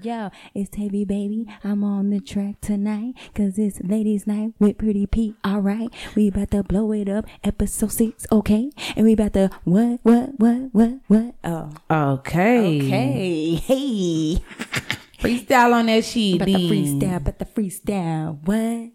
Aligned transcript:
Yo, 0.00 0.30
it's 0.54 0.70
Tavy 0.70 1.04
baby. 1.04 1.46
I'm 1.62 1.84
on 1.84 2.08
the 2.08 2.18
track 2.18 2.62
tonight. 2.62 3.14
Cause 3.34 3.58
it's 3.58 3.78
ladies 3.82 4.26
night 4.26 4.54
with 4.58 4.78
Pretty 4.78 5.06
P. 5.06 5.34
Alright. 5.46 5.90
We 6.14 6.28
about 6.28 6.52
to 6.52 6.62
blow 6.62 6.92
it 6.92 7.10
up. 7.10 7.26
Episode 7.44 7.92
six, 7.92 8.26
okay? 8.32 8.70
And 8.96 9.04
we 9.04 9.12
about 9.12 9.34
to 9.34 9.50
what, 9.64 10.00
what, 10.02 10.30
what, 10.38 10.70
what, 10.72 11.00
what? 11.08 11.34
Oh. 11.44 11.70
Okay. 11.90 12.78
Okay. 12.80 13.54
Hey. 13.56 14.42
Freestyle 15.18 15.74
on 15.74 15.86
that 15.86 16.04
shit. 16.06 16.36
About 16.36 16.46
the 16.46 16.70
freestyle, 16.70 17.16
about 17.16 17.38
the 17.38 17.44
freestyle. 17.44 18.38
What? 18.46 18.92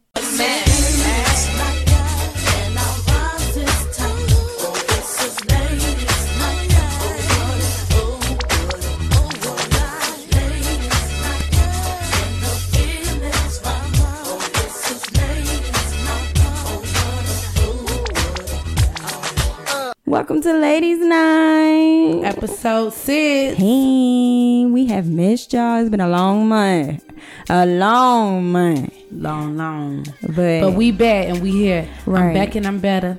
Welcome 20.28 20.44
to 20.44 20.60
Ladies 20.60 21.00
Night. 21.00 22.22
Episode 22.26 22.92
six. 22.92 23.58
Hey, 23.58 24.66
we 24.66 24.86
have 24.88 25.08
missed 25.08 25.54
y'all. 25.54 25.80
It's 25.80 25.90
been 25.90 26.02
a 26.02 26.10
long 26.10 26.50
month. 26.50 27.02
A 27.50 27.66
long 27.66 28.52
month. 28.52 28.94
Long, 29.10 29.56
long. 29.56 30.06
But, 30.22 30.60
But 30.60 30.74
we 30.74 30.92
back 30.92 31.30
and 31.30 31.42
we 31.42 31.52
here. 31.52 31.88
Right. 32.06 32.24
I'm 32.28 32.34
back 32.34 32.56
and 32.56 32.68
I'm 32.68 32.80
better. 32.80 33.18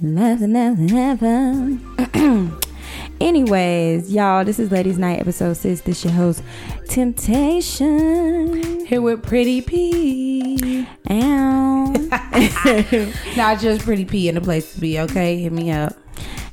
nothing, 0.00 0.54
nothing 0.54 0.88
happened. 0.88 2.56
Anyways, 3.20 4.12
y'all, 4.12 4.44
this 4.44 4.58
is 4.58 4.72
Ladies 4.72 4.98
Night 4.98 5.20
episode 5.20 5.54
six. 5.54 5.80
This 5.82 6.04
your 6.04 6.12
host, 6.12 6.42
Temptation. 6.88 8.84
Here 8.86 9.00
with 9.00 9.22
Pretty 9.22 9.62
P. 9.62 10.86
Ow. 11.10 11.92
Not 13.36 13.60
just 13.60 13.84
Pretty 13.84 14.04
P 14.04 14.28
in 14.28 14.34
the 14.34 14.40
place 14.40 14.74
to 14.74 14.80
be, 14.80 14.98
okay? 15.00 15.38
Hit 15.38 15.52
me 15.52 15.70
up. 15.70 15.94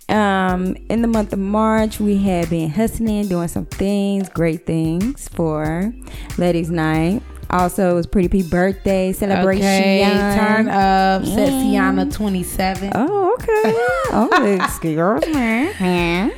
um, 0.10 0.76
in 0.90 1.02
the 1.02 1.08
month 1.08 1.34
of 1.34 1.40
March, 1.40 2.00
we 2.00 2.18
had 2.18 2.50
been 2.50 2.70
hustling, 2.70 3.28
doing 3.28 3.48
some 3.48 3.66
things, 3.66 4.30
great 4.30 4.66
things 4.68 5.28
for 5.30 5.92
Ladies 6.38 6.70
Night. 6.70 7.24
Also, 7.50 7.92
it 7.92 7.96
was 7.96 8.08
Pretty 8.08 8.28
P 8.30 8.44
birthday 8.44 9.12
celebration. 9.14 9.66
Okay. 9.66 10.38
Turn 10.38 10.70
up. 10.70 11.24
Sexiana 11.24 12.14
27. 12.14 12.92
Oh, 12.96 13.34
okay. 13.34 13.48
oh, 14.14 14.60
excuse 14.64 15.26
me. 15.28 16.32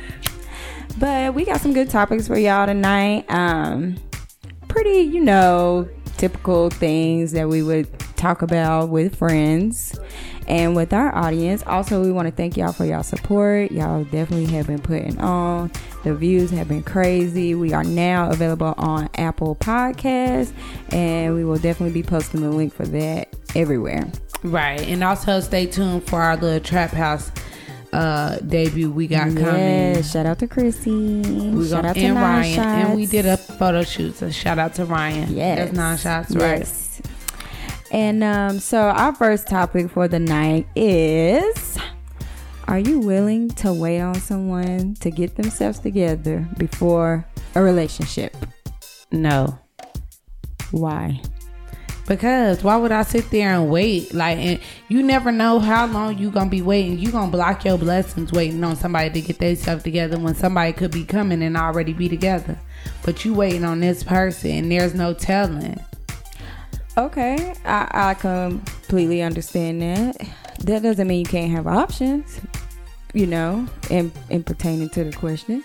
But 0.98 1.34
we 1.34 1.44
got 1.44 1.60
some 1.60 1.72
good 1.72 1.90
topics 1.90 2.26
for 2.28 2.38
y'all 2.38 2.66
tonight. 2.66 3.24
Um, 3.28 3.96
pretty, 4.68 5.00
you 5.00 5.20
know, 5.20 5.88
typical 6.16 6.70
things 6.70 7.32
that 7.32 7.48
we 7.48 7.62
would 7.62 7.88
talk 8.16 8.42
about 8.42 8.88
with 8.88 9.16
friends 9.16 9.98
and 10.46 10.76
with 10.76 10.92
our 10.92 11.14
audience. 11.14 11.62
Also, 11.66 12.02
we 12.02 12.12
want 12.12 12.28
to 12.28 12.32
thank 12.32 12.56
y'all 12.56 12.72
for 12.72 12.84
y'all 12.84 13.02
support. 13.02 13.72
Y'all 13.72 14.04
definitely 14.04 14.46
have 14.46 14.66
been 14.66 14.80
putting 14.80 15.18
on. 15.20 15.70
The 16.04 16.14
views 16.14 16.50
have 16.50 16.68
been 16.68 16.82
crazy. 16.82 17.54
We 17.54 17.72
are 17.72 17.84
now 17.84 18.30
available 18.30 18.74
on 18.76 19.08
Apple 19.16 19.56
Podcasts, 19.56 20.52
and 20.90 21.34
we 21.34 21.44
will 21.44 21.58
definitely 21.58 21.92
be 21.92 22.06
posting 22.06 22.42
the 22.42 22.50
link 22.50 22.72
for 22.72 22.86
that 22.86 23.34
everywhere. 23.54 24.10
Right. 24.42 24.80
And 24.82 25.02
also 25.02 25.40
stay 25.40 25.66
tuned 25.66 26.06
for 26.06 26.20
our 26.20 26.36
little 26.36 26.60
trap 26.60 26.90
house 26.90 27.30
uh 27.94 28.38
debut 28.40 28.90
we 28.90 29.06
got 29.06 29.28
coming. 29.28 29.44
Yeah, 29.44 30.02
shout 30.02 30.26
out 30.26 30.38
to 30.40 30.48
Chrissy. 30.48 30.90
We 30.90 31.68
shout 31.68 31.84
out 31.86 31.94
to 31.94 32.00
and 32.00 32.14
Nine 32.14 32.56
Ryan. 32.56 32.58
And 32.58 32.96
we 32.96 33.06
did 33.06 33.26
a 33.26 33.36
photo 33.36 33.82
shoot. 33.84 34.16
So 34.16 34.30
shout 34.30 34.58
out 34.58 34.74
to 34.74 34.84
Ryan. 34.84 35.32
Yes. 35.34 35.58
That's 35.58 35.72
nine 35.72 35.96
shots, 35.98 36.34
right? 36.34 36.58
Yes. 36.58 37.00
And 37.90 38.24
um, 38.24 38.58
so 38.58 38.78
our 38.78 39.14
first 39.14 39.46
topic 39.46 39.88
for 39.90 40.08
the 40.08 40.18
night 40.18 40.66
is 40.74 41.78
Are 42.66 42.78
you 42.78 42.98
willing 42.98 43.50
to 43.50 43.72
wait 43.72 44.00
on 44.00 44.14
someone 44.14 44.94
to 45.00 45.10
get 45.10 45.36
themselves 45.36 45.78
together 45.78 46.48
before 46.56 47.26
a 47.54 47.62
relationship? 47.62 48.34
No. 49.12 49.58
Why? 50.70 51.20
Because 52.06 52.62
why 52.62 52.76
would 52.76 52.92
I 52.92 53.02
sit 53.02 53.30
there 53.30 53.54
and 53.54 53.70
wait? 53.70 54.12
Like, 54.12 54.36
and 54.38 54.60
you 54.88 55.02
never 55.02 55.32
know 55.32 55.58
how 55.58 55.86
long 55.86 56.18
you 56.18 56.30
gonna 56.30 56.50
be 56.50 56.60
waiting. 56.60 56.98
You 56.98 57.10
gonna 57.10 57.30
block 57.30 57.64
your 57.64 57.78
blessings 57.78 58.30
waiting 58.30 58.62
on 58.62 58.76
somebody 58.76 59.10
to 59.10 59.20
get 59.26 59.38
themselves 59.38 59.82
together 59.82 60.18
when 60.18 60.34
somebody 60.34 60.72
could 60.74 60.90
be 60.90 61.04
coming 61.04 61.42
and 61.42 61.56
already 61.56 61.94
be 61.94 62.08
together. 62.08 62.58
But 63.04 63.24
you 63.24 63.32
waiting 63.32 63.64
on 63.64 63.80
this 63.80 64.02
person, 64.02 64.50
and 64.50 64.72
there's 64.72 64.94
no 64.94 65.14
telling. 65.14 65.80
Okay, 66.98 67.54
I, 67.64 67.88
I 68.10 68.14
completely 68.14 69.22
understand 69.22 69.82
that. 69.82 70.16
That 70.60 70.82
doesn't 70.82 71.08
mean 71.08 71.20
you 71.20 71.26
can't 71.26 71.50
have 71.52 71.66
options, 71.66 72.40
you 73.14 73.26
know, 73.26 73.66
in, 73.90 74.12
in 74.30 74.44
pertaining 74.44 74.90
to 74.90 75.04
the 75.04 75.12
question. 75.12 75.64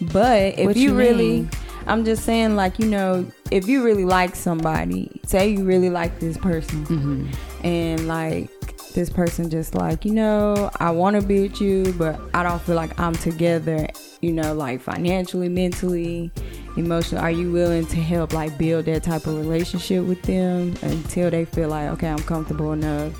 But 0.00 0.58
if 0.58 0.76
you, 0.76 0.90
you 0.90 0.94
really, 0.94 1.42
mean? 1.42 1.50
I'm 1.86 2.04
just 2.04 2.24
saying, 2.24 2.56
like, 2.56 2.78
you 2.78 2.86
know, 2.86 3.26
if 3.50 3.68
you 3.68 3.84
really 3.84 4.04
like 4.04 4.34
somebody, 4.36 5.20
say 5.26 5.48
you 5.50 5.64
really 5.64 5.90
like 5.90 6.18
this 6.20 6.36
person, 6.36 6.84
Mm-hmm. 6.86 7.64
and 7.66 8.08
like 8.08 8.50
this 8.92 9.10
person 9.10 9.50
just 9.50 9.74
like, 9.74 10.04
you 10.04 10.12
know, 10.14 10.70
I 10.80 10.90
want 10.90 11.20
to 11.20 11.26
be 11.26 11.42
with 11.48 11.60
you, 11.60 11.92
but 11.98 12.18
I 12.34 12.42
don't 12.42 12.60
feel 12.62 12.76
like 12.76 12.98
I'm 12.98 13.12
together, 13.14 13.86
you 14.22 14.32
know, 14.32 14.54
like 14.54 14.80
financially, 14.80 15.48
mentally, 15.50 16.30
emotionally. 16.76 17.22
Are 17.22 17.30
you 17.30 17.52
willing 17.52 17.86
to 17.86 17.96
help 17.96 18.32
like 18.32 18.56
build 18.56 18.86
that 18.86 19.02
type 19.02 19.26
of 19.26 19.36
relationship 19.36 20.04
with 20.04 20.22
them 20.22 20.74
until 20.82 21.30
they 21.30 21.44
feel 21.44 21.68
like, 21.68 21.90
okay, 21.90 22.08
I'm 22.08 22.18
comfortable 22.20 22.72
enough, 22.72 23.12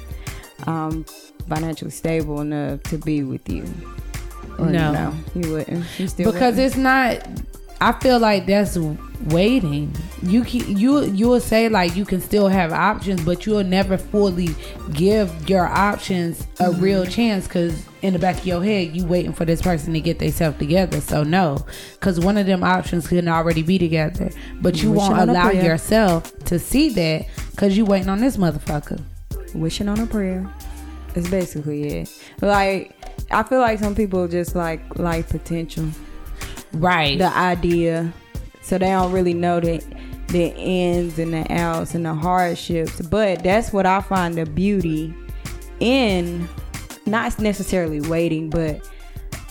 um, 0.67 1.05
financially 1.49 1.91
stable 1.91 2.41
enough 2.41 2.83
to 2.85 2.99
be 2.99 3.23
with 3.23 3.47
you? 3.49 3.65
Or 4.59 4.71
No. 4.71 5.13
you 5.35 5.53
wouldn't. 5.53 5.85
You 6.01 6.09
still 6.09 6.33
because 6.33 6.57
wouldn't? 6.57 6.67
it's 6.67 6.77
not 6.77 7.19
i 7.81 7.93
feel 7.93 8.19
like 8.19 8.47
that's 8.47 8.79
waiting 9.27 9.95
you 10.23 10.45
can 10.45 10.77
you 10.77 11.05
you'll 11.07 11.41
say 11.41 11.69
like 11.69 11.97
you 11.97 12.05
can 12.05 12.21
still 12.21 12.49
have 12.49 12.73
options 12.73 13.23
but 13.25 13.47
you'll 13.47 13.65
never 13.65 13.97
fully 13.97 14.49
give 14.93 15.49
your 15.49 15.67
options 15.67 16.43
a 16.61 16.65
mm-hmm. 16.65 16.81
real 16.81 17.07
chance 17.07 17.47
because 17.47 17.87
in 18.03 18.13
the 18.13 18.19
back 18.19 18.37
of 18.39 18.47
your 18.47 18.63
head 18.63 18.95
you 18.95 19.07
waiting 19.07 19.33
for 19.33 19.45
this 19.45 19.63
person 19.63 19.93
to 19.93 20.01
get 20.01 20.19
themselves 20.19 20.59
together 20.59 21.01
so 21.01 21.23
no 21.23 21.65
because 21.95 22.21
one 22.21 22.37
of 22.37 22.47
them 22.47 22.63
options 22.63 23.09
can 23.09 23.27
already 23.27 23.63
be 23.63 23.79
together 23.79 24.31
but 24.61 24.83
you 24.83 24.93
Wishing 24.93 25.17
won't 25.17 25.31
allow 25.31 25.51
yourself 25.51 26.39
to 26.45 26.59
see 26.59 26.91
that 26.91 27.27
because 27.53 27.77
you 27.77 27.85
waiting 27.85 28.11
on 28.11 28.21
this 28.21 28.37
motherfucker 28.37 29.03
wishing 29.57 29.89
on 29.89 29.99
a 30.01 30.07
prayer. 30.07 30.49
It's 31.15 31.29
basically 31.29 31.89
it. 31.89 32.23
Like 32.41 32.95
I 33.31 33.43
feel 33.43 33.61
like 33.61 33.79
some 33.79 33.95
people 33.95 34.29
just 34.29 34.55
like 34.55 34.99
like 34.99 35.29
potential. 35.29 35.89
Right 36.77 37.19
the 37.19 37.35
idea 37.37 38.13
so 38.63 38.79
they 38.79 38.87
don't 38.87 39.13
really 39.13 39.35
know 39.35 39.61
the 39.61 39.83
the 40.29 40.53
ins 40.57 41.19
and 41.19 41.33
the 41.33 41.47
outs 41.53 41.95
and 41.95 42.05
the 42.05 42.15
hardships 42.15 43.01
but 43.03 43.43
that's 43.43 43.73
what 43.73 43.87
i 43.87 44.01
find 44.01 44.35
the 44.35 44.45
beauty 44.47 45.15
in 45.81 46.49
not 47.07 47.39
necessarily 47.39 48.01
waiting 48.03 48.51
but 48.51 48.89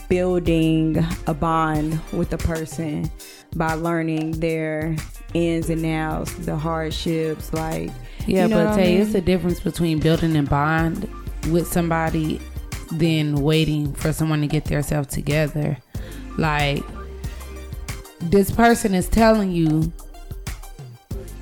building 0.09 1.03
a 1.27 1.33
bond 1.33 1.99
with 2.11 2.31
a 2.33 2.37
person 2.37 3.09
by 3.55 3.73
learning 3.73 4.31
their 4.39 4.95
ins 5.33 5.69
and 5.69 5.85
outs 5.85 6.33
the 6.45 6.55
hardships 6.55 7.51
like 7.53 7.89
Yeah, 8.27 8.43
you 8.43 8.49
know 8.49 8.57
but 8.65 8.69
what 8.71 8.79
I 8.79 8.83
mean? 8.83 9.01
it's 9.01 9.15
a 9.15 9.21
difference 9.21 9.59
between 9.59 9.99
building 9.99 10.35
a 10.35 10.43
bond 10.43 11.09
with 11.51 11.67
somebody 11.67 12.39
than 12.91 13.35
waiting 13.41 13.93
for 13.93 14.13
someone 14.13 14.41
to 14.41 14.47
get 14.47 14.65
themselves 14.65 15.07
together. 15.09 15.77
Like 16.37 16.83
this 18.19 18.51
person 18.51 18.93
is 18.93 19.07
telling 19.07 19.51
you, 19.51 19.91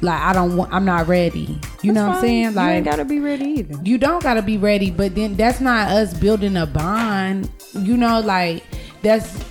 like 0.01 0.21
I 0.21 0.33
don't 0.33 0.57
want, 0.57 0.73
I'm 0.73 0.85
not 0.85 1.07
ready. 1.07 1.57
You 1.81 1.93
know 1.93 2.07
what 2.07 2.17
I'm 2.17 2.21
saying? 2.21 2.55
Like 2.55 2.67
you 2.67 2.73
ain't 2.75 2.85
gotta 2.85 3.05
be 3.05 3.19
ready 3.19 3.45
either 3.45 3.79
you 3.83 3.97
don't 3.97 4.21
gotta 4.21 4.41
be 4.41 4.57
ready, 4.57 4.91
but 4.91 5.15
then 5.15 5.35
that's 5.35 5.59
not 5.59 5.89
us 5.89 6.13
building 6.13 6.57
a 6.57 6.65
bond. 6.65 7.49
You 7.73 7.97
know, 7.97 8.19
like 8.19 8.63
that's 9.01 9.43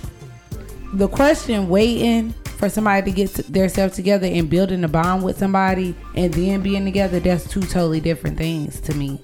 the 0.93 1.07
question. 1.07 1.69
Waiting 1.69 2.33
for 2.57 2.69
somebody 2.69 3.11
to 3.11 3.15
get 3.15 3.29
to 3.31 3.51
themselves 3.51 3.95
together 3.95 4.27
and 4.27 4.49
building 4.49 4.83
a 4.83 4.87
bond 4.87 5.23
with 5.23 5.37
somebody 5.37 5.95
and 6.15 6.33
then 6.33 6.61
being 6.61 6.85
together. 6.85 7.19
That's 7.19 7.47
two 7.49 7.61
totally 7.61 7.99
different 7.99 8.37
things 8.37 8.79
to 8.81 8.93
me. 8.93 9.19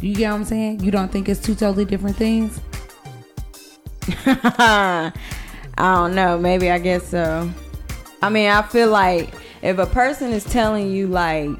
You 0.00 0.14
get 0.14 0.30
what 0.30 0.36
I'm 0.36 0.44
saying? 0.44 0.80
You 0.80 0.90
don't 0.90 1.10
think 1.10 1.28
it's 1.28 1.40
two 1.40 1.54
totally 1.54 1.84
different 1.84 2.16
things? 2.16 2.60
I 5.78 5.94
don't 5.94 6.14
know. 6.14 6.38
Maybe 6.38 6.70
I 6.70 6.78
guess 6.78 7.08
so. 7.08 7.48
I 8.20 8.28
mean, 8.28 8.50
I 8.50 8.62
feel 8.62 8.88
like 8.90 9.32
if 9.62 9.78
a 9.78 9.86
person 9.86 10.32
is 10.32 10.44
telling 10.44 10.90
you 10.90 11.06
like, 11.06 11.50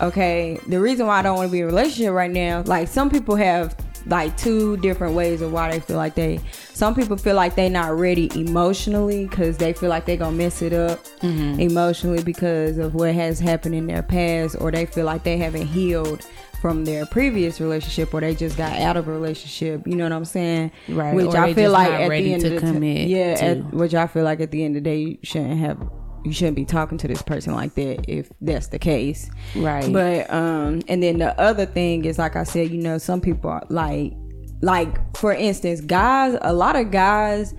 okay, 0.00 0.58
the 0.66 0.80
reason 0.80 1.06
why 1.06 1.18
I 1.18 1.22
don't 1.22 1.36
want 1.36 1.48
to 1.48 1.52
be 1.52 1.58
in 1.58 1.64
a 1.64 1.66
relationship 1.66 2.12
right 2.12 2.30
now, 2.30 2.62
like 2.66 2.88
some 2.88 3.10
people 3.10 3.36
have 3.36 3.76
like 4.06 4.34
two 4.38 4.76
different 4.78 5.14
ways 5.14 5.42
of 5.42 5.52
why 5.52 5.70
they 5.70 5.80
feel 5.80 5.96
like 5.96 6.14
they. 6.14 6.40
Some 6.72 6.94
people 6.94 7.16
feel 7.16 7.34
like 7.34 7.54
they 7.56 7.68
not 7.68 7.98
ready 7.98 8.30
emotionally 8.34 9.26
because 9.26 9.58
they 9.58 9.72
feel 9.72 9.90
like 9.90 10.06
they 10.06 10.16
gonna 10.16 10.36
mess 10.36 10.62
it 10.62 10.72
up 10.72 11.04
Mm-hmm. 11.18 11.58
emotionally 11.60 12.22
because 12.22 12.78
of 12.78 12.94
what 12.94 13.12
has 13.12 13.40
happened 13.40 13.74
in 13.74 13.88
their 13.88 14.02
past, 14.04 14.56
or 14.60 14.70
they 14.70 14.86
feel 14.86 15.04
like 15.04 15.24
they 15.24 15.36
haven't 15.36 15.66
healed 15.66 16.24
from 16.60 16.84
their 16.84 17.06
previous 17.06 17.60
relationship, 17.60 18.12
or 18.12 18.20
they 18.20 18.34
just 18.34 18.56
got 18.56 18.72
out 18.72 18.96
of 18.96 19.08
a 19.08 19.12
relationship. 19.12 19.86
You 19.86 19.96
know 19.96 20.04
what 20.04 20.12
I'm 20.12 20.24
saying? 20.24 20.72
Right, 20.88 21.14
Which 21.14 21.26
or 21.26 21.38
I 21.38 21.54
feel 21.54 21.70
like 21.70 21.90
at 21.90 22.08
the 22.08 22.32
end 22.32 22.42
to 22.42 22.56
of 22.56 22.62
the 22.62 22.72
commit 22.72 23.08
yeah, 23.08 23.36
at, 23.40 23.72
which 23.72 23.94
I 23.94 24.06
feel 24.06 24.24
like 24.24 24.40
at 24.40 24.50
the 24.50 24.64
end 24.64 24.76
of 24.76 24.84
the 24.84 24.90
day, 24.90 24.98
you 24.98 25.18
shouldn't 25.22 25.58
have. 25.60 25.88
You 26.24 26.32
shouldn't 26.32 26.56
be 26.56 26.64
talking 26.64 26.98
to 26.98 27.08
this 27.08 27.22
person 27.22 27.54
like 27.54 27.74
that 27.76 28.04
if 28.08 28.30
that's 28.40 28.66
the 28.66 28.78
case. 28.78 29.30
Right. 29.54 29.90
But 29.90 30.28
um 30.30 30.82
and 30.88 31.00
then 31.00 31.18
the 31.18 31.40
other 31.40 31.64
thing 31.64 32.04
is 32.04 32.18
like 32.18 32.34
I 32.34 32.42
said, 32.42 32.70
you 32.70 32.82
know, 32.82 32.98
some 32.98 33.20
people 33.20 33.48
are 33.48 33.62
like 33.70 34.12
like 34.60 35.16
for 35.16 35.32
instance, 35.32 35.80
guys, 35.80 36.36
a 36.42 36.52
lot 36.52 36.74
of 36.74 36.90
guys 36.90 37.54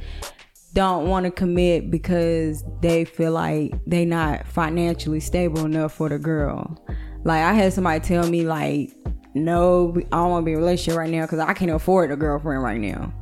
don't 0.74 1.08
want 1.08 1.26
to 1.26 1.32
commit 1.32 1.90
because 1.90 2.64
they 2.82 3.06
feel 3.06 3.32
like 3.32 3.74
they 3.88 4.06
not 4.06 4.46
financially 4.46 5.20
stable 5.20 5.66
enough 5.66 5.94
for 5.94 6.10
the 6.10 6.20
girl. 6.20 6.78
Like 7.24 7.44
I 7.44 7.54
had 7.54 7.74
somebody 7.74 8.00
tell 8.00 8.28
me 8.30 8.44
like, 8.44 8.92
no, 9.34 9.94
I 10.12 10.18
don't 10.18 10.30
want 10.30 10.42
to 10.44 10.46
be 10.46 10.52
in 10.54 10.58
a 10.58 10.62
relationship 10.62 10.98
right 10.98 11.10
now 11.10 11.22
because 11.22 11.40
I 11.40 11.54
can't 11.54 11.72
afford 11.72 12.12
a 12.12 12.16
girlfriend 12.16 12.64
right 12.64 12.80
now. 12.80 13.14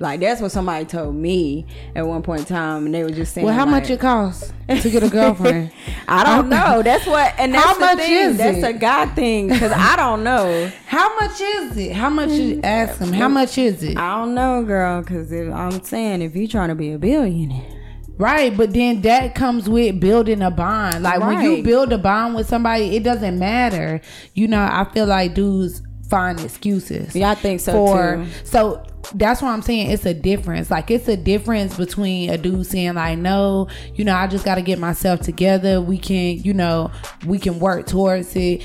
Like 0.00 0.20
that's 0.20 0.40
what 0.40 0.50
somebody 0.50 0.84
told 0.86 1.14
me 1.14 1.66
at 1.94 2.04
one 2.06 2.22
point 2.22 2.40
in 2.40 2.46
time, 2.46 2.86
and 2.86 2.94
they 2.94 3.04
were 3.04 3.10
just 3.10 3.32
saying, 3.32 3.46
well, 3.46 3.54
how 3.54 3.64
like, 3.64 3.82
much 3.82 3.90
it 3.90 4.00
costs 4.00 4.52
to 4.68 4.90
get 4.90 5.04
a 5.04 5.08
girlfriend? 5.08 5.70
I 6.08 6.24
don't 6.24 6.48
know. 6.50 6.82
That's 6.82 7.06
what, 7.06 7.32
and 7.38 7.54
that's 7.54 7.64
How 7.64 7.74
the 7.74 7.80
much 7.80 7.98
thing. 7.98 8.12
is 8.12 8.36
that's 8.36 8.58
it? 8.58 8.64
a 8.64 8.72
God 8.72 9.14
thing 9.14 9.48
because 9.48 9.70
I 9.70 9.94
don't 9.94 10.24
know. 10.24 10.70
How 10.86 11.14
much 11.20 11.40
is 11.40 11.76
it? 11.76 11.92
How 11.92 12.10
much 12.10 12.30
is 12.30 12.60
ask 12.64 12.98
them? 12.98 13.12
How 13.12 13.28
much 13.28 13.56
is 13.56 13.82
it? 13.84 13.96
I 13.96 14.18
don't 14.18 14.34
know, 14.34 14.64
girl. 14.64 15.00
Because 15.00 15.32
I'm 15.32 15.82
saying 15.84 16.22
if 16.22 16.34
you're 16.34 16.48
trying 16.48 16.70
to 16.70 16.74
be 16.74 16.90
a 16.90 16.98
billionaire, 16.98 17.73
Right, 18.16 18.56
but 18.56 18.72
then 18.72 19.02
that 19.02 19.34
comes 19.34 19.68
with 19.68 19.98
building 19.98 20.40
a 20.40 20.50
bond. 20.50 21.02
Like 21.02 21.20
when 21.20 21.40
you 21.42 21.62
build 21.62 21.92
a 21.92 21.98
bond 21.98 22.34
with 22.34 22.48
somebody, 22.48 22.96
it 22.96 23.02
doesn't 23.02 23.38
matter. 23.38 24.00
You 24.34 24.46
know, 24.46 24.62
I 24.62 24.86
feel 24.92 25.06
like 25.06 25.34
dudes 25.34 25.82
find 26.08 26.38
excuses. 26.40 27.14
Yeah, 27.16 27.30
I 27.30 27.34
think 27.34 27.60
so, 27.60 27.72
For 27.72 28.16
too. 28.16 28.30
so 28.44 28.86
that's 29.14 29.42
why 29.42 29.52
I'm 29.52 29.62
saying 29.62 29.90
it's 29.90 30.06
a 30.06 30.14
difference. 30.14 30.70
Like 30.70 30.90
it's 30.90 31.08
a 31.08 31.16
difference 31.16 31.76
between 31.76 32.30
a 32.30 32.38
dude 32.38 32.66
saying 32.66 32.94
like, 32.94 33.18
no, 33.18 33.68
you 33.94 34.04
know, 34.04 34.14
I 34.14 34.26
just 34.28 34.44
got 34.44 34.56
to 34.56 34.62
get 34.62 34.78
myself 34.78 35.20
together. 35.20 35.80
We 35.80 35.98
can, 35.98 36.38
you 36.38 36.54
know, 36.54 36.90
we 37.26 37.38
can 37.38 37.58
work 37.58 37.86
towards 37.86 38.34
it. 38.36 38.62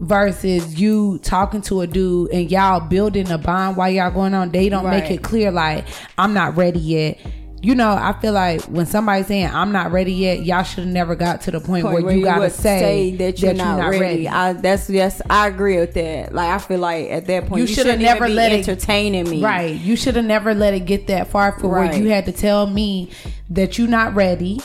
Versus 0.00 0.80
you 0.80 1.20
talking 1.22 1.60
to 1.62 1.82
a 1.82 1.86
dude 1.86 2.32
and 2.32 2.50
y'all 2.50 2.80
building 2.80 3.30
a 3.30 3.38
bond 3.38 3.76
while 3.76 3.88
y'all 3.88 4.10
going 4.10 4.34
on. 4.34 4.50
They 4.50 4.68
don't 4.68 4.90
make 4.90 5.08
it 5.12 5.22
clear 5.22 5.52
like 5.52 5.84
I'm 6.18 6.34
not 6.34 6.56
ready 6.56 6.80
yet. 6.80 7.20
You 7.62 7.76
know, 7.76 7.92
I 7.92 8.12
feel 8.20 8.32
like 8.32 8.62
when 8.62 8.86
somebody's 8.86 9.28
saying 9.28 9.46
I'm 9.46 9.70
not 9.70 9.92
ready 9.92 10.12
yet, 10.12 10.44
y'all 10.44 10.64
should 10.64 10.80
have 10.84 10.92
never 10.92 11.14
got 11.14 11.42
to 11.42 11.52
the 11.52 11.60
point, 11.60 11.84
where, 11.84 12.10
you 12.10 12.24
gotta 12.24 12.40
would 12.40 12.52
say, 12.52 13.14
that 13.16 13.40
you're 13.40 13.54
not, 13.54 13.88
ready. 13.90 14.28
I, 14.28 14.54
that's 14.54 14.90
yes, 14.90 15.22
I 15.30 15.46
agree 15.46 15.78
with 15.78 15.94
that. 15.94 16.34
Like 16.34 16.50
I 16.50 16.58
feel 16.58 16.80
like 16.80 17.08
at 17.10 17.26
that 17.26 17.46
point 17.46 17.60
You 17.62 17.68
you, 17.68 17.74
shoulda 17.74 17.96
never 17.96 18.24
even 18.24 18.28
be 18.30 18.34
let 18.34 18.52
it- 18.52 18.68
entertaining 18.68 19.30
me. 19.30 19.44
Right. 19.44 19.76
You 19.76 19.94
should 19.94 20.16
have 20.16 20.24
never 20.24 20.54
let 20.54 20.74
it 20.74 20.80
get 20.86 21.06
that 21.06 21.28
far 21.28 21.56
for 21.58 21.68
where 21.68 21.94
you 21.94 22.08
had 22.08 22.26
to 22.26 22.32
tell 22.32 22.66
me 22.66 23.10
that 23.50 23.78
you're 23.78 23.86
not 23.86 24.14
ready 24.14 24.58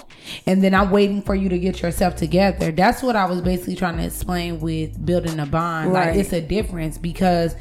and 0.47 0.63
then 0.63 0.73
I'm 0.73 0.89
waiting 0.89 1.21
for 1.21 1.35
you 1.35 1.49
to 1.49 1.59
get 1.59 1.81
yourself 1.81 2.15
together. 2.15 2.71
That's 2.71 3.03
what 3.03 3.15
I 3.15 3.25
was 3.25 3.41
basically 3.41 3.75
trying 3.75 3.97
to 3.97 4.05
explain 4.05 4.59
with 4.59 5.05
building 5.05 5.39
a 5.39 5.45
bond. 5.45 5.93
Like 5.93 6.15
it's 6.15 6.33
a 6.33 6.41
difference 6.41 6.97
because 6.97 7.55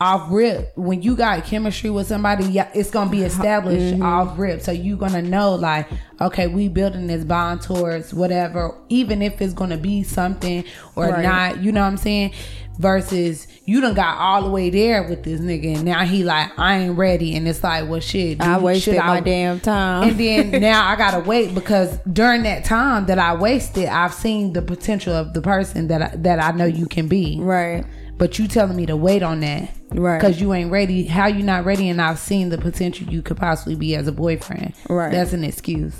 off 0.00 0.28
rip, 0.30 0.72
when 0.76 1.02
you 1.02 1.16
got 1.16 1.44
chemistry 1.44 1.90
with 1.90 2.06
somebody, 2.06 2.56
it's 2.74 2.90
gonna 2.90 3.10
be 3.10 3.22
established 3.22 3.94
Mm-hmm. 3.94 4.02
off 4.02 4.38
rip. 4.38 4.60
So 4.60 4.70
you 4.72 4.96
gonna 4.96 5.22
know 5.22 5.54
like, 5.54 5.88
okay, 6.20 6.46
we 6.46 6.68
building 6.68 7.06
this 7.08 7.24
bond 7.24 7.62
towards 7.62 8.14
whatever, 8.14 8.76
even 8.88 9.22
if 9.22 9.40
it's 9.42 9.54
gonna 9.54 9.76
be 9.76 10.02
something 10.04 10.64
or 10.94 11.08
Right. 11.08 11.22
not, 11.22 11.62
you 11.62 11.72
know 11.72 11.80
what 11.82 11.88
I'm 11.88 11.96
saying? 11.96 12.32
Versus 12.78 13.48
you 13.64 13.80
done 13.80 13.94
got 13.94 14.18
all 14.18 14.42
the 14.44 14.50
way 14.50 14.70
there 14.70 15.02
with 15.08 15.24
this 15.24 15.40
nigga 15.40 15.74
and 15.74 15.84
now 15.84 16.04
he 16.04 16.22
like 16.22 16.56
I 16.56 16.78
ain't 16.78 16.96
ready 16.96 17.34
and 17.34 17.48
it's 17.48 17.64
like 17.64 17.88
well 17.88 17.98
shit 17.98 18.40
I 18.40 18.54
dude, 18.54 18.62
wasted 18.62 18.94
should 18.94 19.04
my 19.04 19.18
damn 19.18 19.58
time. 19.58 20.10
and 20.10 20.16
then 20.20 20.50
now 20.62 20.86
I 20.88 20.94
gotta 20.94 21.18
wait 21.18 21.56
because 21.56 21.98
during 22.12 22.44
that 22.44 22.64
time 22.64 23.06
that 23.06 23.18
I 23.18 23.34
wasted 23.34 23.86
I've 23.86 24.14
seen 24.14 24.52
the 24.52 24.62
potential 24.62 25.12
of 25.12 25.34
the 25.34 25.42
person 25.42 25.88
that 25.88 26.02
I, 26.02 26.16
that 26.18 26.38
I 26.40 26.52
know 26.52 26.66
you 26.66 26.86
can 26.86 27.08
be 27.08 27.38
right. 27.40 27.84
but 28.16 28.38
you 28.38 28.46
telling 28.46 28.76
me 28.76 28.86
to 28.86 28.96
wait 28.96 29.24
on 29.24 29.40
that 29.40 29.74
Right. 29.90 30.20
because 30.20 30.40
you 30.40 30.52
ain't 30.52 30.70
ready 30.70 31.04
how 31.04 31.26
you 31.26 31.42
not 31.42 31.64
ready 31.64 31.88
and 31.88 32.00
I've 32.00 32.18
seen 32.18 32.50
the 32.50 32.58
potential 32.58 33.08
you 33.08 33.22
could 33.22 33.36
possibly 33.38 33.74
be 33.74 33.94
as 33.96 34.06
a 34.06 34.12
boyfriend 34.12 34.74
Right. 34.88 35.10
that's 35.10 35.32
an 35.32 35.44
excuse 35.44 35.94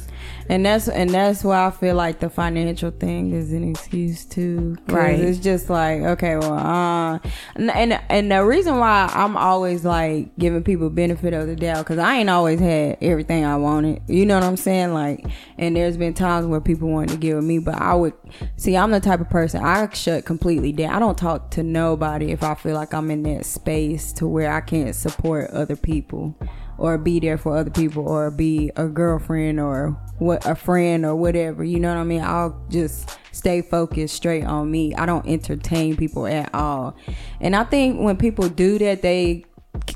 And 0.49 0.65
that's 0.65 0.89
and 0.89 1.11
that's 1.11 1.45
why 1.45 1.67
I 1.67 1.71
feel 1.71 1.95
like 1.95 2.21
the 2.21 2.31
financial 2.31 2.91
thing 2.91 3.33
is 3.33 3.53
an 3.53 3.69
excuse 3.69 4.25
too. 4.25 4.77
Right. 4.87 5.19
It's 5.21 5.39
just 5.39 5.69
like 5.69 6.01
okay, 6.01 6.37
well, 6.37 6.55
uh, 6.55 7.19
and, 7.55 7.71
and 7.71 8.01
and 8.09 8.33
the 8.33 8.45
reason 8.45 8.79
why 8.79 9.11
I'm 9.13 9.37
always 9.37 9.85
like 9.85 10.35
giving 10.39 10.65
people 10.65 10.89
benefit 10.89 11.35
of 11.35 11.47
the 11.49 11.57
doubt 11.57 11.79
because 11.79 11.99
I 11.99 12.17
ain't 12.17 12.31
always 12.31 12.61
had 12.61 12.97
everything 13.03 13.45
I 13.45 13.57
wanted. 13.57 14.01
You 14.09 14.25
know 14.25 14.37
what 14.37 14.45
I'm 14.45 14.57
saying? 14.57 14.95
Like, 14.95 15.27
and 15.59 15.77
there's 15.77 15.99
been 15.99 16.15
times 16.15 16.47
where 16.47 16.61
people 16.61 16.89
wanted 16.89 17.11
to 17.11 17.19
give 17.19 17.43
me, 17.45 17.59
but 17.59 17.75
I 17.75 17.95
would 17.95 18.15
see. 18.57 18.77
I'm 18.77 18.91
the 18.91 19.01
type 19.01 19.21
of 19.21 19.29
person 19.29 19.63
I 19.63 19.89
shut 19.93 20.25
completely 20.25 20.73
down. 20.73 20.95
I 20.95 20.99
don't 20.99 21.19
talk 21.19 21.51
to 21.53 21.63
nobody 21.63 22.31
if 22.33 22.43
I 22.43 22.55
feel 22.55 22.75
like 22.75 22.95
I'm 22.95 23.11
in 23.11 23.23
that 23.25 23.45
space 23.45 24.13
to 24.15 24.27
where 24.27 24.53
I 24.53 24.61
can't 24.61 24.95
support 24.95 25.51
other 25.51 25.77
people 25.77 26.35
or 26.79 26.97
be 26.97 27.21
there 27.21 27.37
for 27.37 27.57
other 27.57 27.71
people 27.71 28.09
or 28.09 28.31
be 28.31 28.71
a 28.77 28.87
girlfriend 28.87 29.61
or 29.61 29.99
what 30.19 30.45
a 30.47 30.55
friend 30.55 31.05
or 31.07 31.15
whatever 31.15 31.63
you 31.63 31.79
know 31.79 31.89
what 31.89 32.01
i 32.01 32.05
mean? 32.05 32.21
I'll 32.21 32.61
just 32.69 33.19
stay 33.33 33.63
focused 33.63 34.17
straight 34.17 34.45
on 34.45 34.71
me. 34.71 34.95
I 34.97 35.07
don't 35.07 35.27
entertain 35.27 35.97
people 35.97 36.27
at 36.27 36.53
all. 36.55 36.97
And 37.41 37.55
i 37.55 37.65
think 37.65 38.01
when 38.01 38.17
people 38.17 38.49
do 38.49 38.79
that 38.79 39.03
they 39.03 39.45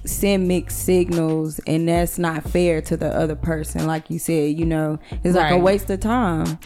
send 0.05 0.47
mixed 0.47 0.85
signals 0.85 1.59
and 1.67 1.89
that's 1.89 2.19
not 2.19 2.45
fair 2.49 2.81
to 2.81 2.97
the 2.97 3.09
other 3.09 3.35
person 3.35 3.87
like 3.87 4.11
you 4.11 4.19
said 4.19 4.59
you 4.59 4.65
know? 4.65 4.99
It's 5.25 5.37
like 5.37 5.53
a 5.53 5.59
waste 5.59 5.91
of 5.91 6.01
time. 6.01 6.59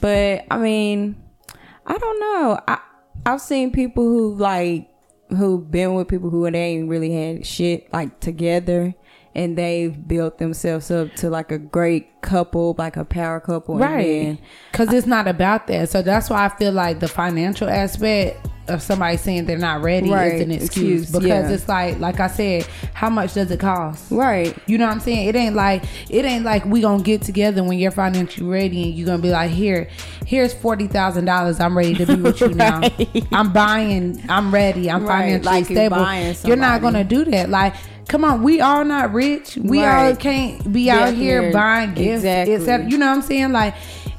But 0.00 0.44
i 0.50 0.58
mean 0.58 1.16
i 1.86 1.96
don't 1.96 2.20
know. 2.20 2.60
I 2.68 2.78
i've 3.26 3.40
seen 3.40 3.72
people 3.72 4.04
who 4.04 4.34
like 4.34 4.88
who've 5.30 5.70
been 5.70 5.94
with 5.94 6.08
people 6.08 6.30
who 6.30 6.50
they 6.50 6.58
ain't 6.58 6.88
really 6.88 7.12
had 7.12 7.46
shit 7.46 7.92
like 7.92 8.20
together 8.20 8.94
and 9.34 9.56
they've 9.56 10.06
built 10.08 10.38
themselves 10.38 10.90
up 10.90 11.12
to 11.16 11.30
like 11.30 11.52
a 11.52 11.58
great 11.58 12.20
couple 12.20 12.74
like 12.78 12.96
a 12.96 13.04
power 13.04 13.38
couple 13.40 13.76
right. 13.78 14.38
because 14.72 14.92
it's 14.92 15.06
not 15.06 15.28
about 15.28 15.66
that. 15.68 15.88
So 15.88 16.02
that's 16.02 16.28
why 16.30 16.44
i 16.46 16.48
feel 16.48 16.72
like 16.72 17.00
the 17.00 17.08
financial 17.08 17.68
aspect 17.68 18.46
of 18.68 18.82
somebody 18.82 19.16
saying 19.16 19.46
they're 19.46 19.56
not 19.56 19.80
ready 19.80 20.10
Right, 20.10 20.34
is 20.34 20.40
an 20.42 20.50
excuse, 20.50 21.02
excuse, 21.04 21.22
because 21.22 21.48
yeah. 21.48 21.54
it's 21.54 21.68
like 21.68 21.98
like 22.00 22.20
i 22.20 22.26
said 22.26 22.66
how 22.92 23.08
much 23.08 23.32
does 23.34 23.50
it 23.50 23.60
cost? 23.60 24.10
Right. 24.10 24.54
You 24.66 24.76
know 24.76 24.86
what 24.86 24.92
i'm 24.92 25.00
saying? 25.00 25.28
It 25.28 25.36
ain't 25.36 25.54
like 25.54 25.84
it 26.10 26.24
ain't 26.24 26.44
like 26.44 26.64
we 26.66 26.80
gonna 26.82 27.02
get 27.02 27.22
together 27.22 27.62
when 27.64 27.78
you're 27.78 27.90
financially 27.92 28.46
ready 28.46 28.82
and 28.84 28.94
you're 28.94 29.06
gonna 29.06 29.22
be 29.22 29.30
like 29.30 29.50
here 29.50 29.88
here's 30.26 30.54
$40000 30.54 31.60
i'm 31.60 31.76
ready 31.78 31.94
to 31.94 32.06
be 32.06 32.16
with 32.16 32.40
you 32.40 32.48
now. 32.48 32.82
I'm 33.32 33.52
buying 33.52 34.22
i'm 34.28 34.52
ready 34.52 34.90
i'm 34.90 35.06
Right, 35.06 35.22
financially 35.22 35.44
like 35.54 35.64
stable. 35.64 35.96
buying 35.96 36.36
you're 36.44 36.56
not 36.56 36.82
gonna 36.82 37.04
do 37.04 37.24
that. 37.26 37.48
Like 37.48 37.74
Come 38.08 38.24
on, 38.24 38.42
we 38.42 38.60
all 38.60 38.84
not 38.84 39.12
rich. 39.12 39.56
We 39.62 39.84
all 39.84 40.16
can't 40.16 40.72
be 40.72 40.90
out 40.90 41.12
here 41.14 41.42
Yeah, 41.42 41.52
buying 41.52 41.94
gifts. 41.94 42.24
exactly. 42.24 42.54
Exactly. 42.54 42.90
You 42.90 42.98
know 42.98 43.06
what 43.06 43.16
I'm 43.16 43.22
saying? 43.22 43.52
Like, 43.52 43.74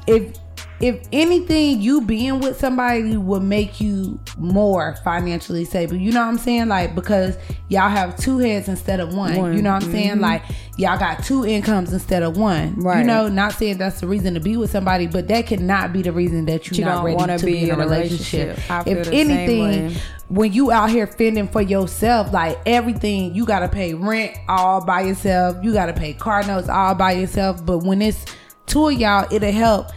if 0.06 0.36
if 0.80 0.98
anything, 1.12 1.82
you 1.82 2.00
being 2.00 2.40
with 2.40 2.58
somebody 2.58 3.14
would 3.14 3.42
make 3.42 3.82
you 3.82 4.18
more 4.38 4.96
financially 5.04 5.66
stable. 5.66 5.96
You 5.96 6.10
know 6.10 6.20
what 6.22 6.28
I'm 6.28 6.38
saying? 6.38 6.68
Like 6.68 6.94
because 6.94 7.36
y'all 7.68 7.90
have 7.90 8.16
two 8.16 8.38
heads 8.38 8.66
instead 8.66 8.98
of 8.98 9.14
one. 9.14 9.36
One. 9.36 9.54
You 9.54 9.60
know 9.60 9.74
what 9.74 9.84
I'm 9.84 9.92
saying? 9.92 10.10
Mm-hmm. 10.12 10.20
Like 10.22 10.42
y'all 10.78 10.98
got 10.98 11.22
two 11.22 11.44
incomes 11.44 11.92
instead 11.92 12.22
of 12.22 12.38
one. 12.38 12.76
Right. 12.76 13.00
You 13.00 13.04
know, 13.04 13.28
not 13.28 13.52
saying 13.52 13.76
that's 13.76 14.00
the 14.00 14.06
reason 14.06 14.32
to 14.34 14.40
be 14.40 14.56
with 14.56 14.70
somebody, 14.70 15.06
but 15.06 15.28
that 15.28 15.46
cannot 15.48 15.92
be 15.92 16.00
the 16.00 16.12
reason 16.12 16.46
that 16.46 16.66
you're 16.70 16.78
You 16.78 16.84
not 16.86 17.04
don't 17.04 17.16
ready 17.18 17.38
to 17.38 17.44
be, 17.44 17.68
in 17.68 17.70
a 17.72 17.76
relationship. 17.76 18.56
Feel 18.56 18.82
If 18.86 19.08
anything. 19.08 19.94
When 20.30 20.52
you 20.52 20.70
out 20.70 20.90
here 20.90 21.06
fending 21.08 21.48
for 21.48 21.60
yourself, 21.60 22.32
like 22.32 22.56
everything, 22.64 23.34
you 23.34 23.44
gotta 23.44 23.68
pay 23.68 23.94
rent 23.94 24.36
all 24.48 24.82
by 24.84 25.02
yourself. 25.02 25.56
You 25.62 25.72
gotta 25.72 25.92
pay 25.92 26.12
car 26.14 26.44
notes 26.44 26.68
all 26.68 26.94
by 26.94 27.12
yourself. 27.12 27.64
But 27.66 27.78
when 27.78 28.00
it's 28.00 28.24
two 28.66 28.86
of 28.88 28.92
y'all, 28.94 29.26
it'll 29.32 29.50
help. 29.50 29.88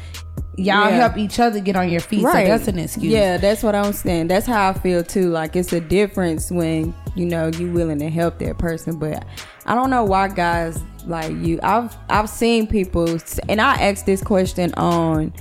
Y'all 0.56 0.90
Yeah. 0.90 0.90
help 0.90 1.18
each 1.18 1.40
other 1.40 1.60
get 1.60 1.76
on 1.76 1.90
your 1.90 2.02
feet. 2.02 2.22
So 2.24 2.32
that's 2.32 2.68
an 2.68 2.80
excuse. 2.80 3.06
Yeah, 3.12 3.38
that's 3.38 3.64
what 3.64 3.76
I'm 3.76 3.94
saying. 3.94 4.28
That's 4.28 4.46
how 4.46 4.70
I 4.70 4.74
feel 4.74 5.04
too. 5.04 5.30
Like 5.30 5.56
it's 5.56 5.72
a 5.72 5.80
difference 5.80 6.52
when 6.52 6.94
you 7.16 7.26
know 7.26 7.48
you 7.48 7.72
willing 7.72 8.00
to 8.00 8.10
help 8.10 8.40
that 8.40 8.58
person, 8.58 8.98
but 8.98 9.24
I 9.68 9.76
don't 9.76 9.90
know 9.92 10.04
why 10.04 10.28
guys 10.30 10.80
like 11.06 11.32
you. 11.32 11.60
I've 11.62 11.96
I've 12.10 12.30
seen 12.30 12.66
people, 12.68 13.18
and 13.50 13.62
I 13.62 13.76
asked 13.82 14.06
this 14.08 14.24
question 14.24 14.74
on 14.76 15.32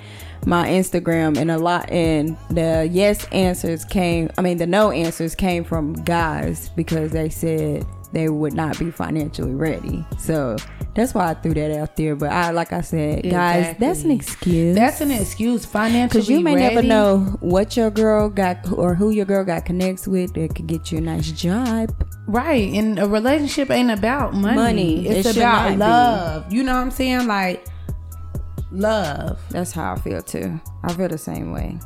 my 0.46 0.66
Instagram, 0.68 1.36
and 1.38 1.50
a 1.50 1.58
lot, 1.58 1.90
and 1.90 2.36
the 2.50 2.88
yes 2.90 3.26
answers 3.32 3.84
came. 3.84 4.30
I 4.38 4.42
mean, 4.42 4.58
the 4.58 4.66
no 4.66 4.90
answers 4.90 5.34
came 5.34 5.64
from 5.64 5.92
guys 6.04 6.68
because 6.70 7.12
they 7.12 7.28
said 7.28 7.84
they 8.12 8.28
would 8.28 8.52
not 8.52 8.78
be 8.78 8.90
financially 8.90 9.54
ready. 9.54 10.04
So 10.18 10.56
that's 10.94 11.14
why 11.14 11.30
I 11.30 11.34
threw 11.34 11.54
that 11.54 11.70
out 11.70 11.96
there. 11.96 12.14
But 12.14 12.30
I, 12.30 12.50
like 12.50 12.72
I 12.72 12.82
said, 12.82 13.22
guys, 13.30 13.74
that's 13.78 14.02
an 14.04 14.10
excuse. 14.10 14.74
That's 14.74 15.00
an 15.00 15.10
excuse 15.10 15.64
financially. 15.64 16.08
because 16.20 16.28
you 16.28 16.40
may 16.40 16.54
never 16.54 16.82
know 16.82 17.20
what 17.40 17.74
your 17.76 17.90
girl 17.90 18.28
got 18.28 18.70
or 18.70 18.94
who 18.94 19.10
your 19.10 19.24
girl 19.24 19.44
got 19.44 19.64
connects 19.64 20.06
with 20.06 20.34
that 20.34 20.54
could 20.54 20.66
get 20.66 20.92
you 20.92 20.98
a 20.98 21.00
nice 21.00 21.30
job. 21.32 21.94
Right. 22.26 22.72
And 22.74 22.98
a 22.98 23.08
relationship 23.08 23.70
ain't 23.70 23.90
about 23.90 24.34
money. 24.34 24.56
Money. 24.56 25.08
It's 25.08 25.28
It 25.30 25.36
about 25.38 25.62
not 25.64 25.70
be. 25.70 25.76
love. 25.78 26.52
You 26.52 26.62
know 26.64 26.74
what 26.74 26.82
I'm 26.82 26.90
saying? 26.90 27.26
Like 27.26 27.64
love. 28.72 29.40
That's 29.50 29.72
how 29.72 29.92
I 29.92 29.98
feel 29.98 30.22
too. 30.22 30.60
I 30.82 30.92
feel 30.94 31.08
the 31.08 31.18
same 31.18 31.52
way. 31.52 31.78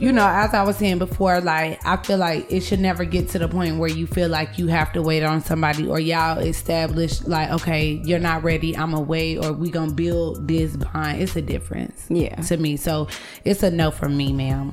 You 0.00 0.12
know, 0.12 0.26
as 0.26 0.54
I 0.54 0.62
was 0.62 0.76
saying 0.76 0.98
before, 0.98 1.40
like 1.40 1.84
I 1.84 1.96
feel 1.96 2.18
like 2.18 2.50
it 2.52 2.60
should 2.60 2.78
never 2.78 3.04
get 3.04 3.28
to 3.30 3.38
the 3.38 3.48
point 3.48 3.78
where 3.78 3.90
you 3.90 4.06
feel 4.06 4.28
like 4.28 4.56
you 4.58 4.68
have 4.68 4.92
to 4.92 5.02
wait 5.02 5.24
on 5.24 5.42
somebody 5.42 5.88
or 5.88 5.98
y'all 5.98 6.38
establish 6.38 7.22
like, 7.24 7.50
okay, 7.50 8.00
you're 8.04 8.20
not 8.20 8.44
ready, 8.44 8.76
I'm 8.76 8.94
away, 8.94 9.38
or 9.38 9.52
we 9.52 9.70
gonna 9.70 9.92
build 9.92 10.46
this 10.46 10.76
bond. 10.76 11.20
It's 11.20 11.34
a 11.34 11.42
difference. 11.42 12.06
Yeah. 12.08 12.36
To 12.36 12.56
me. 12.56 12.76
So 12.76 13.08
it's 13.44 13.62
a 13.64 13.70
no 13.70 13.90
for 13.90 14.08
me, 14.08 14.32
ma'am. 14.32 14.72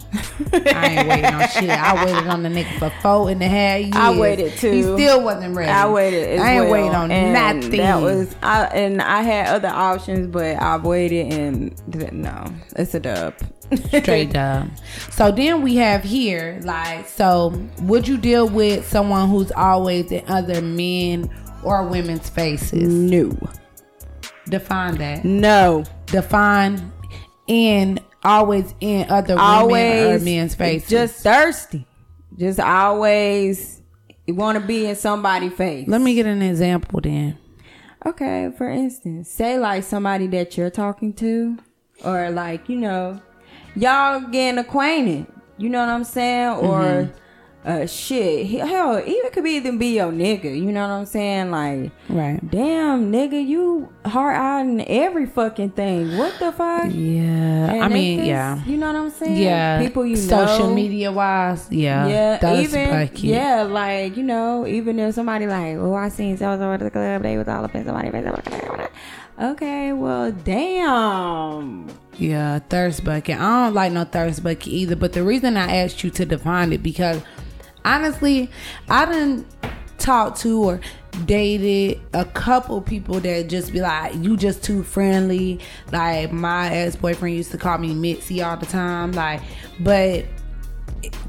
I 0.54 0.88
ain't 0.88 1.10
waiting 1.10 1.26
on 1.26 1.48
shit. 1.50 1.70
I 1.70 2.06
waited 2.06 2.28
on 2.28 2.44
the 2.44 2.50
nigga 2.50 2.78
for 2.78 2.92
four 3.02 3.30
and 3.32 3.42
a 3.42 3.48
half 3.48 3.80
years. 3.80 3.94
I 3.96 4.18
waited, 4.18 4.54
too. 4.58 4.72
He 4.72 4.84
still 4.84 5.24
wasn't 5.24 5.56
ready. 5.56 5.72
I 5.72 5.90
waited. 5.90 6.40
I 6.40 6.54
ain't 6.54 6.64
well. 6.64 6.72
waiting 6.72 6.96
on 6.96 7.12
and 7.12 7.62
nothing. 7.62 7.80
That 7.80 8.02
was 8.02 8.36
I 8.44 8.66
and 8.66 9.02
I 9.02 9.22
had 9.24 9.48
other 9.48 9.70
options, 9.70 10.28
but 10.28 10.58
I 10.58 10.78
waited 10.78 11.34
and 11.34 11.92
didn't 11.92 12.22
know. 12.22 12.46
It's 12.76 12.94
a 12.94 13.00
dub. 13.00 13.34
straight 13.88 14.36
up. 14.36 14.68
So 15.16 15.32
then 15.32 15.62
we 15.62 15.78
have 15.78 16.04
here, 16.04 16.60
like, 16.66 17.08
so 17.08 17.58
would 17.84 18.06
you 18.06 18.18
deal 18.18 18.50
with 18.50 18.86
someone 18.86 19.30
who's 19.30 19.50
always 19.54 20.12
in 20.12 20.26
other 20.28 20.62
men 20.62 21.30
or 21.64 21.88
women's 21.88 22.30
faces? 22.30 22.94
No. 22.94 23.32
Define 24.50 24.98
that. 24.98 25.24
No. 25.24 25.86
Define 26.08 26.92
in 27.48 28.02
always 28.26 28.74
in 28.82 29.10
other 29.10 29.36
women 29.36 29.50
Always 29.50 30.22
or 30.22 30.26
men's 30.26 30.54
faces. 30.54 30.90
Just 30.90 31.24
thirsty. 31.24 31.88
Just 32.38 32.60
always 32.60 33.82
want 34.28 34.60
to 34.60 34.68
be 34.68 34.86
in 34.86 34.98
somebody's 34.98 35.54
face. 35.54 35.88
let 35.88 36.02
me 36.02 36.16
get 36.16 36.26
an 36.26 36.42
example 36.42 37.00
then. 37.00 37.38
Okay, 38.06 38.52
for 38.58 38.70
instance, 38.70 39.32
say 39.32 39.58
like 39.58 39.86
somebody 39.86 40.28
that 40.28 40.58
you're 40.58 40.70
talking 40.70 41.14
to, 41.14 41.58
or 42.04 42.30
like, 42.32 42.68
you 42.68 42.76
know, 42.76 43.22
y'all 43.76 44.22
getting 44.22 44.58
acquainted. 44.60 45.28
You 45.58 45.70
know 45.70 45.80
what 45.80 45.90
I'm 45.90 46.04
saying? 46.04 46.50
Or 46.58 46.80
Mm-hmm. 46.82 47.12
uh 47.68 47.86
shit. 47.88 48.46
Hell, 48.48 49.00
even 49.00 49.32
could 49.32 49.44
be 49.44 49.52
even 49.56 49.78
be 49.80 49.96
your 49.96 50.12
nigga. 50.12 50.56
You 50.56 50.72
know 50.72 50.82
what 50.88 50.94
I'm 50.94 51.06
saying? 51.06 51.50
Like 51.50 51.92
Right. 52.10 52.40
damn 52.52 53.12
nigga, 53.12 53.44
you 53.44 53.90
hard 54.06 54.36
eyeing 54.36 54.86
every 54.88 55.26
fucking 55.26 55.72
thing. 55.72 56.16
What 56.18 56.38
the 56.40 56.52
fuck? 56.52 56.92
Yeah. 56.94 57.72
And 57.72 57.84
I 57.84 57.88
mean, 57.88 58.20
just- 58.20 58.28
yeah. 58.28 58.64
You 58.66 58.78
know 58.78 58.88
what 58.88 58.96
I'm 58.98 59.10
saying? 59.10 59.38
Yeah. 59.38 59.80
People 59.82 60.06
you 60.06 60.16
Social 60.18 60.68
know. 60.68 60.76
media 60.76 61.12
wise, 61.12 61.68
yeah. 61.72 62.06
Yeah, 62.08 62.38
That's 62.38 62.60
even 62.60 62.90
bucket. 62.92 63.24
yeah, 63.24 63.64
like 63.64 64.16
you 64.18 64.24
know, 64.24 64.68
even 64.68 65.00
if 65.00 65.16
somebody 65.16 65.48
like, 65.48 65.78
oh, 65.78 65.96
I 65.96 66.10
seen 66.10 66.38
so 66.38 66.56
so 66.58 66.72
at 66.72 66.82
the 66.82 66.92
club, 66.92 67.24
they 67.24 67.38
was 67.38 67.48
all 67.48 67.64
up 67.66 67.74
in 67.74 67.84
somebody's 67.86 68.12
face. 68.12 68.90
Okay, 69.38 69.92
well, 69.92 70.32
damn. 70.32 71.90
Yeah, 72.18 72.60
thirst 72.60 73.04
bucket. 73.04 73.38
I 73.38 73.66
don't 73.66 73.74
like 73.74 73.92
no 73.92 74.06
thirst 74.06 74.44
bucket 74.44 74.68
either. 74.68 74.96
But 74.96 75.14
the 75.14 75.24
reason 75.24 75.58
I 75.58 75.78
asked 75.78 76.04
you 76.04 76.10
to 76.12 76.26
define 76.26 76.72
it 76.72 76.82
because 76.82 77.22
honestly, 77.84 78.50
I 78.90 79.06
didn't 79.06 79.46
talk 79.98 80.38
to 80.38 80.64
or 80.64 80.80
dated 81.26 82.00
a 82.14 82.26
couple 82.26 82.82
people 82.82 83.20
that 83.20 83.48
just 83.50 83.74
be 83.74 83.82
like, 83.82 84.16
you 84.16 84.38
just 84.38 84.64
too 84.64 84.84
friendly. 84.84 85.60
Like 85.92 86.32
my 86.32 86.70
ex 86.74 86.96
boyfriend 86.96 87.36
used 87.36 87.52
to 87.52 87.58
call 87.58 87.78
me 87.78 87.94
Mitzi 87.94 88.42
all 88.42 88.56
the 88.56 88.66
time. 88.66 89.12
Like, 89.12 89.42
but 89.82 90.26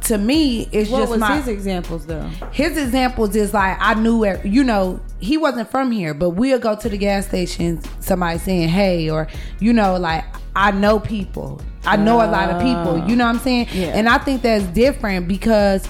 to 0.07 0.19
me, 0.19 0.69
it's 0.73 0.91
What 0.91 1.01
just 1.01 1.11
was 1.11 1.21
my 1.21 1.37
his 1.37 1.49
examples 1.49 2.07
though? 2.07 2.29
his 2.53 2.77
examples 2.77 3.35
is 3.35 3.53
like 3.53 3.77
I 3.81 3.95
knew 3.95 4.25
you 4.45 4.65
know, 4.65 5.01
he 5.19 5.37
wasn't 5.37 5.71
from 5.71 5.91
here, 5.91 6.15
but 6.15 6.31
we'll 6.31 6.59
go 6.59 6.77
to 6.77 6.89
the 6.89 6.97
gas 6.97 7.27
station, 7.27 7.81
somebody 8.01 8.39
saying, 8.39 8.69
Hey, 8.69 9.11
or 9.11 9.29
you 9.61 9.73
know, 9.73 9.97
like 9.97 10.25
I 10.55 10.71
know 10.71 10.99
people. 11.01 11.61
I 11.85 11.97
know 11.97 12.17
a 12.17 12.27
lot 12.27 12.51
of 12.51 12.63
people. 12.63 13.09
You 13.09 13.15
know 13.15 13.27
what 13.27 13.37
I'm 13.37 13.39
saying? 13.41 13.69
Yeah. 13.73 13.89
And 13.89 14.09
I 14.09 14.19
think 14.19 14.43
that's 14.43 14.65
different 14.67 15.29
because 15.29 15.87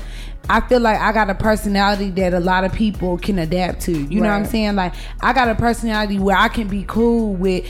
I 0.48 0.60
feel 0.60 0.80
like 0.80 0.98
I 1.00 1.12
got 1.12 1.30
a 1.30 1.34
personality 1.34 2.10
that 2.10 2.34
a 2.34 2.40
lot 2.40 2.64
of 2.64 2.72
people 2.72 3.18
can 3.18 3.38
adapt 3.38 3.80
to. 3.82 3.92
You 3.92 4.20
know 4.20 4.28
what 4.28 4.34
I'm 4.34 4.44
saying? 4.44 4.76
Like 4.76 4.94
I 5.20 5.32
got 5.32 5.48
a 5.48 5.54
personality 5.54 6.18
where 6.18 6.36
I 6.36 6.48
can 6.48 6.68
be 6.68 6.84
cool 6.86 7.34
with 7.34 7.68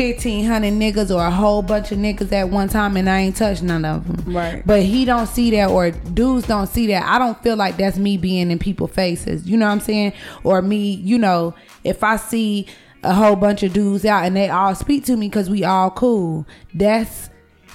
fifteen 0.00 0.46
hundred 0.46 0.72
niggas 0.72 1.14
or 1.14 1.26
a 1.26 1.30
whole 1.30 1.60
bunch 1.60 1.92
of 1.92 1.98
niggas 1.98 2.32
at 2.32 2.48
one 2.48 2.70
time 2.70 2.96
and 2.96 3.08
I 3.08 3.20
ain't 3.20 3.36
touched 3.36 3.62
none 3.62 3.84
of 3.84 4.06
them. 4.06 4.34
Right. 4.34 4.66
But 4.66 4.82
he 4.82 5.04
don't 5.04 5.26
see 5.26 5.50
that 5.50 5.68
or 5.68 5.90
dudes 5.90 6.46
don't 6.46 6.68
see 6.68 6.86
that. 6.86 7.02
I 7.04 7.18
don't 7.18 7.40
feel 7.42 7.54
like 7.54 7.76
that's 7.76 7.98
me 7.98 8.16
being 8.16 8.50
in 8.50 8.58
people's 8.58 8.92
faces. 8.92 9.46
You 9.46 9.58
know 9.58 9.66
what 9.66 9.72
I'm 9.72 9.80
saying? 9.80 10.14
Or 10.42 10.62
me, 10.62 10.92
you 10.92 11.18
know, 11.18 11.54
if 11.84 12.02
I 12.02 12.16
see 12.16 12.66
a 13.02 13.12
whole 13.12 13.36
bunch 13.36 13.62
of 13.62 13.74
dudes 13.74 14.06
out 14.06 14.24
and 14.24 14.34
they 14.34 14.48
all 14.48 14.74
speak 14.74 15.04
to 15.04 15.18
me 15.18 15.28
because 15.28 15.50
we 15.50 15.64
all 15.64 15.90
cool. 15.90 16.46
That's 16.72 17.28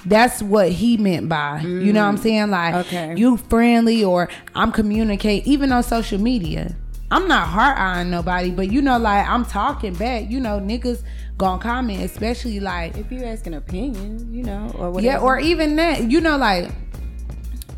that's 0.04 0.42
what 0.42 0.72
he 0.72 0.96
meant 0.96 1.28
by. 1.28 1.60
You 1.60 1.92
know 1.92 2.02
what 2.02 2.08
I'm 2.08 2.18
mm. 2.18 2.22
saying? 2.22 2.50
Like 2.50 2.74
Okay. 2.86 3.14
you 3.16 3.36
friendly 3.36 4.02
or 4.02 4.28
I'm 4.52 4.72
communicate 4.72 5.46
even 5.46 5.70
on 5.70 5.84
social 5.84 6.20
media. 6.20 6.74
I'm 7.08 7.28
not 7.28 7.46
heart 7.46 7.78
eyeing 7.78 8.10
nobody, 8.10 8.50
but 8.50 8.72
you 8.72 8.82
know, 8.82 8.98
like 8.98 9.28
I'm 9.28 9.44
talking 9.44 9.94
back. 9.94 10.28
You 10.28 10.40
know, 10.40 10.58
niggas 10.58 11.04
gonna 11.38 11.60
comment, 11.62 12.02
especially 12.02 12.60
like 12.60 12.96
If 12.96 13.10
you 13.12 13.22
asking 13.24 13.54
opinions, 13.54 14.24
you 14.30 14.42
know, 14.42 14.72
or 14.78 14.90
whatever. 14.90 15.00
yeah, 15.00 15.18
or 15.20 15.38
even 15.38 15.76
that, 15.76 16.10
you 16.10 16.20
know, 16.20 16.36
like 16.36 16.70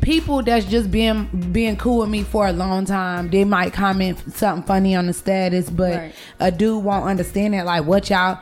people 0.01 0.41
that's 0.41 0.65
just 0.65 0.89
being 0.89 1.25
being 1.51 1.75
cool 1.75 1.99
with 1.99 2.09
me 2.09 2.23
for 2.23 2.47
a 2.47 2.53
long 2.53 2.85
time, 2.85 3.29
they 3.29 3.43
might 3.43 3.73
comment 3.73 4.17
something 4.33 4.65
funny 4.65 4.95
on 4.95 5.07
the 5.07 5.13
status, 5.13 5.69
but 5.69 5.95
Right. 5.95 6.13
a 6.39 6.51
dude 6.51 6.83
won't 6.83 7.05
understand 7.05 7.53
it. 7.53 7.65
Like, 7.65 7.85
what 7.85 8.09
y'all 8.09 8.39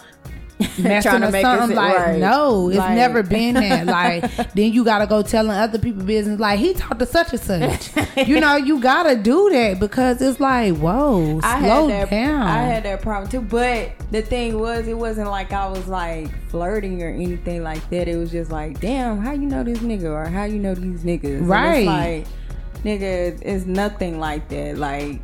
messing 0.80 1.24
or 1.24 1.32
something? 1.32 1.76
Like, 1.76 1.98
right. 1.98 2.20
no, 2.20 2.70
it's 2.70 2.78
Like- 2.78 2.96
never 2.96 3.22
been 3.38 3.56
that. 3.56 3.86
Like, 3.86 4.54
then 4.54 4.72
you 4.74 4.84
gotta 4.84 5.06
go 5.08 5.22
telling 5.22 5.52
other 5.52 5.78
people 5.80 6.04
business. 6.04 6.40
Like, 6.40 6.60
he 6.60 6.74
talked 6.74 7.00
to 7.00 7.06
such 7.06 7.32
and 7.34 7.40
such. 7.42 8.28
you 8.28 8.40
know, 8.40 8.56
you 8.56 8.80
gotta 8.80 9.16
do 9.16 9.50
that 9.52 9.80
because 9.80 10.22
it's 10.22 10.40
like, 10.40 10.76
whoa, 10.78 11.40
I 11.44 11.60
slow 11.60 11.88
had 11.88 12.08
that, 12.08 12.10
down. 12.10 12.42
I 12.42 12.62
had 12.62 12.84
that 12.84 13.02
problem 13.02 13.30
too. 13.30 13.42
But 13.42 13.92
the 14.12 14.22
thing 14.22 14.60
was, 14.60 14.88
it 14.88 14.98
wasn't 14.98 15.30
like 15.30 15.52
I 15.54 15.68
was 15.68 15.88
like 15.88 16.30
flirting 16.50 17.04
or 17.04 17.10
anything 17.10 17.64
like 17.64 17.88
that. 17.90 18.08
It 18.08 18.18
was 18.18 18.32
just 18.32 18.52
like, 18.52 18.80
damn, 18.80 19.20
how 19.20 19.34
you 19.34 19.48
know 19.48 19.64
this 19.64 19.80
nigga 19.80 20.06
or 20.12 20.26
how 20.26 20.46
you 20.46 20.60
know 20.60 20.74
these 20.74 21.04
niggas? 21.04 21.48
Right. 21.48 21.78
It's 21.80 21.88
like, 21.88 22.84
nigga, 22.84 23.40
it's 23.42 23.66
nothing 23.66 24.20
like 24.20 24.48
that. 24.50 24.78
Like 24.78 25.22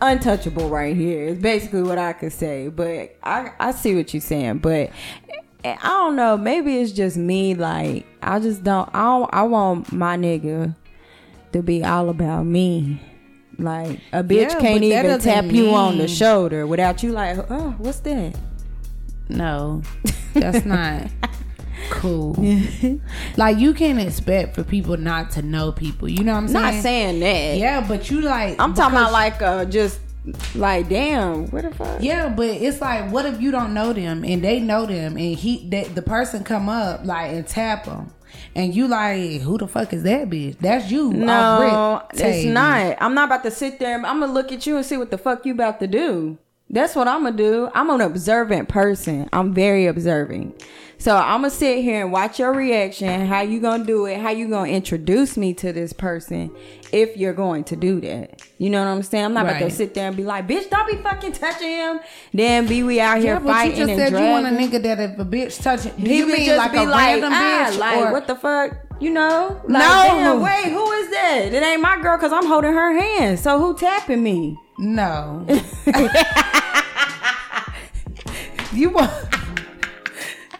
untouchable 0.00 0.68
right 0.68 0.96
here. 0.96 1.28
It's 1.28 1.40
basically 1.40 1.82
what 1.82 1.98
I 1.98 2.12
could 2.12 2.32
say. 2.32 2.68
But 2.68 3.16
I 3.22 3.52
I 3.58 3.72
see 3.72 3.94
what 3.94 4.12
you're 4.12 4.20
saying. 4.20 4.58
But 4.58 4.90
eh, 5.64 5.76
I 5.80 5.88
don't 5.88 6.16
know. 6.16 6.36
Maybe 6.36 6.78
it's 6.78 6.92
just 6.92 7.16
me. 7.16 7.54
Like 7.54 8.06
I 8.22 8.38
just 8.38 8.64
don't. 8.64 8.88
I 8.94 9.02
don't, 9.02 9.30
I 9.32 9.42
want 9.42 9.92
my 9.92 10.16
nigga 10.16 10.74
to 11.52 11.62
be 11.62 11.84
all 11.84 12.08
about 12.08 12.44
me. 12.44 13.00
Like 13.58 14.00
a 14.12 14.22
bitch 14.22 14.50
Yeah, 14.50 14.60
can't 14.60 14.82
even 14.82 15.18
tap 15.18 15.46
you 15.46 15.70
on 15.70 15.98
the 15.98 16.08
shoulder 16.08 16.66
without 16.66 17.02
you 17.02 17.12
like, 17.12 17.38
oh, 17.50 17.74
what's 17.78 18.00
that? 18.00 18.36
No, 19.28 19.82
that's 20.34 20.66
not 20.66 21.10
cool. 21.90 22.34
like 23.36 23.58
you 23.58 23.74
can't 23.74 24.00
expect 24.00 24.54
for 24.54 24.64
people 24.64 24.96
not 24.96 25.30
to 25.32 25.42
know 25.42 25.72
people. 25.72 26.08
You 26.08 26.24
know 26.24 26.32
what 26.32 26.38
I'm 26.38 26.48
saying? 26.48 26.74
Not 26.74 26.82
saying 26.82 27.20
that. 27.20 27.58
Yeah, 27.58 27.86
but 27.86 28.10
you 28.10 28.20
like. 28.20 28.60
I'm 28.60 28.74
talking 28.74 28.96
about 28.96 29.12
like 29.12 29.42
uh 29.42 29.64
just 29.64 30.00
like 30.54 30.88
damn, 30.88 31.46
what 31.48 31.62
the 31.62 31.74
fuck? 31.74 32.02
Yeah, 32.02 32.28
but 32.28 32.48
it's 32.48 32.80
like, 32.80 33.10
what 33.10 33.26
if 33.26 33.40
you 33.40 33.50
don't 33.50 33.74
know 33.74 33.92
them 33.92 34.24
and 34.24 34.42
they 34.42 34.60
know 34.60 34.86
them 34.86 35.16
and 35.16 35.36
he 35.36 35.68
that 35.70 35.94
the 35.94 36.02
person 36.02 36.44
come 36.44 36.68
up 36.68 37.04
like 37.04 37.32
and 37.32 37.46
tap 37.46 37.84
them. 37.84 38.12
And 38.54 38.74
you 38.74 38.88
like, 38.88 39.42
who 39.42 39.58
the 39.58 39.68
fuck 39.68 39.92
is 39.92 40.02
that 40.04 40.28
bitch? 40.30 40.58
That's 40.58 40.90
you. 40.90 41.12
No, 41.12 42.02
it's 42.12 42.46
not. 42.46 42.96
I'm 43.00 43.14
not 43.14 43.28
about 43.28 43.44
to 43.44 43.50
sit 43.50 43.78
there. 43.78 43.94
I'm 43.94 44.20
gonna 44.20 44.32
look 44.32 44.50
at 44.50 44.66
you 44.66 44.76
and 44.76 44.84
see 44.84 44.96
what 44.96 45.10
the 45.10 45.18
fuck 45.18 45.44
you 45.46 45.52
about 45.52 45.78
to 45.80 45.86
do. 45.86 46.38
That's 46.68 46.96
what 46.96 47.06
I'm 47.06 47.22
gonna 47.22 47.36
do. 47.36 47.70
I'm 47.74 47.90
an 47.90 48.00
observant 48.00 48.68
person. 48.68 49.28
I'm 49.32 49.54
very 49.54 49.86
observing. 49.86 50.54
So 50.98 51.14
I'm 51.14 51.42
gonna 51.42 51.50
sit 51.50 51.82
here 51.84 52.00
and 52.02 52.10
watch 52.10 52.38
your 52.38 52.52
reaction. 52.52 53.26
How 53.26 53.42
you 53.42 53.60
gonna 53.60 53.84
do 53.84 54.06
it? 54.06 54.18
How 54.18 54.30
you 54.30 54.48
gonna 54.48 54.70
introduce 54.70 55.36
me 55.36 55.52
to 55.54 55.72
this 55.72 55.92
person? 55.92 56.50
If 56.90 57.16
you're 57.18 57.34
going 57.34 57.64
to 57.64 57.76
do 57.76 58.00
that, 58.00 58.42
you 58.58 58.70
know 58.70 58.80
what 58.82 58.88
I'm 58.88 59.02
saying. 59.02 59.26
I'm 59.26 59.34
not 59.34 59.44
about 59.44 59.58
to 59.58 59.64
Right. 59.64 59.72
sit 59.72 59.92
there 59.92 60.08
and 60.08 60.16
be 60.16 60.24
like, 60.24 60.48
"Bitch, 60.48 60.70
don't 60.70 60.90
be 60.90 60.96
fucking 60.96 61.32
touching 61.32 61.68
him." 61.68 62.00
Then 62.32 62.66
be 62.66 62.82
we 62.82 62.98
out 63.00 63.18
here 63.18 63.34
Yeah, 63.34 63.40
but 63.40 63.66
you 63.66 63.76
just 63.76 63.94
said 63.94 64.12
you 64.12 64.26
want 64.26 64.46
a 64.46 64.50
nigga 64.50 64.82
that 64.84 64.98
if 65.00 65.18
a 65.18 65.24
bitch 65.24 65.62
touch 65.62 65.84
it, 65.86 65.92
He 65.94 66.24
would 66.24 66.32
mean 66.32 66.46
just 66.46 66.58
like 66.58 66.72
be 66.72 66.78
a 66.78 66.84
like, 66.84 67.22
random 67.22 67.32
ah, 67.34 67.66
bitch 67.70 67.78
like 67.78 67.96
or 67.98 68.12
what 68.12 68.26
the 68.26 68.36
fuck? 68.36 68.72
You 68.98 69.10
know? 69.10 69.60
Like, 69.64 69.82
No. 69.82 70.02
damn, 70.04 70.40
wait, 70.40 70.72
who 70.72 70.90
is 70.92 71.10
that? 71.10 71.52
It 71.52 71.62
ain't 71.62 71.82
my 71.82 72.00
girl 72.00 72.16
because 72.16 72.32
I'm 72.32 72.46
holding 72.46 72.72
her 72.72 72.98
hand. 72.98 73.38
So 73.38 73.58
who 73.58 73.76
tapping 73.76 74.22
me? 74.22 74.56
No. 74.78 75.46
you 78.72 78.88
want. 78.90 79.10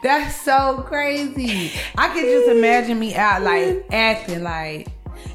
That's 0.06 0.40
so 0.40 0.84
crazy. 0.86 1.72
I 1.98 2.06
could 2.10 2.22
just 2.22 2.48
imagine 2.48 2.96
me 2.96 3.16
out 3.16 3.42
like 3.42 3.84
acting 3.90 4.44
like, 4.44 4.86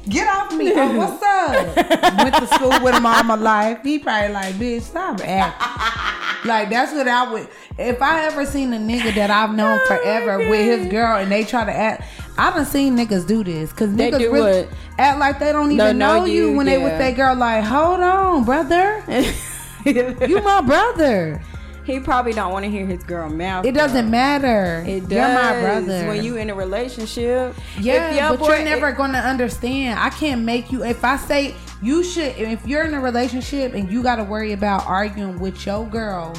get 0.08 0.26
off 0.26 0.50
me. 0.54 0.72
Oh, 0.74 0.96
what's 0.96 1.22
up? 1.22 1.76
Went 2.16 2.34
to 2.36 2.46
school 2.54 2.72
with 2.82 2.94
him 2.94 3.04
all 3.04 3.22
my 3.22 3.34
life. 3.34 3.80
He 3.82 3.98
probably 3.98 4.32
like, 4.32 4.54
bitch, 4.54 4.80
stop 4.80 5.20
acting. 5.20 6.48
Like 6.48 6.70
that's 6.70 6.90
what 6.94 7.06
I 7.06 7.30
would. 7.30 7.48
If 7.78 8.00
I 8.00 8.24
ever 8.24 8.46
seen 8.46 8.72
a 8.72 8.78
nigga 8.78 9.14
that 9.14 9.30
I've 9.30 9.54
known 9.54 9.78
forever 9.86 10.38
with 10.38 10.64
his 10.64 10.90
girl 10.90 11.18
and 11.18 11.30
they 11.30 11.44
try 11.44 11.66
to 11.66 11.72
act, 11.72 12.04
I 12.38 12.50
done 12.50 12.64
seen 12.64 12.96
niggas 12.96 13.28
do 13.28 13.44
this 13.44 13.70
because 13.72 13.90
niggas 13.90 14.20
really 14.20 14.62
what? 14.62 14.68
act 14.98 15.18
like 15.18 15.38
they 15.38 15.52
don't 15.52 15.66
even 15.66 15.76
Don't 15.76 15.98
know 15.98 16.20
know, 16.20 16.24
you, 16.24 16.56
when 16.56 16.64
they 16.64 16.78
with 16.78 16.92
yeah. 16.92 17.10
that 17.10 17.16
girl. 17.16 17.36
Like, 17.36 17.62
hold 17.62 18.00
on, 18.00 18.44
brother, 18.44 19.04
you 19.84 20.40
my 20.40 20.62
brother. 20.62 21.42
He 21.84 22.00
probably 22.00 22.32
don't 22.32 22.52
want 22.52 22.64
to 22.64 22.70
hear 22.70 22.86
his 22.86 23.02
girl 23.02 23.28
mouth. 23.28 23.64
It 23.66 23.72
doesn't 23.74 24.10
matter. 24.10 24.84
It 24.86 25.02
does. 25.08 25.12
You're 25.12 25.28
my 25.34 25.60
brother. 25.60 26.08
When 26.08 26.22
you 26.22 26.36
in 26.36 26.50
a 26.50 26.54
relationship. 26.54 27.54
yeah, 27.80 28.30
but 28.30 28.38
boy- 28.38 28.48
you're 28.56 28.64
never 28.64 28.92
gonna 28.92 29.18
understand. 29.18 29.98
I 29.98 30.10
can't 30.10 30.42
make 30.42 30.70
you. 30.72 30.84
If 30.84 31.04
I 31.04 31.16
say 31.16 31.54
you 31.82 32.04
should, 32.04 32.36
if 32.36 32.66
you're 32.66 32.84
in 32.84 32.94
a 32.94 33.00
relationship 33.00 33.74
and 33.74 33.90
you 33.90 34.02
got 34.02 34.16
to 34.16 34.24
worry 34.24 34.52
about 34.52 34.86
arguing 34.86 35.38
with 35.40 35.64
your 35.66 35.84
girl, 35.86 36.34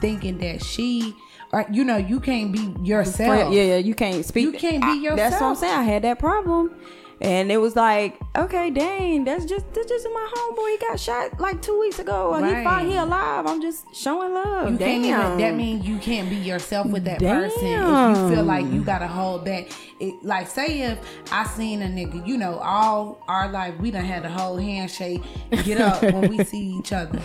thinking 0.00 0.38
that 0.38 0.62
she, 0.62 1.14
or 1.52 1.64
you 1.70 1.84
know, 1.84 1.96
you 1.96 2.20
can't 2.20 2.52
be 2.52 2.74
yourself. 2.86 3.52
Yeah, 3.52 3.62
yeah, 3.62 3.76
you 3.78 3.94
can't 3.94 4.24
speak. 4.24 4.42
You 4.44 4.52
can't 4.52 4.82
be 4.82 5.08
I- 5.08 5.14
That's 5.16 5.40
what 5.40 5.48
I'm 5.48 5.54
saying. 5.56 5.72
I 5.78 5.82
had 5.82 6.02
that 6.02 6.18
problem, 6.18 6.74
and 7.22 7.52
it 7.52 7.56
was 7.58 7.76
like, 7.76 8.18
okay, 8.36 8.70
dang, 8.70 9.24
that's 9.24 9.44
just 9.44 9.72
that's 9.72 9.88
just 9.88 10.06
my 10.12 10.28
homeboy. 10.34 10.70
He 10.72 10.78
got 10.78 10.98
shot 11.00 11.40
like 11.40 11.62
two 11.62 11.78
weeks 11.80 11.98
ago. 11.98 12.34
and 12.34 12.44
He 12.46 12.52
Right. 12.52 12.64
fought. 12.64 12.82
He 12.84 12.94
alive. 12.96 13.46
I'm 13.46 13.62
just 13.62 13.84
showing 13.94 14.34
love. 14.34 14.72
You 14.72 14.76
damn. 14.78 15.02
can't 15.02 15.04
even. 15.24 15.38
That 15.38 15.54
means 15.54 15.86
you 15.86 15.98
can't 15.98 16.28
be 16.28 16.36
yourself 16.36 16.88
with 16.88 17.04
that 17.04 17.20
person. 17.20 17.62
If 17.64 18.18
you 18.30 18.34
feel 18.34 18.44
like 18.44 18.66
you 18.66 18.82
gotta 18.82 19.06
hold 19.06 19.44
back, 19.44 19.68
it, 20.00 20.14
like 20.24 20.48
say 20.48 20.82
if 20.82 20.98
I 21.30 21.44
seen 21.46 21.80
a 21.82 21.86
nigga, 21.86 22.26
you 22.26 22.36
know, 22.36 22.58
all 22.58 23.22
our 23.28 23.48
life 23.50 23.78
we 23.78 23.90
done 23.92 24.04
had 24.04 24.24
a 24.24 24.28
whole 24.28 24.56
handshake, 24.56 25.22
get 25.64 25.80
up 25.80 26.02
when 26.14 26.28
we 26.28 26.42
see 26.44 26.76
each 26.78 26.92
other, 26.92 27.20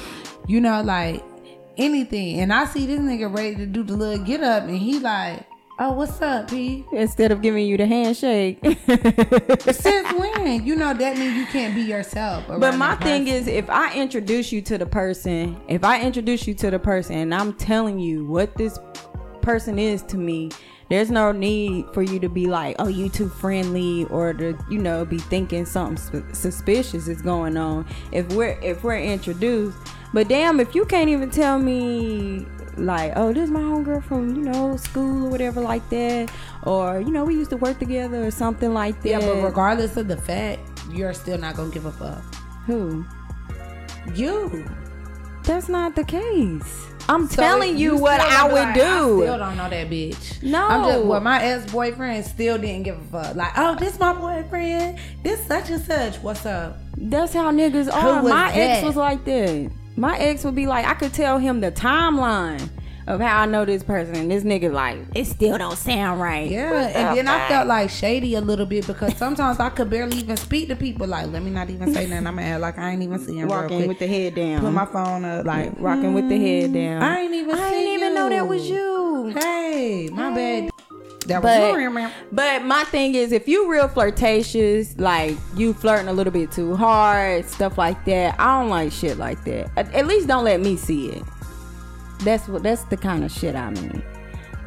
you 0.48 0.62
know, 0.62 0.82
like 0.84 1.24
anything. 1.77 2.39
And 2.42 2.54
I 2.54 2.66
see 2.66 2.86
this 2.86 3.00
nigga 3.00 3.34
ready 3.36 3.56
to 3.56 3.66
do 3.66 3.84
the 3.84 3.96
little 3.96 4.24
get 4.24 4.42
up, 4.44 4.63
and 4.63 4.77
he 4.77 5.00
like, 5.00 5.46
oh, 5.80 5.92
what's 5.92 6.22
up, 6.22 6.50
P? 6.50 6.86
Instead 6.92 7.32
of 7.32 7.42
giving 7.42 7.66
you 7.66 7.78
the 7.78 7.86
handshake. 7.86 8.60
Since 8.64 10.14
when? 10.14 10.66
You 10.66 10.76
know 10.76 10.94
that 10.94 11.18
means 11.18 11.36
you 11.36 11.46
can't 11.48 11.76
be 11.76 11.82
yourself. 11.82 12.46
But 12.48 12.76
my 12.76 12.96
thing 12.96 13.28
is, 13.28 13.48
if 13.48 13.70
I 13.70 13.94
introduce 13.96 14.52
you 14.52 14.62
to 14.64 14.78
the 14.78 14.86
person, 14.86 15.60
if 15.68 15.84
I 15.84 16.02
introduce 16.02 16.48
you 16.48 16.54
to 16.56 16.72
the 16.72 16.80
person, 16.80 17.18
and 17.18 17.34
I'm 17.34 17.54
telling 17.54 18.00
you 18.00 18.26
what 18.26 18.56
this 18.56 18.80
person 19.42 19.80
is 19.80 20.02
to 20.04 20.18
me, 20.18 20.50
there's 20.90 21.12
no 21.12 21.32
need 21.32 21.86
for 21.94 22.02
you 22.02 22.20
to 22.20 22.30
be 22.30 22.48
like, 22.48 22.78
"Oh, 22.80 22.88
you 22.88 23.10
too 23.10 23.28
friendly," 23.28 24.06
or 24.06 24.34
to 24.34 24.58
you 24.70 24.80
know 24.80 25.04
be 25.04 25.18
thinking 25.18 25.66
something 25.66 25.98
sp- 26.00 26.32
suspicious 26.34 27.08
is 27.08 27.22
going 27.22 27.58
on. 27.58 27.86
If 28.12 28.32
we're 28.34 28.58
if 28.62 28.84
we're 28.84 29.00
introduced, 29.00 29.78
but 30.14 30.30
damn, 30.30 30.60
if 30.60 30.74
you 30.74 30.86
can't 30.86 31.10
even 31.10 31.30
tell 31.30 31.60
me 31.60 32.46
like, 32.78 33.14
"Oh, 33.16 33.34
this 33.34 33.44
is 33.46 33.50
my 33.52 33.60
homegirl 33.62 34.04
from 34.04 34.36
you 34.36 34.44
know 34.44 34.78
school 34.78 35.28
or 35.28 35.30
whatever 35.30 35.62
like 35.62 35.88
that," 35.90 36.32
or 36.64 37.00
you 37.00 37.12
know 37.12 37.26
we 37.26 37.36
used 37.36 37.50
to 37.52 37.58
work 37.58 37.80
together 37.80 38.26
or 38.26 38.32
something 38.32 38.74
like 38.74 39.02
that. 39.04 39.10
yeah, 39.10 39.20
but 39.20 39.42
regardless 39.44 39.98
of 39.98 40.08
the 40.08 40.18
fact, 40.18 40.60
you're 40.92 41.14
still 41.14 41.38
not 41.38 41.56
gonna 41.56 41.70
give 41.72 41.86
a 41.86 41.92
fuck. 41.92 42.24
who? 42.66 43.06
You. 44.16 44.66
That's 45.44 45.70
not 45.70 45.96
the 45.96 46.04
case. 46.04 46.86
I'm 47.10 47.28
So 47.30 47.38
telling 47.38 47.78
you, 47.78 47.96
what 47.96 48.20
I 48.20 48.44
would 48.46 48.54
like, 48.54 48.76
do. 48.76 48.82
I 49.22 49.26
still 49.26 49.38
don't 49.38 49.56
know 49.56 49.70
that 49.70 49.90
bitch. 49.90 50.44
No. 50.44 50.68
I'm 50.68 50.84
just 50.84 51.06
well, 51.06 51.22
my 51.22 51.42
ex 51.42 51.72
boyfriend 51.72 52.26
still 52.26 52.58
didn't 52.58 52.84
give 52.84 52.98
a 53.00 53.24
fuck. 53.24 53.36
Like, 53.36 53.54
oh, 53.58 53.76
this 53.76 53.98
my 53.98 54.12
boyfriend. 54.14 55.00
This 55.24 55.46
such 55.48 55.70
and 55.70 55.82
such. 55.82 56.18
What's 56.18 56.46
up? 56.46 56.78
That's 56.98 57.32
how 57.34 57.52
niggas 57.52 57.90
are. 57.94 58.22
My 58.24 58.52
ex 58.54 58.86
was 58.86 58.98
like 58.98 59.24
that. 59.24 59.72
My 59.98 60.18
ex 60.20 60.44
would 60.44 60.56
be 60.56 60.68
like, 60.68 60.86
I 60.86 60.94
could 60.94 61.12
tell 61.14 61.40
him 61.40 61.60
the 61.60 61.72
timeline 61.72 62.70
of 63.08 63.20
how 63.20 63.42
I 63.42 63.46
know 63.48 63.66
this 63.66 63.82
person. 63.84 64.16
And 64.16 64.30
this 64.30 64.44
nigga 64.44 64.72
like, 64.72 65.00
it 65.16 65.26
still 65.26 65.58
don't 65.58 65.76
sound 65.78 66.22
right. 66.22 66.50
Yeah, 66.52 66.72
What 66.72 66.94
the 66.94 67.00
and 67.00 67.18
then 67.18 67.28
I 67.28 67.40
fuck? 67.40 67.48
felt 67.50 67.68
like 67.68 67.90
shady 67.90 68.36
a 68.36 68.42
little 68.42 68.66
bit 68.68 68.86
because 68.86 69.16
sometimes 69.18 69.60
I 69.60 69.70
could 69.70 69.90
barely 69.90 70.18
even 70.18 70.38
speak 70.38 70.68
to 70.68 70.76
people. 70.76 71.08
Like, 71.08 71.28
let 71.32 71.42
me 71.42 71.50
not 71.50 71.70
even 71.72 71.94
say 71.94 72.06
nothing. 72.06 72.28
I'm 72.28 72.36
gonna 72.36 72.48
act 72.48 72.62
like 72.62 72.78
I 72.78 72.92
ain't 72.92 73.02
even 73.02 73.18
see 73.20 73.38
him. 73.40 73.48
real 73.48 73.62
walking 73.62 73.78
quick. 73.78 73.88
with 73.88 74.00
the 74.00 74.08
head 74.08 74.36
down. 74.36 74.62
Put 74.62 74.72
my 74.74 74.86
phone 74.86 75.26
up. 75.26 75.46
Like, 75.46 75.72
like 75.72 75.80
rocking 75.80 76.14
with 76.14 76.30
the 76.30 76.38
head 76.38 76.74
down. 76.74 77.02
I 77.02 77.22
ain't 77.22 77.34
even. 77.34 77.56
I 77.56 77.70
see 77.70 77.76
didn't 77.76 77.94
even 77.96 78.14
know 78.14 78.30
that 78.30 78.48
was 78.48 78.70
you. 78.70 78.76
you. 79.30 79.34
Hey, 79.34 80.10
my 80.12 80.30
bad. 80.36 80.70
That 81.28 81.42
But 81.42 81.74
was. 81.74 82.12
but 82.32 82.63
my 82.63 82.84
thing 82.86 83.16
is, 83.16 83.32
if 83.34 83.48
you 83.50 83.70
real 83.70 83.88
flirtatious, 83.90 84.98
like 84.98 85.36
you 85.56 85.74
flirting 85.74 86.08
a 86.08 86.13
little 86.13 86.32
bit 86.32 86.52
too 86.52 86.76
hard, 86.76 87.46
stuff 87.50 87.78
like 87.78 88.04
that, 88.06 88.40
I 88.40 88.60
don't 88.62 88.70
like 88.70 88.92
shit 88.94 89.18
like 89.18 89.44
that. 89.44 89.70
At, 89.76 89.94
at 89.94 90.08
least 90.08 90.28
don't 90.28 90.46
let 90.46 90.62
me 90.62 90.78
see 90.78 91.10
it. 91.10 91.24
That's 92.20 92.48
what 92.48 92.63
that's 92.63 92.84
the 92.86 92.98
kind 92.98 93.24
of 93.26 93.32
shit 93.32 93.56
I 93.56 93.70
mean. 93.72 94.02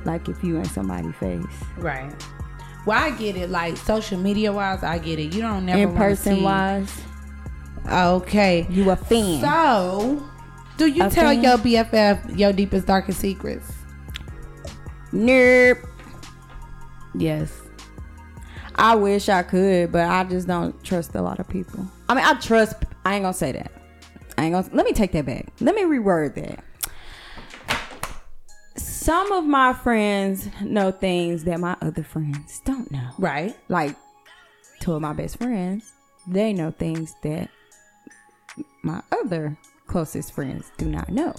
Like 0.04 0.28
if 0.28 0.42
you 0.44 0.56
in 0.58 0.64
somebody's 0.66 1.14
face, 1.16 1.44
Right. 1.78 2.12
Well, 2.86 2.98
I 2.98 3.10
get 3.10 3.36
it. 3.36 3.50
Like 3.50 3.76
social 3.76 4.18
media 4.18 4.52
wise, 4.52 4.82
I 4.82 4.98
get 4.98 5.18
it. 5.18 5.34
You 5.34 5.42
don't 5.42 5.64
never 5.66 5.82
in 5.82 5.94
person 5.96 6.42
wise, 6.42 6.92
Okay. 7.90 8.66
you 8.70 8.90
a 8.90 8.96
fan. 8.96 9.40
So, 9.40 10.22
do 10.76 10.86
you 10.86 11.04
A 11.04 11.10
tell 11.10 11.24
fan? 11.34 11.42
your 11.42 11.56
BFF 11.58 12.38
your 12.38 12.52
deepest, 12.52 12.86
darkest 12.86 13.20
secrets? 13.20 13.70
Nope. 15.12 15.78
Yes. 17.14 17.52
I 18.76 18.94
wish 18.94 19.28
I 19.28 19.42
could, 19.42 19.92
but 19.92 20.08
I 20.08 20.24
just 20.24 20.46
don't 20.46 20.82
trust 20.82 21.14
a 21.14 21.22
lot 21.22 21.38
of 21.38 21.48
people. 21.48 21.86
I 22.08 22.14
mean, 22.14 22.24
I 22.24 22.34
trust. 22.34 22.76
I 23.04 23.14
ain't 23.14 23.24
gonna 23.24 23.34
say 23.34 23.52
that. 23.52 23.72
I 24.38 24.44
ain't 24.44 24.54
gonna. 24.54 24.68
Let 24.72 24.86
me 24.86 24.92
take 24.92 25.12
that 25.12 25.26
back. 25.26 25.52
Let 25.60 25.74
me 25.74 25.82
reword 25.82 26.34
that. 26.36 26.64
Some 28.76 29.32
of 29.32 29.44
my 29.44 29.72
friends 29.72 30.48
know 30.62 30.90
things 30.90 31.44
that 31.44 31.60
my 31.60 31.76
other 31.82 32.02
friends 32.02 32.60
don't 32.64 32.90
know. 32.90 33.10
Right. 33.18 33.56
Like 33.68 33.96
two 34.80 34.94
of 34.94 35.02
my 35.02 35.12
best 35.12 35.38
friends, 35.38 35.92
they 36.26 36.52
know 36.52 36.70
things 36.70 37.14
that 37.22 37.50
my 38.82 39.02
other 39.12 39.58
closest 39.86 40.32
friends 40.32 40.70
do 40.78 40.86
not 40.86 41.10
know. 41.10 41.34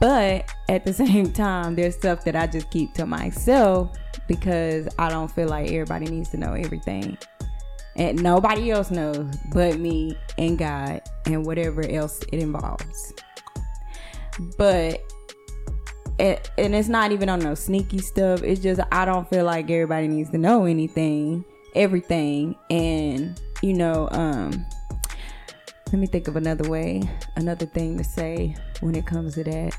But 0.00 0.50
at 0.68 0.84
the 0.84 0.92
same 0.94 1.32
time, 1.32 1.76
there's 1.76 1.96
stuff 1.96 2.24
that 2.24 2.34
I 2.34 2.46
just 2.46 2.70
keep 2.70 2.94
to 2.94 3.06
myself 3.06 3.96
because 4.28 4.86
I 4.98 5.08
don't 5.08 5.30
feel 5.30 5.48
like 5.48 5.72
everybody 5.72 6.06
needs 6.06 6.28
to 6.30 6.36
know 6.36 6.52
everything. 6.52 7.18
And 7.96 8.22
nobody 8.22 8.70
else 8.70 8.92
knows 8.92 9.26
but 9.52 9.78
me 9.80 10.16
and 10.36 10.56
God 10.56 11.02
and 11.26 11.44
whatever 11.44 11.82
else 11.82 12.20
it 12.32 12.38
involves. 12.38 13.12
But 14.56 15.02
it, 16.20 16.50
and 16.58 16.74
it's 16.74 16.88
not 16.88 17.10
even 17.10 17.28
on 17.28 17.40
no 17.40 17.54
sneaky 17.54 17.98
stuff. 17.98 18.42
It's 18.42 18.60
just 18.60 18.80
I 18.92 19.04
don't 19.04 19.28
feel 19.28 19.44
like 19.44 19.68
everybody 19.70 20.06
needs 20.06 20.30
to 20.30 20.38
know 20.38 20.64
anything, 20.64 21.44
everything. 21.74 22.54
And 22.70 23.40
you 23.62 23.74
know, 23.74 24.08
um 24.12 24.64
let 25.90 25.98
me 25.98 26.06
think 26.06 26.28
of 26.28 26.36
another 26.36 26.68
way, 26.68 27.02
another 27.36 27.64
thing 27.64 27.96
to 27.96 28.04
say 28.04 28.54
when 28.80 28.94
it 28.94 29.06
comes 29.06 29.34
to 29.34 29.44
that. 29.44 29.74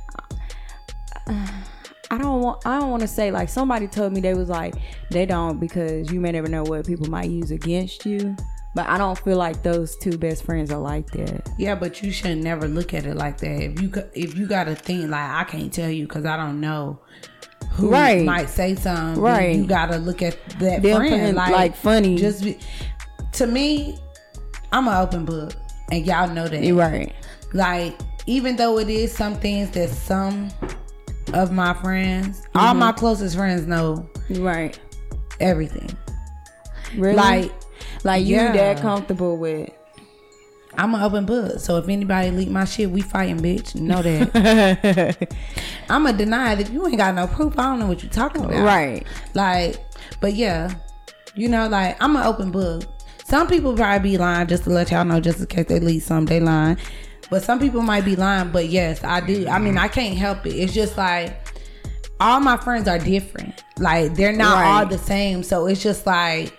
I 2.12 2.18
don't 2.18 2.42
want 2.42 2.66
I 2.66 2.80
don't 2.80 2.90
want 2.90 3.02
to 3.02 3.08
say 3.08 3.32
like 3.32 3.50
somebody 3.50 3.88
told 3.88 4.14
me 4.14 4.20
they 4.22 4.34
was 4.34 4.50
like 4.50 4.76
they 5.12 5.26
don't 5.26 5.60
because 5.60 6.12
you 6.12 6.20
may 6.20 6.32
never 6.32 6.48
know 6.48 6.64
what 6.64 6.88
people 6.88 7.08
might 7.10 7.30
use 7.30 7.52
against 7.52 8.06
you. 8.06 8.36
But 8.76 8.88
I 8.88 8.98
don't 9.00 9.18
feel 9.18 9.38
like 9.38 9.64
those 9.64 9.96
two 9.98 10.18
best 10.18 10.44
friends 10.44 10.72
are 10.72 10.80
like 10.80 11.10
that. 11.12 11.50
Yeah, 11.58 11.74
but 11.74 12.04
you 12.04 12.12
should 12.12 12.38
never 12.38 12.68
look 12.68 12.94
at 12.94 13.06
it 13.06 13.16
like 13.16 13.38
that. 13.40 13.62
If 13.64 13.82
you 13.82 13.92
if 14.14 14.38
you 14.38 14.48
got 14.48 14.68
a 14.68 14.76
thing 14.76 15.10
like 15.10 15.30
I 15.30 15.44
can't 15.44 15.74
tell 15.74 15.90
you 15.90 16.08
because 16.08 16.26
I 16.26 16.38
don't 16.38 16.60
know 16.60 17.00
who 17.72 17.90
Right. 17.90 18.24
might 18.26 18.50
say 18.50 18.76
something. 18.76 19.22
Right. 19.22 19.56
You 19.56 19.66
gotta 19.66 19.98
look 19.98 20.22
at 20.22 20.38
that 20.60 20.82
friend, 20.82 21.36
like, 21.36 21.52
like, 21.52 21.76
funny. 21.76 22.16
Just 22.16 22.44
be, 22.44 22.58
to 23.34 23.48
me, 23.48 23.98
I'm 24.72 24.88
an 24.88 24.96
open 24.96 25.26
book, 25.26 25.54
and 25.92 26.06
y'all 26.06 26.30
know 26.30 26.48
that. 26.48 26.64
You're 26.64 26.76
right. 26.78 27.14
like 27.54 27.98
even 28.28 28.56
though 28.56 28.78
it 28.78 28.90
is 28.90 29.12
some 29.12 29.36
things 29.36 29.72
that 29.72 29.90
some 29.90 30.50
of 31.34 31.52
my 31.52 31.74
friends 31.76 32.44
all 32.56 32.70
Mm-hmm. 32.72 32.80
my 32.80 32.92
closest 32.92 33.36
friends 33.36 33.66
know 33.68 34.10
right. 34.32 34.80
everything 35.40 35.90
Really? 36.96 37.16
like 37.16 37.52
like 38.04 38.26
you 38.26 38.36
yeah. 38.36 38.52
that 38.54 38.82
comfortable 38.82 39.38
with 39.38 39.70
i'm 40.78 40.94
an 40.96 41.02
open 41.02 41.26
book 41.26 41.60
so 41.60 41.78
if 41.78 41.88
anybody 41.90 42.32
leak 42.32 42.50
my 42.50 42.66
shit 42.66 42.90
we 42.90 43.02
fighting 43.02 43.40
bitch 43.40 43.76
know 43.76 44.02
that 44.02 45.34
i'm 45.90 46.04
gonna 46.06 46.18
deny 46.18 46.54
it 46.54 46.60
if 46.62 46.70
you 46.72 46.86
ain't 46.88 46.98
got 46.98 47.14
no 47.16 47.28
proof 47.28 47.58
i 47.60 47.64
don't 47.64 47.80
know 47.80 47.88
what 47.88 48.02
you're 48.04 48.12
talking 48.12 48.44
about 48.44 48.64
Right. 48.64 49.06
like 49.34 49.84
but 50.22 50.34
yeah 50.34 50.74
You 51.36 51.48
know, 51.48 51.68
like 51.70 51.96
I'm 52.04 52.16
an 52.18 52.26
open 52.26 52.52
book. 52.52 52.84
Some 53.24 53.48
people 53.48 53.76
probably 53.76 54.12
be 54.12 54.18
lying 54.18 54.48
just 54.48 54.64
to 54.64 54.72
let 54.72 54.90
y'all 54.92 55.06
know, 55.06 55.20
just 55.22 55.40
in 55.40 55.46
case 55.46 55.68
they 55.68 55.80
leave 55.80 56.02
some, 56.04 56.26
they 56.26 56.40
lying. 56.40 56.78
But 57.30 57.44
some 57.44 57.60
people 57.60 57.82
might 57.82 58.06
be 58.06 58.16
lying. 58.16 58.50
But 58.52 58.70
yes, 58.70 59.04
I 59.04 59.20
do. 59.22 59.48
I 59.48 59.60
mean, 59.60 59.78
I 59.78 59.88
can't 59.88 60.18
help 60.18 60.46
it. 60.46 60.52
It's 60.56 60.74
just 60.74 60.98
like 60.98 61.36
all 62.20 62.40
my 62.40 62.58
friends 62.58 62.88
are 62.88 63.00
different. 63.00 63.64
Like 63.78 64.16
they're 64.16 64.34
not 64.34 64.56
Right. 64.56 64.66
all 64.82 64.86
the 64.86 64.98
same. 64.98 65.44
So 65.44 65.68
it's 65.68 65.82
just 65.82 66.06
like 66.06 66.54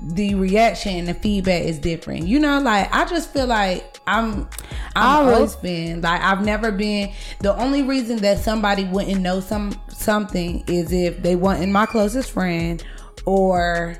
the 0.00 0.34
reaction 0.36 0.94
and 0.96 1.08
the 1.08 1.14
feedback 1.14 1.64
is 1.64 1.78
different. 1.78 2.26
You 2.28 2.38
know, 2.38 2.60
like 2.60 2.88
I 2.94 3.04
just 3.04 3.32
feel 3.32 3.46
like 3.46 3.98
I'm 4.06 4.48
I'm 4.96 5.26
always- 5.26 5.56
been 5.56 6.00
Like 6.02 6.22
I've 6.22 6.44
never 6.44 6.70
been 6.70 7.12
the 7.40 7.54
only 7.56 7.82
reason 7.82 8.18
that 8.18 8.38
somebody 8.38 8.84
wouldn't 8.84 9.20
know 9.20 9.40
some 9.40 9.72
something 9.88 10.62
is 10.68 10.92
if 10.92 11.22
they 11.22 11.34
weren't 11.36 11.70
my 11.72 11.84
closest 11.84 12.30
friend 12.30 12.82
or 13.26 13.96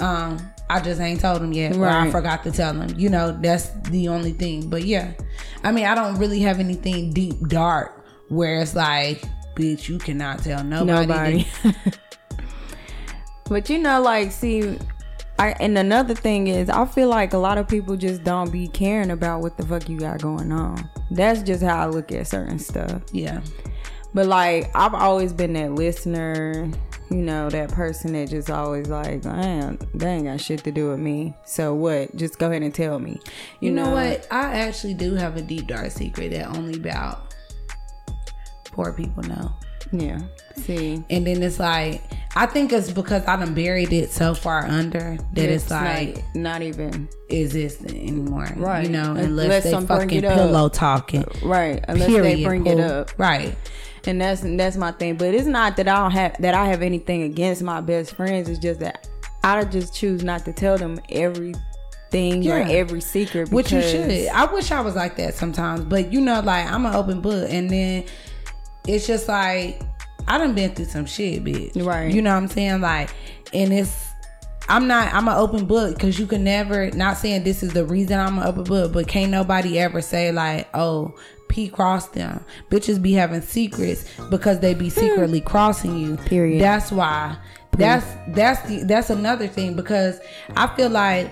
um 0.00 0.38
I 0.68 0.80
just 0.80 1.00
ain't 1.00 1.20
told 1.20 1.42
them 1.42 1.52
yet 1.52 1.76
or 1.76 1.86
I 1.86 2.10
forgot 2.10 2.42
to 2.44 2.50
tell 2.50 2.74
them. 2.74 2.98
You 2.98 3.08
know, 3.08 3.32
that's 3.32 3.68
the 3.90 4.08
only 4.08 4.32
thing. 4.32 4.68
But 4.68 4.84
yeah. 4.84 5.12
I 5.62 5.70
mean, 5.70 5.86
I 5.86 5.94
don't 5.94 6.16
really 6.16 6.40
have 6.40 6.58
anything 6.58 7.12
deep 7.12 7.48
dark 7.48 8.04
where 8.28 8.60
it's 8.60 8.74
like, 8.74 9.22
bitch, 9.54 9.88
you 9.88 9.98
cannot 9.98 10.40
tell 10.40 10.64
nobody. 10.64 11.06
Nobody. 11.06 11.46
but 13.48 13.70
you 13.70 13.78
know, 13.78 14.00
like, 14.02 14.32
see, 14.32 14.76
I 15.38 15.54
and 15.60 15.76
another 15.78 16.14
thing 16.14 16.48
is, 16.48 16.68
I 16.68 16.84
feel 16.86 17.08
like 17.08 17.32
a 17.32 17.38
lot 17.38 17.58
of 17.58 17.68
people 17.68 17.96
just 17.96 18.24
don't 18.24 18.50
be 18.50 18.68
caring 18.68 19.10
about 19.10 19.42
what 19.42 19.56
the 19.56 19.66
fuck 19.66 19.88
you 19.88 19.98
got 19.98 20.20
going 20.20 20.50
on. 20.50 20.88
That's 21.10 21.42
just 21.42 21.62
how 21.62 21.76
I 21.76 21.86
look 21.86 22.10
at 22.10 22.26
certain 22.26 22.58
stuff. 22.58 23.02
Yeah. 23.12 23.40
But 24.14 24.26
like, 24.26 24.70
I've 24.74 24.94
always 24.94 25.32
been 25.32 25.52
that 25.52 25.72
listener. 25.72 26.70
You 27.10 27.18
know, 27.18 27.48
that 27.50 27.70
person 27.70 28.14
that 28.14 28.30
just 28.30 28.50
always 28.50 28.88
like, 28.88 29.24
man, 29.24 29.78
they 29.94 30.08
ain't 30.08 30.24
got 30.24 30.40
shit 30.40 30.64
to 30.64 30.72
do 30.72 30.90
with 30.90 30.98
me. 30.98 31.34
So 31.44 31.74
what? 31.74 32.14
Just 32.16 32.38
go 32.38 32.48
ahead 32.50 32.62
and 32.62 32.74
tell 32.74 32.98
me. 32.98 33.20
You 33.60 33.70
know 33.70 33.90
what? 33.90 34.26
I 34.30 34.56
actually 34.56 34.94
do 34.94 35.14
have 35.14 35.36
a 35.36 35.42
deep 35.42 35.68
dark 35.68 35.92
secret 35.92 36.32
that 36.32 36.48
only 36.56 36.74
about 36.74 37.32
poor 38.64 38.92
people 38.92 39.22
know. 39.22 39.52
Yeah. 39.92 40.20
See. 40.56 41.04
And 41.10 41.26
then 41.26 41.42
it's 41.42 41.60
like 41.60 42.02
I 42.34 42.44
think 42.44 42.72
it's 42.72 42.90
because 42.90 43.24
I 43.26 43.36
done 43.36 43.54
buried 43.54 43.92
it 43.92 44.10
so 44.10 44.34
far 44.34 44.66
under 44.66 45.16
that 45.32 45.48
it's, 45.48 45.70
like 45.70 46.16
not, 46.34 46.60
not 46.60 46.62
even 46.62 47.08
existing 47.30 47.96
anymore. 47.96 48.48
Right. 48.56 48.84
You 48.84 48.90
know, 48.90 49.14
Unless 49.14 49.64
unless, 49.64 49.64
they 49.64 49.86
fucking 49.86 50.20
pillow 50.22 50.68
talking. 50.68 51.24
right. 51.42 51.82
Unless 51.88 52.08
Period. 52.08 52.38
they 52.38 52.44
bring 52.44 52.66
it 52.66 52.78
up. 52.78 53.18
Right. 53.18 53.56
And 54.06 54.20
that's 54.20 54.42
that's 54.42 54.76
my 54.76 54.92
thing. 54.92 55.16
But 55.16 55.34
it's 55.34 55.46
not 55.46 55.76
that 55.76 55.88
I 55.88 55.96
don't 55.96 56.10
have 56.12 56.40
that 56.40 56.54
I 56.54 56.66
have 56.66 56.82
anything 56.82 57.22
against 57.22 57.62
my 57.62 57.80
best 57.80 58.14
friends. 58.14 58.48
It's 58.48 58.58
just 58.58 58.80
that 58.80 59.08
I 59.44 59.64
just 59.64 59.94
choose 59.94 60.22
not 60.22 60.44
to 60.44 60.52
tell 60.52 60.76
them 60.76 61.00
everything 61.10 62.48
or 62.48 62.58
every 62.58 63.00
secret. 63.00 63.50
Which 63.50 63.72
you 63.72 63.82
should. 63.82 64.28
I 64.28 64.44
wish 64.52 64.70
I 64.70 64.80
was 64.80 64.96
like 64.96 65.16
that 65.16 65.34
sometimes. 65.34 65.84
But 65.84 66.12
you 66.12 66.20
know, 66.20 66.40
like 66.40 66.70
I'm 66.70 66.86
an 66.86 66.94
open 66.94 67.20
book 67.20 67.48
and 67.50 67.70
then 67.70 68.04
it's 68.86 69.06
just 69.06 69.28
like 69.28 69.80
I 70.28 70.38
done 70.38 70.54
been 70.54 70.74
through 70.74 70.86
some 70.86 71.06
shit, 71.06 71.44
bitch. 71.44 71.84
Right. 71.84 72.12
You 72.12 72.22
know 72.22 72.30
what 72.30 72.42
I'm 72.42 72.48
saying? 72.48 72.80
Like 72.80 73.10
and 73.52 73.72
it's 73.72 74.06
I'm 74.68 74.88
not 74.88 75.12
I'm 75.14 75.28
an 75.28 75.36
open 75.36 75.66
book 75.66 75.94
because 75.94 76.18
you 76.18 76.26
can 76.26 76.42
never 76.42 76.90
not 76.90 77.16
saying 77.16 77.44
this 77.44 77.62
is 77.62 77.72
the 77.72 77.84
reason 77.84 78.18
I'm 78.18 78.38
an 78.38 78.44
open 78.44 78.64
book, 78.64 78.92
but 78.92 79.06
can't 79.06 79.30
nobody 79.30 79.78
ever 79.78 80.02
say 80.02 80.32
like, 80.32 80.68
oh, 80.74 81.14
P 81.48 81.68
cross 81.68 82.08
them. 82.08 82.44
Bitches 82.70 83.00
be 83.00 83.12
having 83.12 83.40
secrets 83.42 84.04
because 84.30 84.60
they 84.60 84.74
be 84.74 84.90
secretly 84.90 85.40
hmm. 85.40 85.46
crossing 85.46 85.98
you. 85.98 86.16
Period. 86.16 86.60
That's 86.60 86.92
why. 86.92 87.36
That's 87.72 88.06
that's 88.28 88.66
the 88.68 88.84
that's 88.84 89.10
another 89.10 89.46
thing 89.46 89.76
because 89.76 90.18
I 90.56 90.66
feel 90.76 90.88
like 90.88 91.30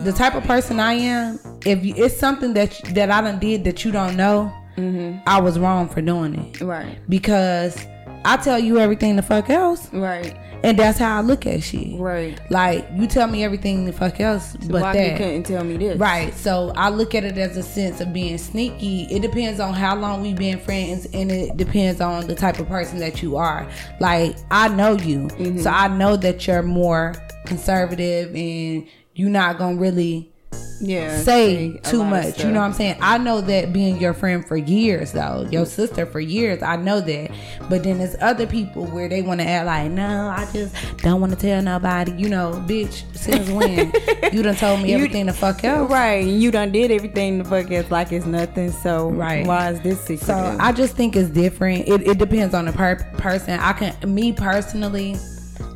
the 0.00 0.12
type 0.12 0.34
of 0.34 0.44
person 0.44 0.78
I 0.78 0.92
am, 0.94 1.40
if 1.66 1.84
you, 1.84 1.94
it's 1.96 2.16
something 2.16 2.54
that 2.54 2.80
that 2.94 3.10
I 3.10 3.20
done 3.20 3.38
did 3.38 3.64
that 3.64 3.84
you 3.84 3.90
don't 3.90 4.16
know, 4.16 4.52
mm-hmm. 4.76 5.18
I 5.26 5.40
was 5.40 5.58
wrong 5.58 5.88
for 5.88 6.00
doing 6.00 6.34
it 6.34 6.60
Right. 6.60 6.98
because 7.08 7.84
I 8.24 8.36
tell 8.36 8.58
you 8.58 8.78
everything 8.78 9.16
the 9.16 9.22
fuck 9.22 9.50
else, 9.50 9.92
Right. 9.92 10.36
And 10.62 10.78
that's 10.78 10.98
how 10.98 11.18
I 11.18 11.20
look 11.20 11.46
at 11.46 11.62
shit. 11.62 11.98
Right. 11.98 12.38
Like 12.50 12.86
you 12.94 13.06
tell 13.06 13.26
me 13.26 13.44
everything 13.44 13.84
the 13.84 13.92
fuck 13.92 14.20
else, 14.20 14.56
but 14.56 14.82
Why 14.82 14.96
you 14.96 15.16
couldn't 15.16 15.44
tell 15.44 15.64
me 15.64 15.76
this? 15.76 15.98
Right. 15.98 16.34
So 16.34 16.72
I 16.76 16.88
look 16.88 17.14
at 17.14 17.24
it 17.24 17.38
as 17.38 17.56
a 17.56 17.62
sense 17.62 18.00
of 18.00 18.12
being 18.12 18.38
sneaky. 18.38 19.02
It 19.04 19.22
depends 19.22 19.60
on 19.60 19.74
how 19.74 19.96
long 19.96 20.22
we've 20.22 20.36
been 20.36 20.58
friends 20.58 21.06
and 21.12 21.30
it 21.30 21.56
depends 21.56 22.00
on 22.00 22.26
the 22.26 22.34
type 22.34 22.58
of 22.58 22.68
person 22.68 22.98
that 22.98 23.22
you 23.22 23.36
are. 23.36 23.68
Like 24.00 24.36
I 24.50 24.68
know 24.68 24.92
you. 24.92 25.28
Mm-hmm. 25.28 25.60
So 25.60 25.70
I 25.70 25.88
know 25.88 26.16
that 26.16 26.46
you're 26.46 26.62
more 26.62 27.14
conservative 27.46 28.34
and 28.34 28.86
you're 29.14 29.30
not 29.30 29.58
gonna 29.58 29.76
really 29.76 30.32
Yeah. 30.80 31.18
say 31.22 31.80
too 31.82 32.04
much. 32.04 32.38
You 32.38 32.52
know 32.52 32.60
what 32.60 32.66
I'm 32.66 32.72
saying? 32.72 32.98
I 33.00 33.18
know 33.18 33.40
that 33.40 33.72
being 33.72 34.00
your 34.00 34.14
friend 34.14 34.46
for 34.46 34.56
years 34.56 35.10
though, 35.10 35.44
your 35.50 35.66
sister 35.66 36.06
for 36.06 36.20
years, 36.20 36.62
I 36.62 36.76
know 36.76 37.00
that. 37.00 37.32
But 37.68 37.82
then 37.82 37.98
there's 37.98 38.14
other 38.20 38.46
people 38.46 38.86
where 38.86 39.08
they 39.08 39.20
want 39.22 39.40
to 39.40 39.46
act 39.46 39.66
like, 39.66 39.90
no, 39.90 40.28
I 40.28 40.48
just 40.52 40.72
don't 40.98 41.20
want 41.20 41.32
to 41.32 41.38
tell 41.38 41.60
nobody. 41.62 42.12
You 42.12 42.28
know, 42.28 42.52
bitch, 42.68 43.02
since 43.16 43.50
when 43.50 43.92
you 44.32 44.42
done 44.44 44.54
told 44.54 44.80
me 44.80 44.90
You- 44.90 44.94
everything 44.94 45.26
the 45.26 45.32
fuck 45.32 45.64
else? 45.64 45.90
Right. 45.90 46.24
You 46.24 46.52
done 46.52 46.70
did 46.70 46.92
everything 46.92 47.38
the 47.38 47.44
fuck 47.44 47.68
it's 47.72 47.90
like 47.90 48.12
it's 48.12 48.24
nothing. 48.26 48.70
So 48.70 49.10
Right. 49.10 49.44
why 49.44 49.72
is 49.72 49.80
this 49.80 50.00
secret? 50.02 50.26
So 50.26 50.56
I 50.60 50.70
just 50.70 50.94
think 50.94 51.16
it's 51.16 51.28
different. 51.30 51.88
It, 51.88 52.06
it 52.06 52.18
depends 52.18 52.54
on 52.54 52.66
the 52.66 52.72
per- 52.72 53.04
person. 53.18 53.58
I 53.58 53.72
can, 53.72 54.14
me 54.14 54.32
personally, 54.32 55.16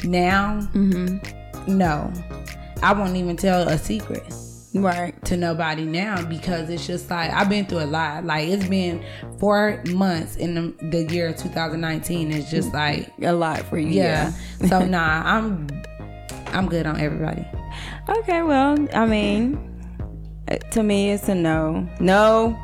now, 0.05 0.61
Mm-hmm. 0.75 1.77
no, 1.77 2.13
I 2.85 2.93
won't 2.93 3.17
even 3.17 3.37
tell 3.37 3.67
a 3.69 3.77
secret. 3.77 4.23
Right. 4.75 5.25
to 5.25 5.37
nobody 5.37 5.85
now 5.85 6.23
because 6.25 6.71
it's 6.71 6.87
just 6.87 7.11
like 7.11 7.31
I've 7.31 7.49
been 7.49 7.67
through 7.67 7.81
a 7.81 7.87
lot. 7.87 8.25
Like 8.25 8.49
it's 8.49 8.67
been 8.67 9.05
four 9.39 9.83
months 9.89 10.37
in 10.37 10.55
the, 10.55 10.87
the 10.87 11.05
year 11.13 11.33
2019. 11.33 12.33
It's 12.33 12.51
just 12.51 12.73
like 12.73 13.11
A 13.23 13.33
lot 13.33 13.61
for 13.61 13.79
you. 13.79 13.89
yeah. 13.89 14.33
so 14.69 14.85
nah, 14.87 15.23
I'm 15.25 15.69
I'm 16.49 16.69
good 16.69 16.87
on 16.87 17.01
everybody. 17.01 17.47
Okay, 18.09 18.43
well, 18.43 18.77
I 18.95 19.07
mean, 19.07 19.73
uh, 20.49 20.57
to 20.57 20.83
me, 20.83 21.13
it's 21.13 21.29
a 21.29 21.35
no. 21.35 21.89
No. 22.01 22.59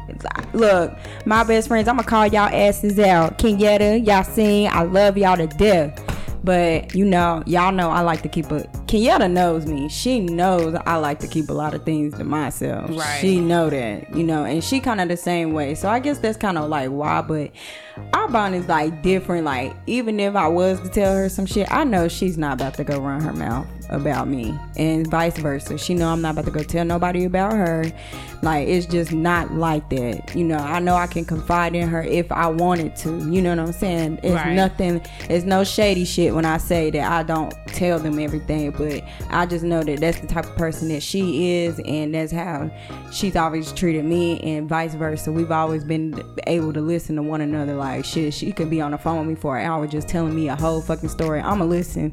Look, 0.53 0.93
my 1.25 1.45
best 1.45 1.69
friends, 1.69 1.89
I'm 1.89 1.97
gonna 1.97 2.09
call 2.09 2.27
y'all 2.27 2.53
asses 2.53 2.99
out. 2.99 3.39
Kenyatta, 3.39 4.07
y'all 4.07 4.25
sing. 4.25 4.69
I 4.69 4.83
love 4.83 5.17
y'all 5.17 5.37
to 5.37 5.47
death. 5.47 6.05
But 6.45 6.95
you 6.95 7.05
know, 7.05 7.43
y'all 7.47 7.73
know 7.73 7.91
I 7.91 8.01
like 8.01 8.23
to 8.23 8.29
keep 8.29 8.51
a. 8.51 8.69
Kenyatta 8.89 9.31
knows 9.31 9.67
me. 9.67 9.89
She 9.91 10.19
knows 10.21 10.75
I 10.87 10.97
like 10.97 11.19
to 11.21 11.29
keep 11.29 11.51
a 11.51 11.53
lot 11.53 11.75
of 11.75 11.85
things 11.85 12.15
to 12.17 12.25
myself. 12.25 12.91
Right. 12.91 13.21
She 13.21 13.39
know 13.39 13.69
that, 13.69 14.17
you 14.17 14.25
know, 14.25 14.45
and 14.45 14.65
she 14.65 14.81
kind 14.81 15.01
of 15.01 15.09
the 15.09 15.17
same 15.17 15.53
way. 15.53 15.75
So 15.75 15.89
I 15.91 16.01
guess 16.01 16.19
that's 16.19 16.39
kind 16.39 16.57
of 16.57 16.71
like 16.71 16.89
why. 16.89 17.21
But 17.21 17.51
our 18.15 18.29
bond 18.29 18.55
is 18.55 18.67
like 18.67 19.03
different. 19.03 19.45
Like 19.45 19.75
even 19.87 20.19
if 20.19 20.35
I 20.37 20.49
was 20.49 20.81
to 20.81 20.89
tell 20.89 21.15
her 21.15 21.29
some 21.29 21.45
shit, 21.45 21.71
I 21.71 21.85
know 21.85 22.09
she's 22.09 22.39
not 22.39 22.55
about 22.55 22.75
to 22.75 22.85
go 22.85 22.99
run 22.99 23.21
her 23.21 23.33
mouth 23.35 23.67
about 23.91 24.29
me, 24.29 24.55
and 24.77 25.07
vice 25.07 25.39
versa. 25.39 25.79
She 25.79 25.95
know 25.95 26.09
I'm 26.09 26.21
not 26.21 26.33
about 26.33 26.45
to 26.45 26.51
go 26.51 26.63
tell 26.63 26.85
nobody 26.85 27.25
about 27.25 27.53
her. 27.53 27.91
Like 28.43 28.69
it's 28.69 28.87
just 28.87 29.13
not 29.13 29.53
like 29.55 29.89
that. 29.91 30.35
You 30.37 30.45
know, 30.45 30.59
I 30.59 30.79
know 30.79 30.95
I 30.95 31.07
can 31.07 31.25
confide 31.25 31.75
in 31.75 31.89
her 31.89 32.03
if 32.03 32.31
I 32.31 32.47
wanted 32.49 32.97
to. 32.97 33.11
You 33.31 33.41
know 33.43 33.51
what 33.51 33.59
I'm 33.61 33.73
saying? 33.73 34.21
It's 34.23 34.35
Right. 34.35 34.55
nothing. 34.55 35.01
It's 35.29 35.45
no 35.45 35.65
shady 35.65 36.05
shit 36.05 36.35
when 36.35 36.45
I 36.45 36.59
say 36.59 36.91
that 36.91 37.11
I 37.11 37.23
don't 37.23 37.53
tell 37.69 37.99
them 37.99 38.19
everything. 38.19 38.73
But 38.79 39.03
I 39.31 39.45
just 39.45 39.65
know 39.65 39.83
that 39.83 40.01
that's 40.01 40.21
the 40.21 40.27
type 40.29 40.47
of 40.47 40.57
person 40.57 40.89
that 40.89 41.03
she 41.03 41.53
is, 41.65 41.81
and 41.85 42.15
that's 42.15 42.33
how 42.33 42.71
she's 43.13 43.37
always 43.37 43.73
treated 43.73 44.05
me, 44.05 44.41
and 44.41 44.69
vice 44.69 44.95
versa. 44.95 45.33
We've 45.33 45.51
always 45.51 45.85
been 45.85 46.23
able 46.47 46.73
to 46.73 46.81
listen 46.81 47.17
to 47.17 47.23
one 47.23 47.41
another. 47.41 47.75
Like 47.75 48.05
shit, 48.05 48.33
she 48.33 48.53
could 48.53 48.71
be 48.71 48.81
on 48.81 48.93
the 48.93 48.99
phone 48.99 49.19
with 49.19 49.29
me 49.29 49.35
for 49.35 49.59
an 49.59 49.67
hour 49.67 49.87
just 49.87 50.09
telling 50.09 50.35
me 50.35 50.49
a 50.49 50.57
whole 50.57 50.81
fucking 50.81 51.09
story. 51.09 51.41
I'ma 51.41 51.65
listen 51.65 52.13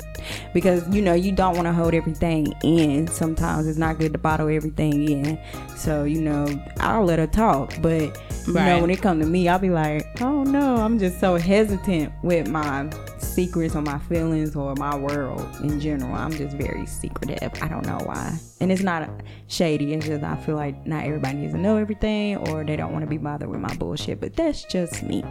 because 0.54 0.88
you 0.89 1.01
know 1.01 1.13
you 1.13 1.32
don't 1.32 1.56
want 1.56 1.67
to 1.67 1.73
hold 1.73 1.93
everything 1.93 2.54
in. 2.63 3.08
Sometimes 3.08 3.67
it's 3.67 3.78
not 3.78 3.99
good 3.99 4.13
to 4.13 4.19
bottle 4.19 4.49
everything 4.49 5.08
in. 5.08 5.39
So 5.75 6.04
you 6.04 6.21
know 6.21 6.47
I'll 6.80 7.06
let 7.06 7.19
her 7.19 7.28
talk, 7.28 7.73
but 7.82 8.19
you 8.47 8.54
know 8.54 8.82
when 8.82 8.89
it 8.89 9.01
come 9.01 9.19
to 9.19 9.25
me, 9.25 9.47
I'll 9.47 9.60
be 9.60 9.69
like, 9.69 10.21
oh 10.21 10.43
no, 10.43 10.78
I'm 10.78 10.99
just 10.99 11.19
so 11.19 11.36
hesitant 11.36 12.12
with 12.23 12.47
my 12.47 12.89
secrets 13.36 13.76
or 13.76 13.82
my 13.82 14.00
feelings 14.00 14.56
or 14.56 14.74
my 14.76 14.95
world 14.95 15.45
in 15.62 15.80
general. 15.80 16.15
I'm 16.15 16.32
just 16.32 16.56
very 16.56 16.86
secretive. 16.86 17.52
I 17.62 17.67
don't 17.67 17.86
know 17.86 18.00
why. 18.06 18.38
And 18.62 18.71
it's 18.71 18.82
not 18.82 19.10
shady. 19.48 19.93
It's 19.93 20.08
just 20.08 20.24
I 20.24 20.38
feel 20.38 20.56
like 20.56 20.88
not 20.88 21.04
everybody 21.04 21.38
needs 21.38 21.54
to 21.54 21.60
know 21.60 21.76
everything 21.76 22.38
or 22.38 22.63
they 22.63 22.78
don't 22.78 22.93
want 22.93 23.04
to 23.04 23.10
be 23.10 23.17
bothered 23.17 23.50
with 23.50 23.60
my 23.60 23.76
bullshit. 23.76 24.21
But 24.21 24.36
that's 24.36 24.63
just 24.63 25.04
me. 25.04 25.24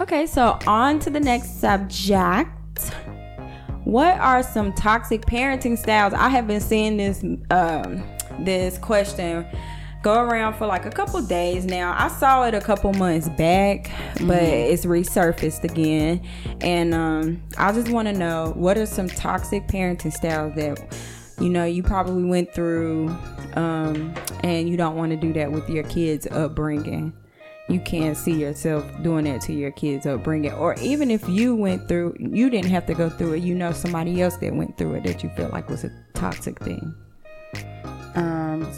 Okay, 0.00 0.26
so 0.26 0.58
on 0.66 0.98
to 1.00 1.10
the 1.10 1.20
next 1.20 1.60
subject. 1.60 2.50
What 3.84 4.18
are 4.18 4.42
some 4.42 4.72
toxic 4.72 5.22
parenting 5.22 5.78
styles? 5.78 6.12
I 6.12 6.28
have 6.28 6.46
been 6.46 6.60
seeing 6.60 6.96
this 6.96 7.22
um, 7.50 8.04
this 8.40 8.78
question 8.78 9.46
go 10.02 10.20
around 10.20 10.54
for 10.54 10.66
like 10.66 10.86
a 10.86 10.90
couple 10.90 11.20
days 11.22 11.64
now. 11.64 11.94
I 11.98 12.08
saw 12.08 12.44
it 12.46 12.54
a 12.54 12.60
couple 12.60 12.92
months 12.94 13.28
back, 13.30 13.90
but 14.26 14.42
it's 14.42 14.84
resurfaced 14.84 15.64
again. 15.64 16.22
And 16.60 16.94
um, 16.94 17.42
I 17.56 17.72
just 17.72 17.88
want 17.88 18.08
to 18.08 18.14
know 18.14 18.52
what 18.56 18.78
are 18.78 18.86
some 18.86 19.08
toxic 19.08 19.66
parenting 19.66 20.12
styles 20.12 20.54
that 20.54 20.96
you 21.40 21.48
know 21.48 21.64
you 21.64 21.82
probably 21.82 22.24
went 22.24 22.52
through, 22.52 23.08
um, 23.54 24.14
and 24.42 24.68
you 24.68 24.76
don't 24.76 24.96
want 24.96 25.10
to 25.10 25.16
do 25.16 25.32
that 25.34 25.50
with 25.50 25.68
your 25.68 25.84
kids' 25.84 26.26
upbringing. 26.26 27.12
You 27.68 27.80
can't 27.80 28.16
see 28.16 28.32
yourself 28.32 28.84
doing 29.02 29.26
that 29.26 29.42
to 29.42 29.52
your 29.52 29.70
kids' 29.70 30.06
upbringing, 30.06 30.52
or 30.52 30.74
even 30.80 31.10
if 31.10 31.28
you 31.28 31.54
went 31.54 31.86
through, 31.86 32.16
you 32.18 32.48
didn't 32.48 32.70
have 32.70 32.86
to 32.86 32.94
go 32.94 33.10
through 33.10 33.34
it. 33.34 33.42
You 33.42 33.54
know 33.54 33.72
somebody 33.72 34.22
else 34.22 34.36
that 34.38 34.54
went 34.54 34.78
through 34.78 34.94
it 34.94 35.04
that 35.04 35.22
you 35.22 35.28
feel 35.30 35.50
like 35.50 35.68
was 35.68 35.84
a 35.84 35.90
toxic 36.14 36.58
thing. 36.60 36.94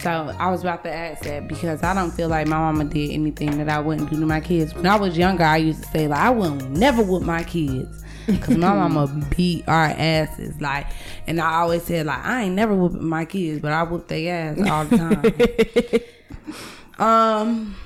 So 0.00 0.34
I 0.38 0.50
was 0.50 0.62
about 0.62 0.82
to 0.84 0.90
ask 0.90 1.22
that 1.24 1.46
because 1.46 1.82
I 1.82 1.92
don't 1.92 2.10
feel 2.10 2.28
like 2.28 2.46
my 2.46 2.56
mama 2.56 2.84
did 2.84 3.10
anything 3.10 3.58
that 3.58 3.68
I 3.68 3.80
wouldn't 3.80 4.08
do 4.08 4.18
to 4.18 4.26
my 4.26 4.40
kids. 4.40 4.74
When 4.74 4.86
I 4.86 4.96
was 4.96 5.18
younger, 5.18 5.44
I 5.44 5.58
used 5.58 5.82
to 5.82 5.88
say 5.90 6.08
like 6.08 6.18
I 6.18 6.30
will 6.30 6.54
never 6.54 7.02
whip 7.02 7.22
my 7.22 7.42
kids 7.42 8.02
because 8.26 8.56
my 8.56 8.74
mama 8.88 9.08
beat 9.36 9.68
our 9.68 9.86
asses. 9.86 10.58
Like, 10.60 10.86
and 11.26 11.38
I 11.38 11.60
always 11.60 11.82
said 11.84 12.06
like 12.06 12.24
I 12.24 12.44
ain't 12.44 12.54
never 12.54 12.74
whipping 12.74 13.06
my 13.06 13.26
kids, 13.26 13.60
but 13.60 13.72
I 13.72 13.82
whoop 13.82 14.08
their 14.08 14.52
ass 14.58 14.70
all 14.70 14.84
the 14.86 16.02
time. 16.98 17.06
um, 17.06 17.76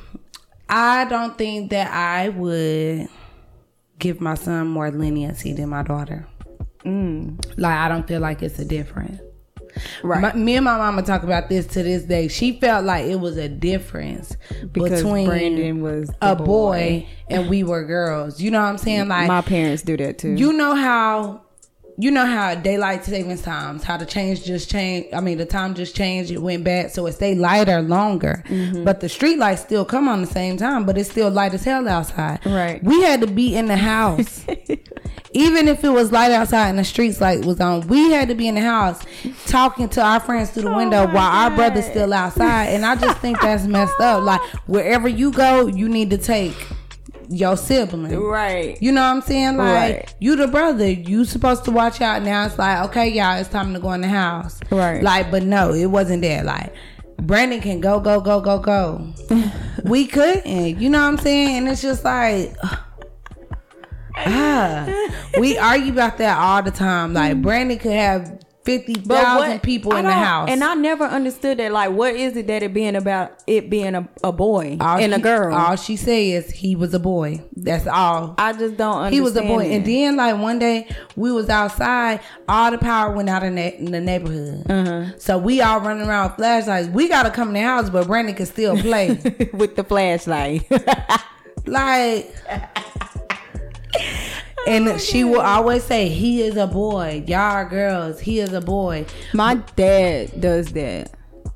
I 0.68 1.06
don't 1.06 1.36
think 1.36 1.70
that 1.70 1.92
I 1.92 2.28
would 2.28 3.08
give 3.98 4.20
my 4.20 4.34
son 4.34 4.68
more 4.68 4.90
leniency 4.92 5.52
than 5.52 5.68
my 5.68 5.82
daughter. 5.82 6.28
Like 6.84 7.76
I 7.78 7.88
don't 7.88 8.06
feel 8.06 8.20
like 8.20 8.42
it's 8.42 8.58
a 8.60 8.64
difference. 8.64 9.20
Right. 10.02 10.20
My, 10.20 10.32
me 10.34 10.56
and 10.56 10.64
my 10.64 10.76
mama 10.78 11.02
talk 11.02 11.22
about 11.22 11.48
this 11.48 11.66
to 11.68 11.82
this 11.82 12.04
day. 12.04 12.28
She 12.28 12.58
felt 12.60 12.84
like 12.84 13.06
it 13.06 13.20
was 13.20 13.36
a 13.36 13.48
difference 13.48 14.36
Because 14.72 15.02
between 15.02 15.26
Brandon 15.26 15.82
was 15.82 16.10
a 16.22 16.36
boy. 16.36 16.44
boy. 16.44 17.08
and 17.30 17.48
we 17.48 17.62
were 17.64 17.84
girls. 17.84 18.40
You 18.40 18.50
know 18.50 18.60
what 18.60 18.68
I'm 18.68 18.78
saying? 18.78 19.08
Like 19.08 19.28
My 19.28 19.40
parents 19.42 19.82
do 19.82 19.96
that 19.96 20.18
too. 20.18 20.34
you 20.34 20.52
know 20.52 20.74
how 20.74 21.43
you 21.96 22.10
know 22.10 22.26
how 22.26 22.54
daylight 22.54 23.04
savings 23.04 23.42
times, 23.42 23.84
how 23.84 23.96
the 23.96 24.06
change 24.06 24.44
just 24.44 24.70
changed. 24.70 25.14
I 25.14 25.20
mean, 25.20 25.38
the 25.38 25.46
time 25.46 25.74
just 25.74 25.94
changed. 25.94 26.30
It 26.30 26.42
went 26.42 26.64
back, 26.64 26.90
so 26.90 27.06
it 27.06 27.12
stayed 27.12 27.38
lighter 27.38 27.82
longer. 27.82 28.42
Mm-hmm. 28.48 28.84
But 28.84 29.00
the 29.00 29.08
street 29.08 29.38
lights 29.38 29.62
still 29.62 29.84
come 29.84 30.08
on 30.08 30.20
the 30.20 30.26
same 30.26 30.56
time, 30.56 30.86
but 30.86 30.98
it's 30.98 31.10
still 31.10 31.30
light 31.30 31.54
as 31.54 31.64
hell 31.64 31.86
outside. 31.86 32.44
Right. 32.44 32.82
We 32.82 33.02
had 33.02 33.20
to 33.20 33.26
be 33.26 33.54
in 33.54 33.66
the 33.66 33.76
house. 33.76 34.44
Even 35.36 35.66
if 35.66 35.82
it 35.82 35.88
was 35.88 36.12
light 36.12 36.30
outside 36.30 36.68
and 36.68 36.78
the 36.78 36.84
streets 36.84 37.20
light 37.20 37.44
was 37.44 37.60
on, 37.60 37.86
we 37.88 38.12
had 38.12 38.28
to 38.28 38.36
be 38.36 38.46
in 38.46 38.54
the 38.54 38.60
house 38.60 39.02
talking 39.46 39.88
to 39.88 40.00
our 40.00 40.20
friends 40.20 40.50
through 40.50 40.62
the 40.62 40.72
Oh 40.72 40.76
window 40.76 41.06
while 41.06 41.16
our 41.16 41.50
brother's 41.50 41.86
still 41.86 42.12
outside. 42.12 42.66
And 42.66 42.86
I 42.86 42.94
just 42.94 43.18
think 43.18 43.40
that's 43.40 43.66
messed 43.66 43.98
up. 43.98 44.22
Like 44.22 44.40
wherever 44.66 45.08
you 45.08 45.32
go, 45.32 45.66
you 45.66 45.88
need 45.88 46.10
to 46.10 46.18
take 46.18 46.54
your 47.28 47.56
sibling. 47.56 48.18
right. 48.18 48.76
You 48.80 48.92
know 48.92 49.02
what 49.02 49.16
I'm 49.16 49.20
saying? 49.22 49.56
Like 49.56 49.66
Right. 49.96 50.14
you 50.20 50.36
the 50.36 50.48
brother, 50.48 50.88
you 50.90 51.24
supposed 51.24 51.64
to 51.64 51.70
watch 51.70 52.00
out. 52.00 52.22
Now 52.22 52.46
it's 52.46 52.58
like, 52.58 52.84
okay, 52.88 53.08
y'all, 53.08 53.38
it's 53.38 53.48
time 53.48 53.72
to 53.74 53.80
go 53.80 53.92
in 53.92 54.00
the 54.00 54.08
house. 54.08 54.60
Right. 54.70 55.02
Like, 55.02 55.30
but 55.30 55.42
no, 55.42 55.72
it 55.72 55.86
wasn't 55.86 56.22
that. 56.22 56.44
Like 56.44 56.72
Brandon 57.18 57.60
can 57.60 57.80
go, 57.80 58.00
go, 58.00 58.20
go, 58.20 58.40
go, 58.40 58.58
go. 58.58 59.12
we 59.84 60.06
couldn't. 60.06 60.80
You 60.80 60.90
know 60.90 61.00
what 61.00 61.08
I'm 61.08 61.18
saying? 61.18 61.56
And 61.58 61.68
it's 61.68 61.82
just 61.82 62.04
like. 62.04 62.54
ah, 64.16 65.10
we 65.38 65.58
argue 65.58 65.92
about 65.92 66.18
that 66.18 66.38
all 66.38 66.62
the 66.62 66.70
time. 66.70 67.14
Like 67.14 67.40
Brandon 67.42 67.78
could 67.78 67.92
have 67.92 68.38
fifty 68.64 68.94
thousand 68.94 69.62
people 69.62 69.94
in 69.96 70.04
the 70.04 70.12
house, 70.12 70.48
and 70.50 70.62
I 70.62 70.74
never 70.74 71.04
understood 71.04 71.58
that. 71.58 71.72
Like, 71.72 71.90
what 71.90 72.14
is 72.14 72.36
it 72.36 72.46
that 72.48 72.62
it 72.62 72.74
being 72.74 72.96
about 72.96 73.42
it 73.46 73.70
being 73.70 73.94
a, 73.94 74.08
a 74.22 74.32
boy 74.32 74.76
all 74.80 74.98
and 74.98 75.14
a 75.14 75.18
girl? 75.18 75.54
All 75.54 75.76
she 75.76 75.96
says 75.96 76.50
he 76.50 76.76
was 76.76 76.94
a 76.94 76.98
boy. 76.98 77.42
That's 77.56 77.86
all. 77.86 78.34
I 78.38 78.52
just 78.52 78.76
don't 78.76 78.96
understand. 78.96 79.14
he 79.14 79.20
was 79.20 79.36
a 79.36 79.42
boy, 79.42 79.64
it. 79.64 79.76
and 79.76 79.84
then 79.84 80.16
like 80.16 80.38
one 80.38 80.58
day 80.58 80.88
we 81.16 81.32
was 81.32 81.48
outside, 81.48 82.20
all 82.48 82.70
the 82.70 82.78
power 82.78 83.14
went 83.14 83.28
out 83.28 83.42
in, 83.42 83.54
the 83.54 83.76
in 83.76 83.92
the 83.92 84.00
neighborhood. 84.00 84.70
Uh-huh. 84.70 85.18
So 85.18 85.38
we 85.38 85.60
all 85.60 85.80
running 85.80 86.06
around 86.06 86.30
with 86.30 86.36
flashlights. 86.36 86.88
We 86.88 87.08
gotta 87.08 87.30
come 87.30 87.48
in 87.48 87.54
the 87.54 87.60
house, 87.60 87.90
but 87.90 88.06
Brandon 88.06 88.34
can 88.34 88.46
still 88.46 88.76
play. 88.76 89.20
with 89.52 89.76
the 89.76 89.84
flashlight. 89.84 90.66
like, 91.66 92.34
and 94.66 95.00
she 95.00 95.24
will 95.24 95.40
always 95.40 95.84
say, 95.84 96.08
"He 96.08 96.42
is 96.42 96.56
a 96.56 96.66
boy. 96.66 97.24
Y'all 97.26 97.38
are 97.38 97.68
girls. 97.68 98.20
He 98.20 98.40
is 98.40 98.52
a 98.52 98.60
boy." 98.60 99.06
my 99.32 99.56
dad 99.76 100.40
does 100.40 100.72
that. 100.72 101.10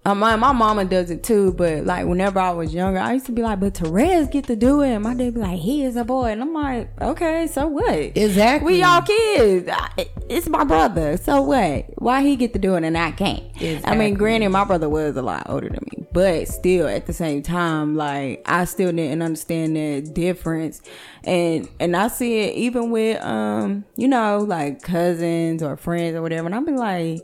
Uh, 0.08 0.14
my 0.14 0.36
my 0.36 0.52
mama 0.52 0.86
does 0.86 1.10
it 1.10 1.22
too, 1.22 1.52
but 1.52 1.84
like 1.84 2.06
whenever 2.06 2.38
I 2.40 2.50
was 2.52 2.72
younger, 2.72 2.98
I 2.98 3.12
used 3.12 3.26
to 3.26 3.32
be 3.32 3.42
like, 3.42 3.60
"But 3.60 3.74
Therese 3.74 4.28
get 4.28 4.46
to 4.46 4.56
do 4.56 4.80
it." 4.80 4.90
And 4.92 5.04
my 5.04 5.12
dad 5.14 5.34
be 5.34 5.40
like, 5.40 5.58
"He 5.58 5.84
is 5.84 5.96
a 5.96 6.04
boy," 6.04 6.26
and 6.30 6.40
I'm 6.40 6.54
like, 6.54 6.88
"Okay, 7.02 7.46
so 7.46 7.66
what?" 7.66 8.16
Exactly. 8.16 8.74
We 8.74 8.82
all 8.82 9.02
kids. 9.02 9.68
I- 9.70 10.06
It's 10.30 10.48
my 10.48 10.64
brother. 10.64 11.16
So 11.18 11.42
what? 11.42 11.86
Why 11.98 12.22
he 12.22 12.36
get 12.36 12.52
to 12.54 12.58
do 12.58 12.74
it 12.76 12.84
and 12.84 12.96
I 12.96 13.10
can't? 13.10 13.42
I 13.84 13.94
mean, 13.96 14.14
granted, 14.14 14.48
my 14.50 14.64
brother 14.64 14.88
was 14.88 15.16
a 15.16 15.22
lot 15.22 15.42
older 15.48 15.68
than 15.68 15.80
me, 15.92 16.06
but 16.12 16.48
still, 16.48 16.86
at 16.88 17.04
the 17.06 17.12
same 17.12 17.42
time, 17.42 17.94
like 17.94 18.42
I 18.46 18.64
still 18.64 18.92
didn't 18.92 19.20
understand 19.22 19.76
that 19.76 20.14
difference, 20.14 20.80
and 21.24 21.68
and 21.80 21.94
I 21.96 22.08
see 22.08 22.38
it 22.40 22.54
even 22.54 22.90
with 22.90 23.22
um, 23.22 23.84
you 23.96 24.08
know, 24.08 24.38
like 24.38 24.80
cousins 24.82 25.62
or 25.62 25.76
friends 25.76 26.16
or 26.16 26.22
whatever, 26.22 26.46
and 26.46 26.54
I'm 26.54 26.64
be 26.64 26.72
like. 26.72 27.20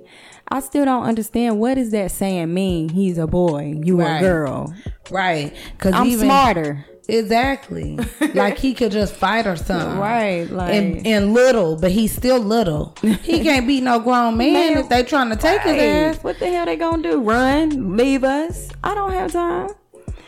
I 0.49 0.61
still 0.61 0.85
don't 0.85 1.05
understand 1.05 1.59
what 1.59 1.79
is 1.79 1.91
that 1.93 2.11
saying 2.11 2.53
mean. 2.53 2.89
He's 2.91 3.19
a 3.19 3.27
boy, 3.27 3.81
you 3.83 3.99
Right. 4.01 4.19
a 4.19 4.21
girl. 4.21 4.75
Right? 5.11 5.55
Because 5.73 5.95
I'm 5.95 6.11
smarter. 6.13 6.85
Exactly. 7.07 7.99
like 8.35 8.57
he 8.59 8.73
could 8.73 8.91
just 8.93 9.15
fight 9.15 9.47
or 9.47 9.57
something. 9.57 9.99
Right, 9.99 10.49
like- 10.51 10.73
and, 10.75 11.07
and 11.07 11.35
little, 11.35 11.77
but 11.77 11.91
he's 11.91 12.13
still 12.15 12.39
little. 12.39 12.95
He 13.03 13.41
can't 13.43 13.67
beat 13.67 13.83
no 13.83 13.99
grown 14.01 14.37
man, 14.39 14.53
Man, 14.75 14.79
if 14.79 14.89
they 14.89 15.03
trying 15.03 15.29
to 15.31 15.37
take 15.37 15.61
Hey, 15.63 15.75
his 16.09 16.17
ass. 16.17 16.25
what 16.25 16.39
the 16.39 16.47
hell 16.51 16.65
they 16.67 16.77
gonna 16.77 17.03
do? 17.03 17.21
Run? 17.21 17.97
Leave 17.97 18.25
us? 18.25 18.71
I 18.83 18.95
don't 18.95 19.13
have 19.13 19.33
time. 19.33 19.69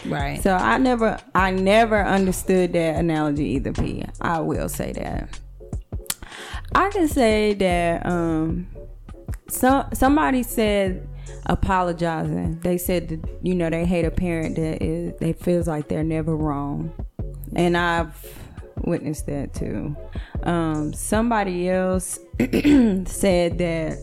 Right. 0.04 0.42
So 0.42 0.54
I 0.54 0.76
never, 0.78 1.18
I 1.34 1.50
never 1.50 2.04
understood 2.04 2.74
that 2.74 2.96
analogy 2.96 3.44
either. 3.54 3.72
P. 3.72 4.04
I 4.20 4.40
will 4.40 4.68
say 4.68 4.92
that. 4.92 5.38
I 6.74 6.90
can 6.90 7.08
say 7.08 7.54
that 7.54 8.04
um, 8.04 8.66
some 9.48 9.88
somebody 9.92 10.42
said 10.42 11.08
apologizing. 11.46 12.60
They 12.60 12.78
said 12.78 13.08
that 13.08 13.20
you 13.42 13.54
know 13.54 13.70
they 13.70 13.84
hate 13.84 14.04
a 14.04 14.10
parent 14.10 14.56
that 14.56 14.82
is 14.82 15.14
they 15.18 15.32
feels 15.32 15.68
like 15.68 15.88
they're 15.88 16.04
never 16.04 16.36
wrong, 16.36 16.92
and 17.54 17.76
I've 17.76 18.14
witnessed 18.84 19.26
that 19.26 19.54
too. 19.54 19.96
Um, 20.42 20.92
somebody 20.92 21.68
else 21.68 22.18
said 22.38 23.58
that 23.58 23.98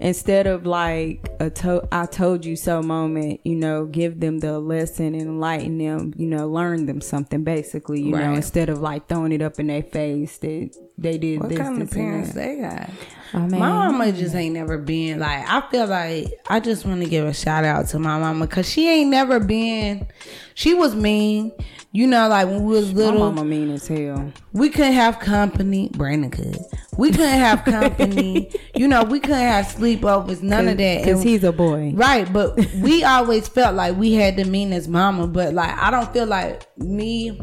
instead 0.00 0.46
of 0.46 0.66
like 0.66 1.28
a 1.40 1.48
to- 1.48 1.88
I 1.92 2.06
told 2.06 2.44
you 2.44 2.56
so 2.56 2.82
moment, 2.82 3.40
you 3.44 3.54
know, 3.54 3.86
give 3.86 4.20
them 4.20 4.40
the 4.40 4.58
lesson 4.58 5.14
and 5.14 5.22
enlighten 5.22 5.78
them, 5.78 6.12
you 6.16 6.26
know, 6.26 6.48
learn 6.48 6.86
them 6.86 7.00
something 7.00 7.44
basically, 7.44 8.02
you 8.02 8.12
know, 8.12 8.32
instead 8.34 8.68
of 8.68 8.80
like 8.80 9.08
throwing 9.08 9.32
it 9.32 9.42
up 9.42 9.58
in 9.60 9.68
their 9.68 9.82
face 9.82 10.38
that 10.38 10.76
they 10.98 11.18
did 11.18 11.40
What 11.40 11.48
this, 11.50 11.58
kind 11.58 11.80
of 11.82 11.88
this, 11.88 11.96
and 11.96 12.06
parents 12.06 12.32
they 12.34 12.56
got? 12.56 12.90
Oh. 13.34 13.38
My 13.38 13.58
mama 13.58 14.12
just 14.12 14.34
ain't 14.34 14.54
never 14.54 14.76
been 14.78 15.18
like. 15.20 15.44
I 15.48 15.62
feel 15.70 15.86
like 15.86 16.32
I 16.48 16.60
just 16.60 16.84
want 16.84 17.02
to 17.02 17.08
give 17.08 17.26
a 17.26 17.32
shout 17.32 17.64
out 17.64 17.88
to 17.88 17.98
my 17.98 18.18
mama 18.18 18.46
because 18.46 18.68
she 18.68 18.88
ain't 18.88 19.10
never 19.10 19.40
been. 19.40 20.06
She 20.54 20.74
was 20.74 20.94
mean, 20.94 21.50
you 21.92 22.06
know. 22.06 22.28
Like 22.28 22.46
when 22.48 22.64
we 22.64 22.74
was 22.74 22.92
little, 22.92 23.20
My 23.20 23.34
mama 23.34 23.44
mean 23.44 23.70
as 23.70 23.88
hell. 23.88 24.30
we 24.52 24.68
couldn't 24.68 24.92
have 24.92 25.18
company. 25.18 25.88
Brandon 25.94 26.30
could. 26.30 26.58
We 26.98 27.10
couldn't 27.10 27.26
have 27.38 27.64
company. 27.64 28.50
you 28.74 28.86
know, 28.86 29.02
we 29.04 29.18
couldn't 29.18 29.38
have 29.38 29.64
sleepovers. 29.66 30.42
None 30.42 30.68
of 30.68 30.76
that. 30.76 30.98
Because 31.04 31.22
he's 31.22 31.42
a 31.42 31.52
boy. 31.52 31.92
Right, 31.94 32.30
but 32.30 32.56
we 32.76 33.02
always 33.14 33.48
felt 33.48 33.74
like 33.74 33.96
we 33.96 34.12
had 34.12 34.36
the 34.36 34.44
meanest 34.44 34.88
mama, 34.90 35.26
but 35.26 35.54
like 35.54 35.74
I 35.78 35.90
don't 35.90 36.12
feel 36.12 36.26
like 36.26 36.66
me 36.78 37.40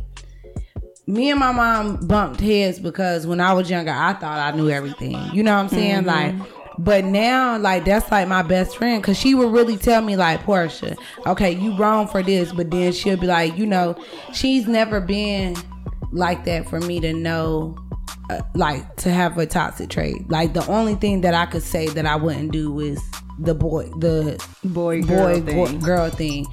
me 1.09 1.29
and 1.31 1.39
my 1.39 1.51
mom 1.51 1.97
bumped 2.05 2.39
heads 2.39 2.79
because 2.79 3.25
when 3.25 3.41
I 3.41 3.53
was 3.53 3.69
younger 3.69 3.91
I 3.91 4.13
thought 4.13 4.39
I 4.39 4.55
knew 4.55 4.69
everything. 4.69 5.17
You 5.33 5.43
know 5.43 5.53
what 5.55 5.61
I'm 5.63 5.69
saying? 5.69 6.05
Like 6.05 6.35
but 6.77 7.03
now 7.03 7.57
like 7.57 7.83
that's 7.83 8.09
like 8.11 8.27
my 8.27 8.41
best 8.41 8.77
friend 8.77 9.03
cuz 9.03 9.17
she 9.17 9.35
would 9.35 9.51
really 9.51 9.75
tell 9.75 10.01
me 10.01 10.15
like 10.15 10.41
Portia, 10.43 10.95
okay, 11.27 11.51
you 11.51 11.75
wrong 11.77 12.07
for 12.07 12.23
this, 12.23 12.51
but 12.53 12.71
then 12.71 12.93
she'll 12.93 13.17
be 13.17 13.27
like, 13.27 13.57
you 13.57 13.65
know, 13.65 13.95
she's 14.33 14.67
never 14.67 15.01
been 15.01 15.55
like 16.11 16.45
that 16.45 16.69
for 16.69 16.79
me 16.79 16.99
to 17.01 17.11
know 17.11 17.75
uh, 18.29 18.41
like 18.55 18.95
to 18.97 19.09
have 19.09 19.37
a 19.37 19.45
toxic 19.45 19.89
trait. 19.89 20.29
Like 20.29 20.53
the 20.53 20.65
only 20.67 20.95
thing 20.95 21.21
that 21.21 21.33
I 21.33 21.47
could 21.47 21.63
say 21.63 21.87
that 21.87 22.05
I 22.05 22.15
wouldn't 22.15 22.51
do 22.51 22.79
is 22.79 23.01
the 23.39 23.55
boy 23.55 23.85
the 23.99 24.41
Boy, 24.63 25.01
girl 25.01 25.33
boy 25.39 25.41
thing. 25.41 25.55
boy- 25.79 25.85
girl 25.85 26.09
thing. 26.09 26.45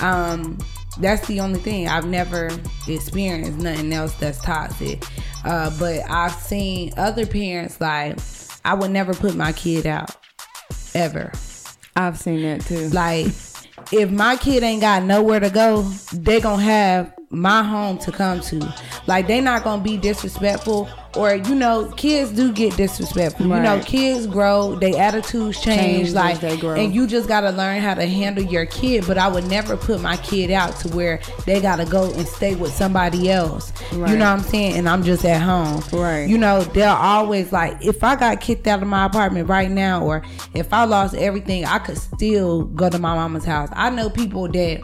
Um, 0.00 0.58
that's 1.00 1.26
the 1.26 1.40
only 1.40 1.60
thing 1.60 1.88
I've 1.88 2.06
never 2.06 2.50
experienced. 2.86 3.58
Nothing 3.58 3.92
else 3.92 4.14
that's 4.14 4.40
toxic. 4.42 5.04
Uh, 5.44 5.70
but 5.78 6.08
I've 6.08 6.34
seen 6.34 6.92
other 6.96 7.26
parents 7.26 7.80
like 7.80 8.18
I 8.64 8.74
would 8.74 8.90
never 8.90 9.14
put 9.14 9.34
my 9.34 9.52
kid 9.52 9.86
out 9.86 10.16
ever. 10.94 11.32
I've 11.96 12.18
seen 12.18 12.42
that 12.42 12.62
too. 12.62 12.88
Like 12.88 13.26
if 13.92 14.10
my 14.10 14.36
kid 14.36 14.62
ain't 14.62 14.80
got 14.80 15.02
nowhere 15.02 15.40
to 15.40 15.50
go, 15.50 15.82
they 16.12 16.40
gonna 16.40 16.62
have 16.62 17.12
my 17.34 17.62
home 17.62 17.98
to 17.98 18.12
come 18.12 18.40
to. 18.42 18.74
Like 19.06 19.26
they 19.26 19.40
not 19.40 19.64
gonna 19.64 19.82
be 19.82 19.96
disrespectful 19.96 20.88
or 21.16 21.34
you 21.34 21.54
know, 21.54 21.90
kids 21.96 22.32
do 22.32 22.52
get 22.52 22.76
disrespectful. 22.76 23.46
Right. 23.46 23.56
You 23.58 23.62
know, 23.62 23.80
kids 23.84 24.26
grow, 24.26 24.74
their 24.74 25.00
attitudes 25.00 25.60
change, 25.60 26.06
change 26.06 26.12
like 26.12 26.40
they 26.40 26.56
grow. 26.56 26.74
and 26.74 26.94
you 26.94 27.06
just 27.06 27.28
gotta 27.28 27.50
learn 27.50 27.80
how 27.80 27.94
to 27.94 28.06
handle 28.06 28.44
your 28.44 28.66
kid. 28.66 29.06
But 29.06 29.18
I 29.18 29.28
would 29.28 29.46
never 29.46 29.76
put 29.76 30.00
my 30.00 30.16
kid 30.18 30.50
out 30.50 30.76
to 30.80 30.88
where 30.88 31.20
they 31.46 31.60
gotta 31.60 31.84
go 31.84 32.12
and 32.12 32.26
stay 32.26 32.54
with 32.54 32.72
somebody 32.72 33.30
else. 33.30 33.72
Right. 33.92 34.10
You 34.10 34.16
know 34.16 34.30
what 34.30 34.40
I'm 34.40 34.44
saying? 34.44 34.76
And 34.76 34.88
I'm 34.88 35.02
just 35.02 35.24
at 35.24 35.40
home. 35.40 35.82
Right. 35.92 36.24
You 36.28 36.38
know, 36.38 36.62
they're 36.62 36.88
always 36.88 37.52
like, 37.52 37.84
if 37.84 38.02
I 38.02 38.16
got 38.16 38.40
kicked 38.40 38.66
out 38.66 38.82
of 38.82 38.88
my 38.88 39.06
apartment 39.06 39.48
right 39.48 39.70
now, 39.70 40.02
or 40.04 40.22
if 40.54 40.72
I 40.72 40.84
lost 40.84 41.14
everything, 41.14 41.64
I 41.64 41.78
could 41.78 41.98
still 41.98 42.64
go 42.64 42.90
to 42.90 42.98
my 42.98 43.14
mama's 43.14 43.44
house. 43.44 43.68
I 43.72 43.90
know 43.90 44.10
people 44.10 44.48
that 44.48 44.82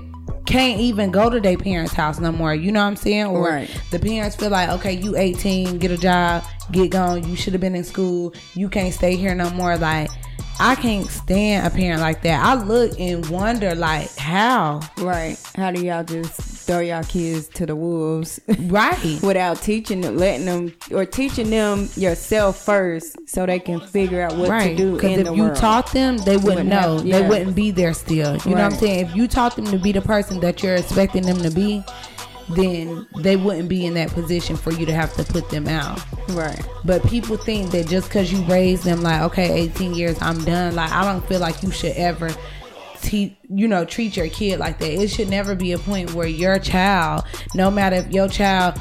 can't 0.50 0.80
even 0.80 1.12
go 1.12 1.30
to 1.30 1.40
their 1.40 1.56
parents' 1.56 1.92
house 1.92 2.18
no 2.18 2.32
more. 2.32 2.54
You 2.54 2.72
know 2.72 2.80
what 2.80 2.88
I'm 2.88 2.96
saying? 2.96 3.26
Or 3.26 3.44
right. 3.44 3.82
the 3.90 3.98
parents 3.98 4.34
feel 4.34 4.50
like, 4.50 4.68
okay, 4.70 4.92
you 4.92 5.16
18, 5.16 5.78
get 5.78 5.92
a 5.92 5.96
job, 5.96 6.44
get 6.72 6.90
gone. 6.90 7.28
You 7.28 7.36
should 7.36 7.52
have 7.52 7.60
been 7.60 7.76
in 7.76 7.84
school. 7.84 8.34
You 8.54 8.68
can't 8.68 8.92
stay 8.92 9.16
here 9.16 9.34
no 9.34 9.48
more. 9.50 9.76
Like 9.76 10.10
I 10.58 10.74
can't 10.74 11.06
stand 11.06 11.66
a 11.66 11.70
parent 11.70 12.02
like 12.02 12.22
that. 12.24 12.44
I 12.44 12.54
look 12.62 12.98
and 13.00 13.24
wonder, 13.30 13.74
like, 13.74 14.14
how? 14.16 14.80
Right. 14.98 15.38
How 15.54 15.70
do 15.70 15.82
y'all 15.82 16.04
just 16.04 16.59
throw 16.64 16.80
y'all 16.80 17.02
kids 17.04 17.48
to 17.48 17.66
the 17.66 17.76
wolves? 17.76 18.40
Right. 18.60 19.18
Without 19.22 19.60
teaching 19.62 20.00
them, 20.00 20.16
letting 20.16 20.46
them, 20.46 20.72
or 20.92 21.04
teaching 21.04 21.50
them 21.50 21.88
yourself 21.96 22.64
first 22.64 23.16
so 23.28 23.46
they 23.46 23.58
can 23.58 23.80
figure 23.80 24.22
out 24.22 24.36
what 24.36 24.48
right. 24.48 24.70
to 24.70 24.76
do 24.76 24.94
Because 24.94 25.18
if 25.18 25.36
you 25.36 25.44
world. 25.44 25.56
taught 25.56 25.92
them, 25.92 26.18
they 26.18 26.36
wouldn't, 26.36 26.68
know. 26.68 26.98
Have, 26.98 27.06
yeah. 27.06 27.20
They 27.20 27.28
wouldn't 27.28 27.56
be 27.56 27.70
there 27.70 27.94
still. 27.94 28.16
You 28.16 28.26
right. 28.32 28.46
know 28.46 28.52
what 28.52 28.60
I'm 28.60 28.72
saying? 28.72 29.06
If 29.06 29.16
you 29.16 29.28
taught 29.28 29.56
them 29.56 29.66
to 29.66 29.78
be 29.78 29.92
the 29.92 30.02
person 30.02 30.40
that 30.40 30.62
you're 30.62 30.76
expecting 30.76 31.22
them 31.22 31.38
to 31.38 31.50
be, 31.50 31.82
then 32.50 33.06
they 33.18 33.36
wouldn't 33.36 33.68
be 33.68 33.86
in 33.86 33.94
that 33.94 34.10
position 34.10 34.56
for 34.56 34.72
you 34.72 34.86
to 34.86 34.92
have 34.92 35.14
to 35.14 35.24
put 35.24 35.48
them 35.50 35.68
out. 35.68 36.00
Right. 36.30 36.60
But 36.84 37.02
people 37.06 37.36
think 37.36 37.70
that 37.70 37.86
just 37.86 38.08
because 38.08 38.32
you 38.32 38.42
raise 38.44 38.82
them 38.82 39.02
like, 39.02 39.22
okay, 39.22 39.52
18 39.52 39.94
years, 39.94 40.20
I'm 40.20 40.44
done. 40.44 40.74
Like, 40.74 40.90
I 40.90 41.04
don't 41.04 41.26
feel 41.26 41.40
like 41.40 41.62
you 41.62 41.70
should 41.70 41.92
ever 41.92 42.30
te- 43.02 43.38
you 43.48 43.68
know, 43.68 43.84
treat 43.84 44.16
your 44.16 44.28
kid 44.28 44.58
like 44.58 44.78
that. 44.78 44.90
It 44.90 45.08
should 45.08 45.28
never 45.28 45.54
be 45.54 45.72
a 45.72 45.78
point 45.78 46.14
where 46.14 46.28
your 46.28 46.58
child, 46.58 47.24
no 47.54 47.70
matter 47.70 47.96
if 47.96 48.10
your 48.10 48.28
child 48.28 48.80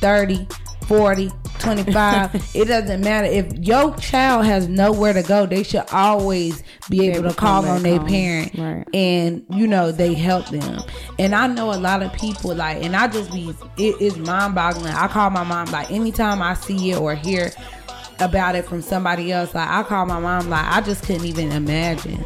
30, 0.00 0.46
40, 0.86 1.30
25, 1.58 2.50
it 2.54 2.66
doesn't 2.66 3.00
matter. 3.00 3.26
If 3.26 3.52
your 3.58 3.94
child 3.96 4.44
has 4.44 4.68
nowhere 4.68 5.12
to 5.12 5.22
go, 5.22 5.46
they 5.46 5.62
should 5.62 5.88
always 5.92 6.62
be 6.90 7.08
able 7.08 7.30
to 7.30 7.34
call 7.34 7.66
on 7.66 7.82
their 7.82 8.00
parent 8.00 8.54
right. 8.56 8.86
and, 8.92 9.44
you 9.50 9.66
know, 9.66 9.90
they 9.92 10.14
help 10.14 10.48
them. 10.50 10.82
And 11.18 11.34
I 11.34 11.46
know 11.46 11.72
a 11.72 11.78
lot 11.78 12.02
of 12.02 12.12
people, 12.12 12.54
like, 12.54 12.82
and 12.82 12.94
I 12.94 13.08
just 13.08 13.32
be, 13.32 13.54
it 13.78 14.00
is 14.00 14.16
mind 14.18 14.54
boggling. 14.54 14.92
I 14.92 15.08
call 15.08 15.30
my 15.30 15.44
mom, 15.44 15.70
like, 15.70 15.90
anytime 15.90 16.42
I 16.42 16.54
see 16.54 16.90
it 16.90 16.98
or 16.98 17.14
hear 17.14 17.50
about 18.20 18.54
it 18.54 18.66
from 18.66 18.82
somebody 18.82 19.32
else, 19.32 19.54
like, 19.54 19.68
I 19.68 19.82
call 19.84 20.06
my 20.06 20.20
mom, 20.20 20.50
like, 20.50 20.64
I 20.64 20.80
just 20.80 21.04
couldn't 21.04 21.24
even 21.24 21.50
imagine. 21.52 22.24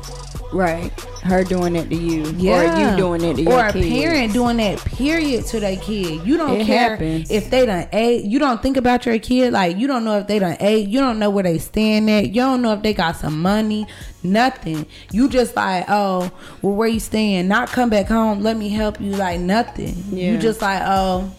Right. 0.53 0.91
Her 1.23 1.45
doing 1.45 1.77
it 1.77 1.91
to 1.91 1.95
you. 1.97 2.23
Yeah. 2.39 2.53
Or 2.89 2.91
you 2.91 2.97
doing 2.97 3.23
it 3.23 3.37
to 3.37 3.43
your 3.43 3.53
Or 3.53 3.67
a 3.67 3.73
kids. 3.73 3.87
parent 3.89 4.33
doing 4.33 4.57
that 4.59 4.79
period 4.79 5.45
to 5.47 5.61
their 5.61 5.77
kid. 5.77 6.27
You 6.27 6.39
don't 6.39 6.61
it 6.61 6.67
care 6.67 6.91
happens. 6.91 7.31
if 7.31 7.51
they 7.51 7.67
done 7.67 7.87
ate. 7.93 8.25
You 8.25 8.39
don't 8.39 8.63
think 8.63 8.77
about 8.79 9.05
your 9.05 9.19
kid. 9.19 9.53
Like 9.53 9.77
you 9.77 9.87
don't 9.87 10.05
know 10.05 10.19
if 10.19 10.27
they 10.27 10.39
done 10.39 10.57
ate. 10.61 10.89
You 10.89 11.01
don't 11.01 11.19
know 11.19 11.29
where 11.29 11.45
they 11.45 11.59
stand 11.59 12.09
at. 12.09 12.29
You 12.29 12.41
don't 12.43 12.63
know 12.63 12.73
if 12.73 12.83
they 12.83 12.95
got 12.95 13.17
some 13.17 13.43
money. 13.43 13.87
Nothing. 14.23 14.87
You 15.13 15.29
just 15.29 15.55
like, 15.55 15.85
oh, 15.89 16.31
well, 16.63 16.75
where 16.75 16.89
you 16.89 17.01
staying? 17.01 17.47
Not 17.49 17.69
come 17.69 17.91
back 17.91 18.07
home. 18.07 18.41
Let 18.43 18.57
me 18.57 18.71
help 18.71 19.01
you. 19.01 19.13
Like 19.13 19.41
nothing. 19.41 19.95
Yeah. 20.11 20.33
You 20.33 20.39
just 20.39 20.63
like, 20.63 20.83
oh, 20.87 21.31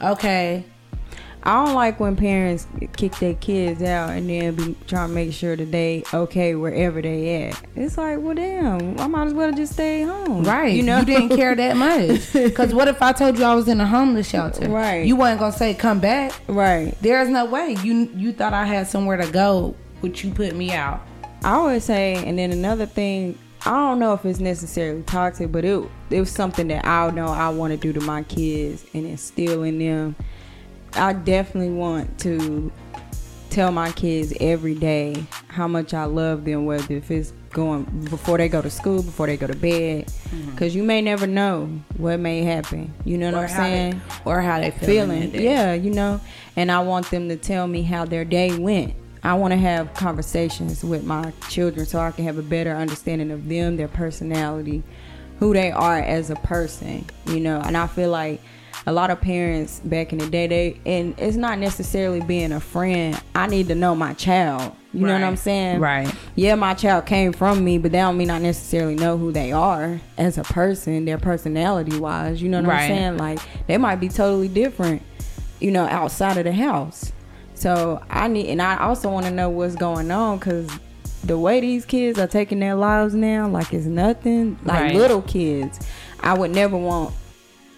okay. 0.00 0.64
I 1.44 1.64
don't 1.64 1.74
like 1.74 1.98
when 1.98 2.14
parents 2.14 2.68
kick 2.96 3.16
their 3.16 3.34
kids 3.34 3.82
out 3.82 4.10
and 4.10 4.30
then 4.30 4.54
be 4.54 4.76
trying 4.86 5.08
to 5.08 5.14
make 5.14 5.32
sure 5.32 5.56
that 5.56 5.72
they 5.72 6.04
okay 6.14 6.54
wherever 6.54 7.02
they 7.02 7.46
at. 7.46 7.60
It's 7.74 7.98
like, 7.98 8.20
well, 8.20 8.34
damn, 8.34 8.98
I 9.00 9.08
might 9.08 9.26
as 9.26 9.34
well 9.34 9.52
just 9.52 9.72
stay 9.72 10.02
home. 10.02 10.44
Right. 10.44 10.72
You 10.72 10.84
know, 10.84 11.00
you 11.00 11.04
didn't 11.04 11.30
care 11.30 11.54
that 11.54 11.76
much. 11.76 12.32
Because 12.52 12.74
what 12.74 12.86
if 12.86 13.00
I 13.00 13.12
told 13.12 13.38
you 13.38 13.44
I 13.44 13.54
was 13.54 13.66
in 13.66 13.80
a 13.80 13.86
homeless 13.86 14.28
shelter? 14.28 14.68
Right. 14.68 15.06
You 15.06 15.16
wasn't 15.16 15.40
gonna 15.40 15.52
say 15.52 15.74
come 15.74 16.00
back. 16.00 16.32
Right. 16.46 16.94
There's 17.00 17.28
no 17.28 17.46
way. 17.46 17.76
You 17.82 18.10
you 18.14 18.32
thought 18.32 18.52
I 18.52 18.64
had 18.64 18.86
somewhere 18.86 19.16
to 19.16 19.30
go, 19.30 19.74
but 20.00 20.22
you 20.22 20.32
put 20.32 20.54
me 20.54 20.72
out. 20.72 21.00
I 21.42 21.54
always 21.54 21.84
say, 21.84 22.14
and 22.24 22.38
then 22.38 22.52
another 22.52 22.86
thing. 22.86 23.38
I 23.64 23.70
don't 23.70 24.00
know 24.00 24.12
if 24.12 24.24
it's 24.24 24.40
necessarily 24.40 25.02
toxic, 25.02 25.52
but 25.52 25.64
it 25.64 25.88
it 26.10 26.20
was 26.20 26.30
something 26.30 26.68
that 26.68 26.84
I 26.84 27.10
know 27.10 27.28
I 27.28 27.48
want 27.50 27.72
to 27.72 27.76
do 27.76 27.92
to 27.92 28.00
my 28.00 28.24
kids 28.24 28.84
and 28.92 29.06
instill 29.06 29.62
in 29.62 29.78
them 29.78 30.16
I 30.94 31.12
definitely 31.12 31.74
want 31.74 32.18
to 32.20 32.72
tell 33.50 33.70
my 33.70 33.92
kids 33.92 34.32
every 34.40 34.74
day 34.74 35.26
how 35.48 35.68
much 35.68 35.92
I 35.92 36.04
love 36.04 36.44
them, 36.44 36.64
whether 36.64 36.94
if 36.94 37.10
it's 37.10 37.32
going 37.50 37.84
before 38.08 38.38
they 38.38 38.48
go 38.48 38.62
to 38.62 38.70
school, 38.70 39.02
before 39.02 39.26
they 39.26 39.36
go 39.36 39.46
to 39.46 39.54
bed, 39.54 40.06
because 40.46 40.72
mm-hmm. 40.72 40.78
you 40.78 40.82
may 40.82 41.02
never 41.02 41.26
know 41.26 41.66
what 41.98 42.18
may 42.18 42.42
happen. 42.42 42.92
You 43.04 43.18
know 43.18 43.32
what 43.32 43.34
or 43.34 43.42
I'm 43.44 43.48
saying? 43.48 43.90
They, 44.24 44.30
or 44.30 44.40
how 44.40 44.58
they 44.58 44.70
feeling. 44.70 45.30
feeling. 45.30 45.46
Yeah, 45.46 45.74
you 45.74 45.90
know. 45.90 46.20
And 46.56 46.72
I 46.72 46.80
want 46.80 47.10
them 47.10 47.28
to 47.28 47.36
tell 47.36 47.66
me 47.66 47.82
how 47.82 48.04
their 48.04 48.24
day 48.24 48.56
went. 48.58 48.94
I 49.22 49.34
want 49.34 49.52
to 49.52 49.58
have 49.58 49.92
conversations 49.94 50.82
with 50.82 51.04
my 51.04 51.32
children 51.48 51.86
so 51.86 52.00
I 52.00 52.10
can 52.10 52.24
have 52.24 52.38
a 52.38 52.42
better 52.42 52.72
understanding 52.74 53.30
of 53.30 53.48
them, 53.48 53.76
their 53.76 53.88
personality, 53.88 54.82
who 55.38 55.52
they 55.52 55.70
are 55.70 55.98
as 55.98 56.30
a 56.30 56.36
person. 56.36 57.04
You 57.26 57.40
know, 57.40 57.60
and 57.60 57.76
I 57.76 57.86
feel 57.86 58.10
like 58.10 58.40
a 58.86 58.92
lot 58.92 59.10
of 59.10 59.20
parents 59.20 59.80
back 59.80 60.12
in 60.12 60.18
the 60.18 60.26
day 60.28 60.46
they 60.46 60.80
and 60.84 61.14
it's 61.18 61.36
not 61.36 61.58
necessarily 61.58 62.20
being 62.20 62.52
a 62.52 62.60
friend. 62.60 63.20
I 63.34 63.46
need 63.46 63.68
to 63.68 63.74
know 63.74 63.94
my 63.94 64.14
child. 64.14 64.74
You 64.92 65.06
right. 65.06 65.12
know 65.12 65.20
what 65.20 65.26
i'm 65.26 65.36
saying? 65.36 65.80
Right. 65.80 66.12
Yeah 66.34 66.54
my 66.56 66.74
child 66.74 67.06
came 67.06 67.32
from 67.32 67.64
me 67.64 67.78
but 67.78 67.92
that 67.92 68.02
don't 68.02 68.16
mean 68.16 68.30
i 68.30 68.38
necessarily 68.38 68.94
know 68.94 69.16
who 69.16 69.32
they 69.32 69.52
are 69.52 70.00
as 70.18 70.36
a 70.36 70.42
person 70.42 71.04
their 71.04 71.18
personality 71.18 71.98
wise. 71.98 72.42
You 72.42 72.48
know 72.48 72.60
what 72.60 72.68
right. 72.68 72.82
i'm 72.82 72.88
saying? 72.88 73.16
Like 73.18 73.38
they 73.66 73.78
might 73.78 73.96
be 73.96 74.08
totally 74.08 74.48
different 74.48 75.02
you 75.60 75.70
know 75.70 75.84
outside 75.84 76.36
of 76.36 76.44
the 76.44 76.52
house. 76.52 77.12
So 77.54 78.02
i 78.10 78.26
need 78.26 78.48
and 78.48 78.60
i 78.60 78.76
also 78.78 79.08
want 79.08 79.26
to 79.26 79.32
know 79.32 79.48
what's 79.48 79.76
going 79.76 80.10
on 80.10 80.38
because 80.38 80.68
the 81.24 81.38
way 81.38 81.60
these 81.60 81.86
kids 81.86 82.18
are 82.18 82.26
taking 82.26 82.58
their 82.58 82.74
lives 82.74 83.14
now 83.14 83.46
like 83.46 83.72
it's 83.72 83.86
nothing 83.86 84.58
like 84.64 84.80
right. 84.80 84.94
little 84.96 85.22
kids. 85.22 85.78
I 86.18 86.34
would 86.34 86.50
never 86.50 86.76
want 86.76 87.14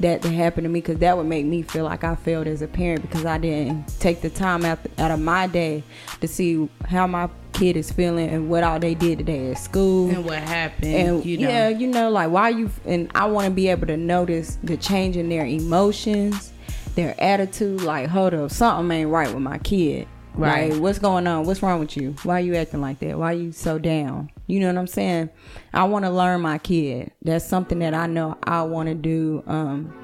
that 0.04 0.20
to 0.20 0.30
happen 0.30 0.64
to 0.64 0.68
me 0.68 0.80
because 0.80 0.98
that 0.98 1.16
would 1.16 1.26
make 1.26 1.46
me 1.46 1.62
feel 1.62 1.84
like 1.84 2.04
I 2.04 2.14
failed 2.14 2.46
as 2.46 2.60
a 2.60 2.68
parent 2.68 3.00
because 3.00 3.24
I 3.24 3.38
didn't 3.38 3.88
take 4.00 4.20
the 4.20 4.28
time 4.28 4.62
out, 4.64 4.78
out 4.98 5.10
of 5.10 5.18
my 5.18 5.46
day 5.46 5.82
to 6.20 6.28
see 6.28 6.68
how 6.86 7.06
my 7.06 7.30
kid 7.54 7.74
is 7.74 7.90
feeling 7.90 8.28
and 8.28 8.50
what 8.50 8.62
all 8.62 8.78
they 8.78 8.94
did 8.94 9.18
today 9.18 9.50
at 9.50 9.58
school 9.58 10.10
and 10.10 10.26
what 10.26 10.38
happened. 10.38 10.94
And 10.94 11.24
you 11.24 11.38
know. 11.38 11.48
yeah, 11.48 11.68
you 11.70 11.86
know, 11.86 12.10
like 12.10 12.30
why 12.30 12.50
you 12.50 12.70
and 12.84 13.10
I 13.14 13.24
want 13.24 13.46
to 13.46 13.50
be 13.50 13.68
able 13.68 13.86
to 13.86 13.96
notice 13.96 14.58
the 14.62 14.76
change 14.76 15.16
in 15.16 15.30
their 15.30 15.46
emotions, 15.46 16.52
their 16.96 17.14
attitude. 17.18 17.80
Like, 17.80 18.08
hold 18.10 18.34
up, 18.34 18.50
something 18.50 18.94
ain't 18.94 19.10
right 19.10 19.32
with 19.32 19.42
my 19.42 19.56
kid. 19.56 20.06
Right. 20.34 20.70
Like, 20.70 20.82
what's 20.82 20.98
going 20.98 21.26
on? 21.26 21.46
What's 21.46 21.62
wrong 21.62 21.80
with 21.80 21.96
you? 21.96 22.14
Why 22.24 22.38
are 22.38 22.44
you 22.44 22.56
acting 22.56 22.82
like 22.82 22.98
that? 22.98 23.18
Why 23.18 23.30
are 23.30 23.36
you 23.36 23.52
so 23.52 23.78
down? 23.78 24.30
You 24.46 24.60
know 24.60 24.66
what 24.68 24.76
I'm 24.76 24.86
saying? 24.86 25.30
I 25.72 25.84
want 25.84 26.04
to 26.04 26.10
learn 26.10 26.40
my 26.40 26.58
kid. 26.58 27.12
That's 27.22 27.46
something 27.46 27.78
that 27.78 27.94
I 27.94 28.06
know 28.06 28.36
I 28.44 28.62
want 28.62 28.88
to 28.88 28.94
do. 28.94 29.42
Um, 29.46 29.94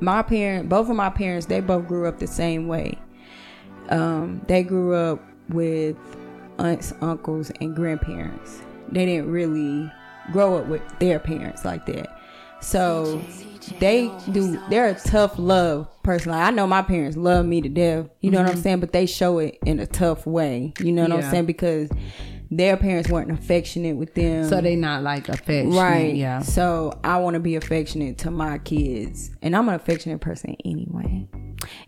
my 0.00 0.22
parent, 0.22 0.68
both 0.68 0.88
of 0.88 0.96
my 0.96 1.10
parents, 1.10 1.46
they 1.46 1.60
both 1.60 1.86
grew 1.86 2.06
up 2.06 2.18
the 2.18 2.26
same 2.26 2.68
way. 2.68 2.98
Um, 3.90 4.42
they 4.46 4.62
grew 4.62 4.94
up 4.94 5.22
with 5.48 5.96
aunts, 6.58 6.92
uncles, 7.00 7.50
and 7.60 7.74
grandparents. 7.74 8.62
They 8.90 9.06
didn't 9.06 9.30
really 9.30 9.90
grow 10.32 10.58
up 10.58 10.66
with 10.66 10.82
their 10.98 11.18
parents 11.18 11.64
like 11.64 11.86
that. 11.86 12.08
So 12.60 13.22
they 13.78 14.10
do 14.32 14.60
they're 14.68 14.88
a 14.88 14.94
tough 14.94 15.38
love 15.38 16.02
person. 16.02 16.32
Like, 16.32 16.42
I 16.42 16.50
know 16.50 16.66
my 16.66 16.82
parents 16.82 17.16
love 17.16 17.46
me 17.46 17.60
to 17.60 17.68
death. 17.68 18.08
You 18.20 18.30
know 18.30 18.38
mm-hmm. 18.38 18.44
what 18.44 18.50
I'm 18.50 18.54
mm-hmm. 18.56 18.62
saying? 18.62 18.80
But 18.80 18.92
they 18.92 19.06
show 19.06 19.38
it 19.38 19.58
in 19.64 19.78
a 19.78 19.86
tough 19.86 20.26
way. 20.26 20.72
You 20.80 20.92
know 20.92 21.02
what 21.02 21.10
yeah. 21.10 21.16
I'm 21.16 21.30
saying? 21.30 21.46
Because 21.46 21.90
their 22.50 22.76
parents 22.76 23.10
weren't 23.10 23.30
affectionate 23.30 23.96
with 23.96 24.14
them. 24.14 24.48
So 24.48 24.60
they 24.60 24.76
not 24.76 25.02
like 25.02 25.28
affectionate. 25.28 25.78
Right. 25.78 26.14
Yeah. 26.14 26.40
So 26.40 26.98
I 27.04 27.18
want 27.18 27.34
to 27.34 27.40
be 27.40 27.56
affectionate 27.56 28.18
to 28.18 28.30
my 28.30 28.58
kids. 28.58 29.30
And 29.42 29.54
I'm 29.54 29.68
an 29.68 29.74
affectionate 29.74 30.20
person 30.20 30.56
anyway. 30.64 31.28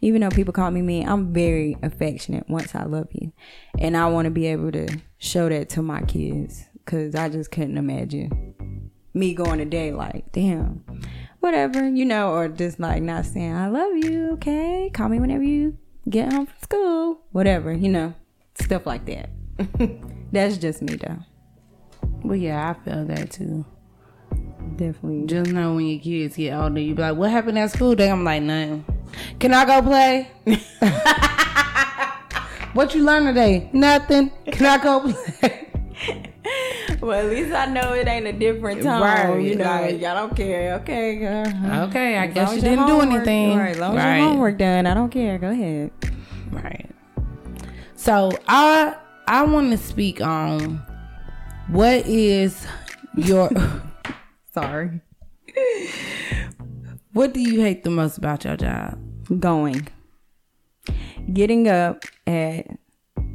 Even 0.00 0.20
though 0.20 0.30
people 0.30 0.52
call 0.52 0.70
me 0.70 0.82
mean, 0.82 1.08
I'm 1.08 1.32
very 1.32 1.76
affectionate 1.82 2.48
once 2.48 2.74
I 2.74 2.84
love 2.84 3.08
you. 3.12 3.32
And 3.78 3.96
I 3.96 4.06
want 4.08 4.26
to 4.26 4.30
be 4.30 4.46
able 4.46 4.72
to 4.72 4.88
show 5.18 5.48
that 5.48 5.68
to 5.70 5.82
my 5.82 6.02
kids. 6.02 6.66
Cause 6.84 7.14
I 7.14 7.28
just 7.28 7.52
couldn't 7.52 7.78
imagine 7.78 8.90
me 9.14 9.34
going 9.34 9.60
a 9.60 9.64
day 9.64 9.92
like, 9.92 10.32
damn, 10.32 10.84
whatever, 11.38 11.88
you 11.88 12.04
know, 12.04 12.32
or 12.32 12.48
just 12.48 12.80
like 12.80 13.02
not 13.02 13.26
saying, 13.26 13.54
I 13.54 13.68
love 13.68 13.92
you, 13.96 14.32
okay? 14.32 14.90
Call 14.92 15.08
me 15.08 15.20
whenever 15.20 15.44
you 15.44 15.76
get 16.08 16.32
home 16.32 16.46
from 16.46 16.58
school, 16.60 17.20
whatever, 17.30 17.72
you 17.72 17.88
know, 17.88 18.14
stuff 18.54 18.86
like 18.86 19.06
that. 19.06 19.30
That's 20.32 20.56
just 20.58 20.82
me 20.82 20.96
though. 20.96 21.18
Well, 22.22 22.36
yeah, 22.36 22.70
I 22.70 22.84
feel 22.84 23.04
that 23.06 23.30
too. 23.30 23.64
definitely. 24.76 25.26
Just 25.26 25.50
know 25.52 25.74
when 25.74 25.86
your 25.86 26.00
kids 26.00 26.36
get 26.36 26.52
older, 26.54 26.80
you 26.80 26.94
be 26.94 27.02
like, 27.02 27.16
"What 27.16 27.30
happened 27.30 27.58
at 27.58 27.70
school?" 27.70 27.94
Day 27.94 28.10
I'm 28.10 28.24
like, 28.24 28.42
"Nothing." 28.42 28.84
Can 29.38 29.52
I 29.54 29.64
go 29.64 29.82
play? 29.82 30.28
what 32.74 32.94
you 32.94 33.04
learn 33.04 33.24
today? 33.24 33.68
Nothing. 33.72 34.30
Can 34.46 34.66
I 34.66 34.78
go 34.82 35.12
play? 35.12 35.66
well, 37.00 37.18
at 37.18 37.26
least 37.30 37.52
I 37.52 37.66
know 37.66 37.92
it 37.92 38.06
ain't 38.06 38.26
a 38.26 38.32
different 38.32 38.82
time. 38.82 39.02
Right, 39.02 39.42
you 39.42 39.56
know, 39.56 39.64
like- 39.64 40.00
y'all 40.00 40.14
don't 40.14 40.36
care. 40.36 40.74
Okay, 40.76 41.16
girl. 41.16 41.46
Okay, 41.88 42.16
I 42.18 42.26
guess 42.28 42.54
you 42.54 42.60
didn't 42.60 42.86
do 42.86 43.00
anything. 43.00 43.58
Right, 43.58 43.70
as 43.70 43.78
long 43.78 43.96
as 43.98 44.18
your 44.18 44.28
homework 44.28 44.58
done, 44.58 44.86
I 44.86 44.94
don't 44.94 45.10
care. 45.10 45.38
Go 45.38 45.50
ahead. 45.50 45.90
Right. 46.50 46.88
So 47.96 48.30
I 48.48 48.96
I 49.30 49.44
want 49.44 49.70
to 49.70 49.78
speak 49.78 50.20
on 50.20 50.84
what 51.68 52.04
is 52.04 52.66
your 53.16 53.48
Sorry. 54.52 55.00
what 57.12 57.32
do 57.32 57.38
you 57.38 57.60
hate 57.60 57.84
the 57.84 57.90
most 57.90 58.18
about 58.18 58.44
your 58.44 58.56
job? 58.56 58.98
Going. 59.38 59.86
Getting 61.32 61.68
up 61.68 62.04
at 62.26 62.76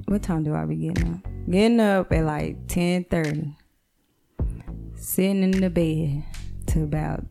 what 0.07 0.21
time 0.21 0.43
do 0.43 0.53
I 0.53 0.65
be 0.65 0.75
getting 0.75 1.13
up? 1.13 1.49
Getting 1.49 1.79
up 1.79 2.11
at 2.11 2.25
like 2.25 2.67
ten 2.67 3.05
thirty. 3.05 3.55
Sitting 4.95 5.43
in 5.43 5.51
the 5.51 5.69
bed 5.69 6.25
to 6.73 6.83
about 6.83 7.23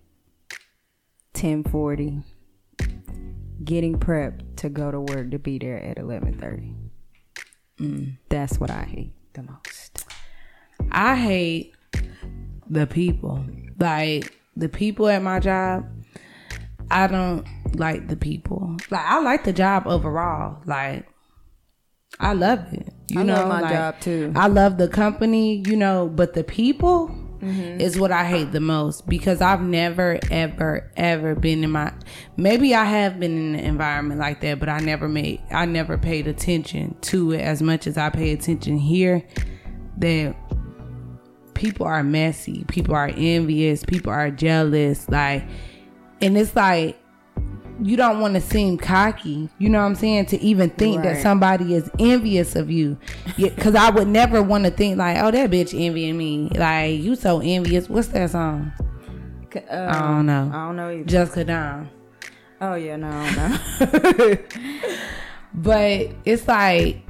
ten 1.34 1.64
forty. 1.64 2.22
Getting 3.62 3.98
prepped 3.98 4.56
to 4.56 4.70
go 4.70 4.90
to 4.90 5.00
work 5.02 5.32
to 5.32 5.38
be 5.38 5.58
there 5.58 5.82
at 5.84 5.98
eleven 5.98 6.38
thirty. 6.40 6.74
That's 8.28 8.58
what 8.58 8.70
I 8.70 8.84
hate 8.84 9.14
the 9.34 9.42
most. 9.42 10.06
I 10.90 11.16
hate 11.16 11.74
the 12.68 12.86
people. 12.86 13.44
Like 13.78 14.32
the 14.56 14.68
people 14.68 15.08
at 15.08 15.22
my 15.22 15.40
job. 15.40 15.86
I 16.90 17.06
don't 17.06 17.46
like 17.74 18.08
the 18.08 18.16
people. 18.16 18.76
Like 18.90 19.04
I 19.04 19.20
like 19.20 19.44
the 19.44 19.52
job 19.52 19.86
overall. 19.86 20.62
Like 20.66 21.08
I 22.20 22.32
love 22.32 22.72
it. 22.72 22.92
You 23.08 23.20
I 23.20 23.22
know, 23.24 23.34
love 23.34 23.48
my 23.48 23.60
like, 23.60 23.72
job, 23.72 24.00
too. 24.00 24.32
I 24.36 24.46
love 24.46 24.78
the 24.78 24.88
company, 24.88 25.62
you 25.66 25.76
know, 25.76 26.08
but 26.08 26.34
the 26.34 26.44
people 26.44 27.14
Mm-hmm. 27.44 27.80
is 27.80 27.98
what 27.98 28.10
I 28.10 28.24
hate 28.24 28.52
the 28.52 28.60
most 28.60 29.06
because 29.06 29.42
I've 29.42 29.60
never, 29.60 30.18
ever, 30.30 30.90
ever 30.96 31.34
been 31.34 31.62
in 31.62 31.70
my. 31.70 31.92
Maybe 32.38 32.74
I 32.74 32.84
have 32.84 33.20
been 33.20 33.36
in 33.36 33.54
an 33.54 33.64
environment 33.64 34.18
like 34.18 34.40
that, 34.40 34.58
but 34.58 34.70
I 34.70 34.78
never 34.78 35.08
made. 35.08 35.42
I 35.50 35.66
never 35.66 35.98
paid 35.98 36.26
attention 36.26 36.96
to 37.02 37.32
it 37.32 37.40
as 37.40 37.60
much 37.60 37.86
as 37.86 37.98
I 37.98 38.08
pay 38.08 38.32
attention 38.32 38.78
here. 38.78 39.22
That 39.98 40.34
people 41.52 41.86
are 41.86 42.02
messy, 42.02 42.64
people 42.64 42.94
are 42.94 43.10
envious, 43.14 43.84
people 43.84 44.12
are 44.12 44.30
jealous, 44.30 45.08
like, 45.08 45.44
and 46.20 46.36
it's 46.38 46.56
like 46.56 46.98
you 47.82 47.96
don't 47.96 48.20
want 48.20 48.34
to 48.34 48.40
seem 48.40 48.78
cocky, 48.78 49.48
you 49.58 49.68
know 49.68 49.80
what 49.80 49.86
I'm 49.86 49.94
saying, 49.94 50.26
to 50.26 50.40
even 50.40 50.70
think 50.70 51.02
that 51.02 51.20
somebody 51.22 51.74
is 51.74 51.90
envious 51.98 52.56
of 52.56 52.70
you. 52.70 52.96
Because 53.36 53.74
I 53.74 53.90
would 53.90 54.08
never 54.08 54.42
want 54.42 54.64
to 54.64 54.70
think, 54.70 54.98
like, 54.98 55.18
oh, 55.22 55.30
that 55.30 55.50
bitch 55.50 55.78
envying 55.78 56.16
me. 56.16 56.50
Like, 56.50 57.00
you 57.00 57.16
so 57.16 57.40
envious. 57.40 57.88
What's 57.88 58.08
that 58.08 58.30
song? 58.30 58.72
Uh, 59.54 59.60
I 59.70 60.00
don't 60.00 60.26
know. 60.26 60.50
I 60.52 60.66
don't 60.66 60.76
know 60.76 60.90
either. 60.90 61.04
Jessica 61.04 61.44
Down. 61.44 61.90
Oh 62.60 62.74
yeah, 62.74 62.96
no, 62.96 63.10
no. 63.30 64.36
But 65.54 66.08
it's 66.24 66.48
like, 66.48 67.02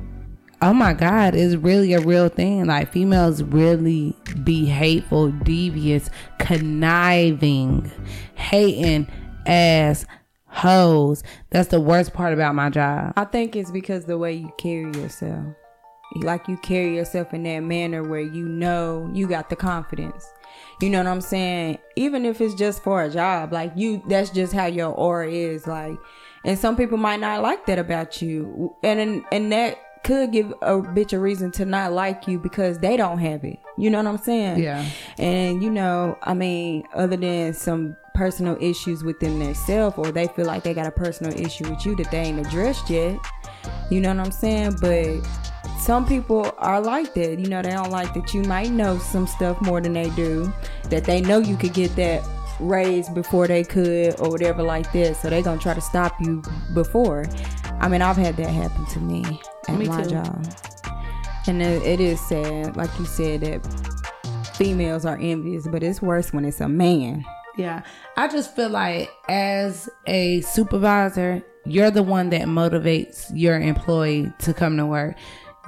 oh 0.60 0.74
my 0.74 0.92
God, 0.92 1.34
it's 1.34 1.54
really 1.54 1.94
a 1.94 2.00
real 2.00 2.28
thing. 2.28 2.66
Like, 2.66 2.92
females 2.92 3.42
really 3.42 4.14
be 4.42 4.66
hateful, 4.66 5.30
devious, 5.30 6.10
conniving, 6.38 7.90
hating 8.34 9.08
ass 9.46 10.04
hoes. 10.54 11.22
That's 11.50 11.68
the 11.68 11.80
worst 11.80 12.12
part 12.12 12.32
about 12.32 12.54
my 12.54 12.70
job. 12.70 13.12
I 13.16 13.24
think 13.24 13.56
it's 13.56 13.70
because 13.70 14.04
the 14.04 14.18
way 14.18 14.32
you 14.32 14.52
carry 14.58 14.92
yourself. 14.92 15.54
Like 16.16 16.46
you 16.46 16.56
carry 16.58 16.94
yourself 16.94 17.34
in 17.34 17.42
that 17.42 17.60
manner 17.60 18.02
where 18.02 18.20
you 18.20 18.46
know 18.46 19.10
you 19.12 19.26
got 19.26 19.50
the 19.50 19.56
confidence. 19.56 20.24
You 20.80 20.90
know 20.90 20.98
what 20.98 21.08
I'm 21.08 21.20
saying? 21.20 21.78
Even 21.96 22.24
if 22.24 22.40
it's 22.40 22.54
just 22.54 22.82
for 22.84 23.02
a 23.02 23.10
job, 23.10 23.52
like 23.52 23.72
you 23.74 24.02
that's 24.08 24.30
just 24.30 24.52
how 24.52 24.66
your 24.66 24.92
aura 24.92 25.28
is 25.28 25.66
like 25.66 25.98
and 26.44 26.58
some 26.58 26.76
people 26.76 26.98
might 26.98 27.20
not 27.20 27.42
like 27.42 27.66
that 27.66 27.78
about 27.78 28.22
you. 28.22 28.76
And 28.82 29.24
and 29.32 29.52
that 29.52 29.78
could 30.04 30.32
give 30.32 30.52
a 30.60 30.74
bitch 30.74 31.14
a 31.14 31.18
reason 31.18 31.50
to 31.52 31.64
not 31.64 31.92
like 31.92 32.28
you 32.28 32.38
because 32.38 32.78
they 32.78 32.96
don't 32.96 33.18
have 33.18 33.42
it. 33.44 33.58
You 33.78 33.90
know 33.90 33.98
what 33.98 34.06
I'm 34.06 34.18
saying? 34.18 34.62
Yeah. 34.62 34.86
And 35.18 35.62
you 35.62 35.70
know, 35.70 36.18
I 36.22 36.34
mean, 36.34 36.84
other 36.94 37.16
than 37.16 37.54
some 37.54 37.96
personal 38.14 38.56
issues 38.60 39.02
within 39.02 39.38
themselves, 39.38 39.98
or 39.98 40.10
they 40.12 40.28
feel 40.28 40.46
like 40.46 40.62
they 40.62 40.72
got 40.72 40.86
a 40.86 40.90
personal 40.90 41.32
issue 41.38 41.68
with 41.68 41.84
you 41.84 41.96
that 41.96 42.10
they 42.10 42.18
ain't 42.18 42.44
addressed 42.46 42.88
yet. 42.88 43.18
You 43.90 44.00
know 44.00 44.08
what 44.10 44.20
I'm 44.20 44.32
saying? 44.32 44.76
But 44.80 45.20
some 45.80 46.06
people 46.06 46.54
are 46.58 46.80
like 46.80 47.12
that. 47.14 47.38
You 47.38 47.48
know, 47.48 47.60
they 47.60 47.70
don't 47.70 47.90
like 47.90 48.14
that 48.14 48.32
you 48.32 48.42
might 48.42 48.70
know 48.70 48.98
some 48.98 49.26
stuff 49.26 49.60
more 49.60 49.80
than 49.80 49.92
they 49.92 50.10
do. 50.10 50.52
That 50.90 51.04
they 51.04 51.20
know 51.20 51.38
you 51.38 51.56
could 51.56 51.74
get 51.74 51.94
that 51.96 52.22
raised 52.60 53.14
before 53.14 53.48
they 53.48 53.64
could 53.64 54.18
or 54.20 54.30
whatever 54.30 54.62
like 54.62 54.92
that. 54.92 55.16
So 55.16 55.28
they 55.28 55.42
gonna 55.42 55.60
try 55.60 55.74
to 55.74 55.80
stop 55.80 56.14
you 56.20 56.42
before. 56.72 57.26
I 57.80 57.88
mean, 57.88 58.00
I've 58.00 58.16
had 58.16 58.36
that 58.36 58.48
happen 58.48 58.86
to 58.86 59.00
me 59.00 59.40
at 59.68 59.76
Me 59.76 59.88
my 59.88 60.02
too. 60.04 60.10
job. 60.10 60.46
And 61.46 61.60
it, 61.60 61.82
it 61.82 62.00
is 62.00 62.20
sad, 62.20 62.76
like 62.76 62.96
you 62.98 63.04
said, 63.04 63.40
that 63.42 64.54
females 64.56 65.04
are 65.04 65.18
envious, 65.20 65.66
but 65.66 65.82
it's 65.82 66.00
worse 66.00 66.32
when 66.32 66.44
it's 66.44 66.60
a 66.60 66.68
man. 66.68 67.24
Yeah. 67.56 67.82
I 68.16 68.28
just 68.28 68.54
feel 68.56 68.70
like 68.70 69.10
as 69.28 69.88
a 70.06 70.40
supervisor, 70.42 71.42
you're 71.66 71.90
the 71.90 72.02
one 72.02 72.30
that 72.30 72.42
motivates 72.42 73.30
your 73.32 73.58
employee 73.58 74.32
to 74.40 74.52
come 74.52 74.76
to 74.76 74.86
work. 74.86 75.16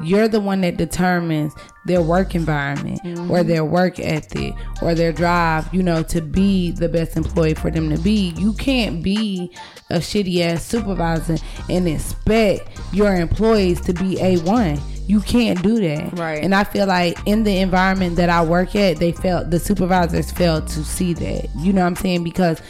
You're 0.02 0.28
the 0.28 0.40
one 0.40 0.60
that 0.60 0.76
determines 0.76 1.54
their 1.86 2.02
work 2.02 2.34
environment 2.34 3.00
or 3.02 3.08
mm-hmm. 3.08 3.48
their 3.48 3.64
work 3.64 3.98
ethic 3.98 4.54
or 4.82 4.94
their 4.94 5.10
drive, 5.10 5.72
you 5.72 5.82
know, 5.82 6.02
to 6.02 6.20
be 6.20 6.72
the 6.72 6.88
best 6.88 7.16
employee 7.16 7.54
for 7.54 7.70
them 7.70 7.88
to 7.88 7.98
be. 8.02 8.34
You 8.36 8.52
can't 8.54 9.02
be 9.02 9.56
a 9.88 9.96
shitty 9.96 10.40
ass 10.40 10.66
supervisor 10.66 11.36
and 11.70 11.88
expect 11.88 12.78
your 12.92 13.14
employees 13.14 13.80
to 13.82 13.94
be 13.94 14.16
A1. 14.16 14.95
You 15.06 15.20
can't 15.20 15.62
do 15.62 15.78
that. 15.80 16.18
Right. 16.18 16.42
And 16.42 16.54
I 16.54 16.64
feel 16.64 16.86
like 16.86 17.18
in 17.26 17.44
the 17.44 17.58
environment 17.58 18.16
that 18.16 18.28
I 18.28 18.44
work 18.44 18.74
at, 18.74 18.98
they 18.98 19.12
felt 19.12 19.50
the 19.50 19.60
supervisors 19.60 20.30
failed 20.30 20.66
to 20.68 20.84
see 20.84 21.14
that. 21.14 21.48
You 21.56 21.72
know 21.72 21.82
what 21.82 21.88
I'm 21.88 21.96
saying? 21.96 22.24
Because 22.24 22.60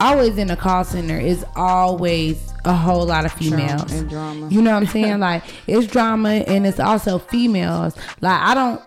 always 0.00 0.38
in 0.38 0.50
a 0.50 0.56
call 0.56 0.84
center 0.84 1.18
is 1.18 1.44
always 1.56 2.52
a 2.64 2.74
whole 2.74 3.06
lot 3.06 3.24
of 3.24 3.32
females 3.32 3.92
and 3.92 4.08
drama. 4.08 4.48
You 4.48 4.62
know 4.62 4.72
what 4.72 4.82
I'm 4.82 4.86
saying? 4.86 5.18
like 5.20 5.42
it's 5.66 5.86
drama 5.86 6.30
and 6.30 6.66
it's 6.66 6.80
also 6.80 7.18
females. 7.18 7.96
Like 8.20 8.40
I 8.40 8.54
don't 8.54 8.80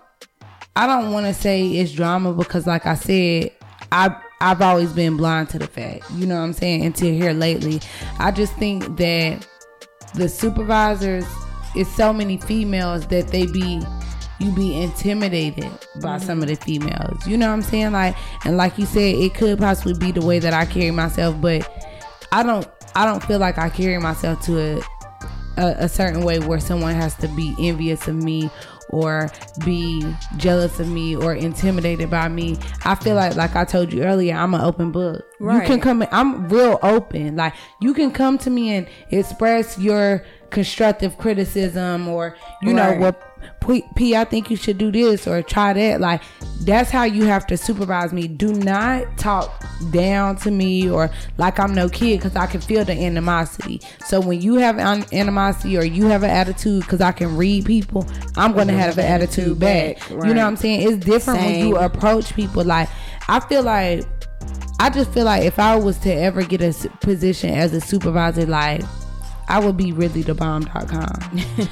I 0.75 0.87
don't 0.87 1.11
want 1.11 1.25
to 1.25 1.33
say 1.33 1.67
it's 1.67 1.91
drama 1.91 2.33
because 2.33 2.67
like 2.67 2.85
I 2.85 2.95
said, 2.95 3.51
I 3.91 4.15
I've 4.39 4.61
always 4.61 4.93
been 4.93 5.17
blind 5.17 5.49
to 5.49 5.59
the 5.59 5.67
fact. 5.67 6.09
You 6.11 6.25
know 6.25 6.35
what 6.35 6.41
I'm 6.41 6.53
saying? 6.53 6.85
Until 6.85 7.13
here 7.13 7.33
lately. 7.33 7.81
I 8.17 8.31
just 8.31 8.55
think 8.55 8.97
that 8.97 9.45
the 10.15 10.27
supervisors 10.27 11.25
is 11.75 11.93
so 11.93 12.11
many 12.13 12.37
females 12.37 13.07
that 13.07 13.29
they 13.29 13.45
be 13.45 13.81
you 14.39 14.51
be 14.53 14.81
intimidated 14.81 15.71
by 16.01 16.17
mm-hmm. 16.17 16.25
some 16.25 16.41
of 16.41 16.47
the 16.47 16.55
females. 16.55 17.27
You 17.27 17.37
know 17.37 17.47
what 17.47 17.53
I'm 17.53 17.61
saying? 17.61 17.91
Like 17.91 18.15
and 18.45 18.57
like 18.57 18.77
you 18.77 18.85
said, 18.85 19.15
it 19.15 19.35
could 19.35 19.59
possibly 19.59 19.93
be 19.93 20.11
the 20.11 20.25
way 20.25 20.39
that 20.39 20.53
I 20.53 20.65
carry 20.65 20.91
myself, 20.91 21.39
but 21.39 21.69
I 22.31 22.43
don't 22.43 22.67
I 22.95 23.05
don't 23.05 23.23
feel 23.23 23.39
like 23.39 23.57
I 23.57 23.69
carry 23.69 23.97
myself 23.99 24.41
to 24.45 24.59
a 24.59 24.81
a, 25.57 25.75
a 25.79 25.89
certain 25.89 26.23
way 26.23 26.39
where 26.39 26.59
someone 26.59 26.95
has 26.95 27.15
to 27.15 27.27
be 27.29 27.55
envious 27.59 28.07
of 28.07 28.15
me 28.15 28.49
or 28.91 29.29
be 29.65 30.05
jealous 30.37 30.79
of 30.79 30.87
me 30.89 31.15
or 31.15 31.33
intimidated 31.33 32.09
by 32.09 32.27
me. 32.27 32.57
I 32.85 32.95
feel 32.95 33.15
like 33.15 33.35
like 33.35 33.55
I 33.55 33.65
told 33.65 33.91
you 33.93 34.03
earlier, 34.03 34.35
I'm 34.35 34.53
an 34.53 34.61
open 34.61 34.91
book. 34.91 35.25
Right. 35.39 35.61
You 35.61 35.67
can 35.67 35.79
come 35.79 36.01
in, 36.01 36.09
I'm 36.11 36.47
real 36.49 36.79
open. 36.83 37.35
Like 37.35 37.53
you 37.79 37.93
can 37.93 38.11
come 38.11 38.37
to 38.39 38.49
me 38.49 38.75
and 38.75 38.87
express 39.09 39.77
your 39.79 40.23
constructive 40.51 41.17
criticism 41.17 42.07
or 42.09 42.35
you 42.61 42.73
know 42.73 42.93
what 42.95 43.30
P, 43.61 43.83
P, 43.95 44.15
I 44.15 44.23
think 44.23 44.49
you 44.49 44.55
should 44.55 44.77
do 44.77 44.91
this 44.91 45.27
or 45.27 45.41
try 45.41 45.73
that. 45.73 46.01
Like, 46.01 46.21
that's 46.61 46.89
how 46.89 47.03
you 47.03 47.25
have 47.25 47.45
to 47.47 47.57
supervise 47.57 48.13
me. 48.13 48.27
Do 48.27 48.53
not 48.53 49.17
talk 49.17 49.63
down 49.91 50.35
to 50.37 50.51
me 50.51 50.89
or 50.89 51.09
like 51.37 51.59
I'm 51.59 51.73
no 51.73 51.89
kid 51.89 52.17
because 52.17 52.35
I 52.35 52.45
can 52.47 52.61
feel 52.61 52.85
the 52.85 52.93
animosity. 52.93 53.81
So 54.05 54.19
when 54.19 54.41
you 54.41 54.55
have 54.55 54.77
an 54.77 55.05
animosity 55.11 55.77
or 55.77 55.83
you 55.83 56.05
have 56.07 56.23
an 56.23 56.29
attitude, 56.29 56.81
because 56.81 57.01
I 57.01 57.11
can 57.11 57.35
read 57.35 57.65
people, 57.65 58.07
I'm 58.35 58.53
going 58.53 58.67
to 58.67 58.73
have 58.73 58.97
an 58.97 59.05
attitude 59.05 59.59
back. 59.59 59.99
back, 59.99 60.09
You 60.09 60.17
know 60.17 60.41
what 60.41 60.47
I'm 60.47 60.55
saying? 60.57 60.87
It's 60.87 61.05
different 61.05 61.39
when 61.41 61.67
you 61.67 61.77
approach 61.77 62.35
people. 62.35 62.63
Like, 62.63 62.89
I 63.27 63.39
feel 63.39 63.63
like, 63.63 64.05
I 64.79 64.89
just 64.89 65.11
feel 65.13 65.25
like 65.25 65.43
if 65.43 65.59
I 65.59 65.75
was 65.75 65.97
to 65.99 66.11
ever 66.11 66.43
get 66.43 66.61
a 66.61 66.89
position 67.01 67.51
as 67.51 67.73
a 67.73 67.81
supervisor, 67.81 68.45
like, 68.45 68.81
I 69.47 69.59
would 69.59 69.75
be 69.75 69.91
really 69.91 70.21
the 70.21 70.33
bomb.com 70.33 71.07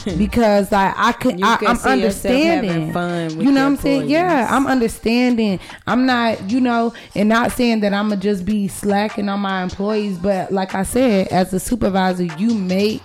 because 0.18 0.72
like 0.72 0.94
I 0.98 1.12
could, 1.14 1.42
I, 1.42 1.58
I'm 1.66 1.78
understanding. 1.78 2.92
Fun 2.92 3.40
you 3.40 3.52
know 3.52 3.62
what 3.62 3.68
I'm 3.68 3.78
saying? 3.78 4.10
Yeah, 4.10 4.48
I'm 4.50 4.68
understanding. 4.68 5.60
I'm 5.88 6.06
not, 6.06 6.50
you 6.52 6.60
know, 6.60 6.94
and 7.16 7.30
not 7.30 7.52
saying 7.52 7.80
that 7.82 7.94
I'm 7.94 8.10
gonna 8.10 8.22
just 8.22 8.46
be 8.46 8.68
slacking 8.68 9.30
on 9.30 9.40
my 9.40 9.64
employees, 9.64 10.18
but 10.18 10.52
like 10.52 10.76
I 10.76 10.84
said, 10.84 11.28
as 11.28 11.54
a 11.54 11.60
supervisor, 11.60 12.24
you 12.24 12.54
make 12.54 13.02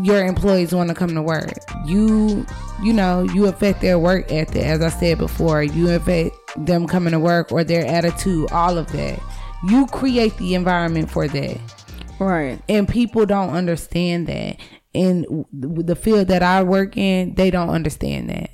your 0.00 0.24
employees 0.24 0.72
want 0.72 0.88
to 0.88 0.94
come 0.94 1.14
to 1.14 1.22
work. 1.22 1.52
You, 1.84 2.46
you 2.82 2.92
know, 2.92 3.22
you 3.22 3.46
affect 3.46 3.80
their 3.80 3.98
work 3.98 4.30
ethic, 4.30 4.62
as 4.62 4.80
I 4.80 4.90
said 4.90 5.18
before. 5.18 5.62
You 5.62 5.90
affect 5.90 6.36
them 6.56 6.86
coming 6.86 7.12
to 7.12 7.18
work 7.18 7.50
or 7.50 7.64
their 7.64 7.84
attitude, 7.84 8.50
all 8.52 8.78
of 8.78 8.90
that. 8.92 9.20
You 9.68 9.86
create 9.86 10.36
the 10.36 10.54
environment 10.54 11.10
for 11.10 11.26
that. 11.26 11.77
Right. 12.18 12.60
And 12.68 12.88
people 12.88 13.26
don't 13.26 13.50
understand 13.50 14.26
that. 14.28 14.56
In 14.94 15.44
the 15.52 15.94
field 15.94 16.28
that 16.28 16.42
I 16.42 16.62
work 16.62 16.96
in, 16.96 17.34
they 17.34 17.50
don't 17.50 17.70
understand 17.70 18.30
that. 18.30 18.50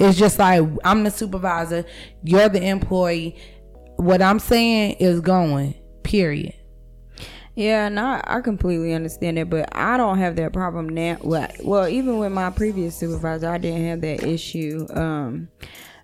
It's 0.00 0.18
just 0.18 0.38
like 0.38 0.62
I'm 0.84 1.04
the 1.04 1.10
supervisor, 1.10 1.84
you're 2.24 2.48
the 2.48 2.62
employee. 2.62 3.36
What 3.96 4.20
I'm 4.20 4.38
saying 4.38 4.96
is 4.98 5.20
going, 5.20 5.74
period. 6.02 6.54
Yeah, 7.54 7.88
no, 7.90 8.20
I 8.24 8.40
completely 8.40 8.94
understand 8.94 9.38
it, 9.38 9.50
but 9.50 9.68
I 9.76 9.96
don't 9.98 10.18
have 10.18 10.36
that 10.36 10.52
problem 10.52 10.88
now. 10.88 11.18
Well, 11.22 11.48
well, 11.62 11.88
even 11.88 12.18
with 12.18 12.32
my 12.32 12.50
previous 12.50 12.96
supervisor, 12.96 13.50
I 13.50 13.58
didn't 13.58 13.84
have 13.84 14.00
that 14.00 14.24
issue. 14.24 14.86
Um, 14.94 15.48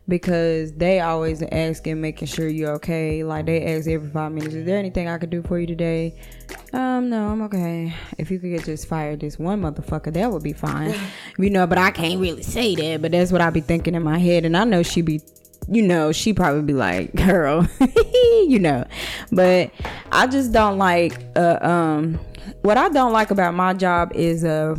because 0.08 0.72
they 0.72 1.00
always 1.00 1.42
asking, 1.42 2.00
making 2.00 2.28
sure 2.28 2.48
you're 2.48 2.72
okay. 2.72 3.22
Like 3.22 3.46
they 3.46 3.76
ask 3.76 3.88
every 3.88 4.08
five 4.08 4.32
minutes, 4.32 4.54
"Is 4.54 4.64
there 4.64 4.78
anything 4.78 5.08
I 5.08 5.18
could 5.18 5.30
do 5.30 5.42
for 5.42 5.58
you 5.58 5.66
today?" 5.66 6.14
Um, 6.72 7.10
no, 7.10 7.28
I'm 7.28 7.42
okay. 7.42 7.94
If 8.16 8.30
you 8.30 8.38
could 8.38 8.50
get 8.50 8.64
just 8.64 8.88
fired 8.88 9.20
this 9.20 9.38
one 9.38 9.62
motherfucker, 9.62 10.12
that 10.14 10.32
would 10.32 10.42
be 10.42 10.54
fine. 10.54 10.94
you 11.38 11.50
know, 11.50 11.66
but 11.66 11.78
I 11.78 11.90
can't 11.90 12.18
really 12.20 12.42
say 12.42 12.74
that. 12.74 13.02
But 13.02 13.12
that's 13.12 13.30
what 13.30 13.42
I 13.42 13.50
be 13.50 13.60
thinking 13.60 13.94
in 13.94 14.02
my 14.02 14.18
head, 14.18 14.44
and 14.44 14.56
I 14.56 14.64
know 14.64 14.82
she 14.82 15.02
be. 15.02 15.20
You 15.70 15.82
know, 15.82 16.12
she 16.12 16.32
probably 16.32 16.62
be 16.62 16.72
like, 16.72 17.14
"Girl," 17.26 17.68
you 18.46 18.58
know, 18.58 18.84
but 19.30 19.70
I 20.10 20.26
just 20.26 20.52
don't 20.52 20.78
like. 20.78 21.20
Uh, 21.36 21.58
um, 21.60 22.18
what 22.62 22.78
I 22.78 22.88
don't 22.88 23.12
like 23.12 23.30
about 23.30 23.54
my 23.54 23.74
job 23.74 24.12
is 24.14 24.44
uh 24.44 24.76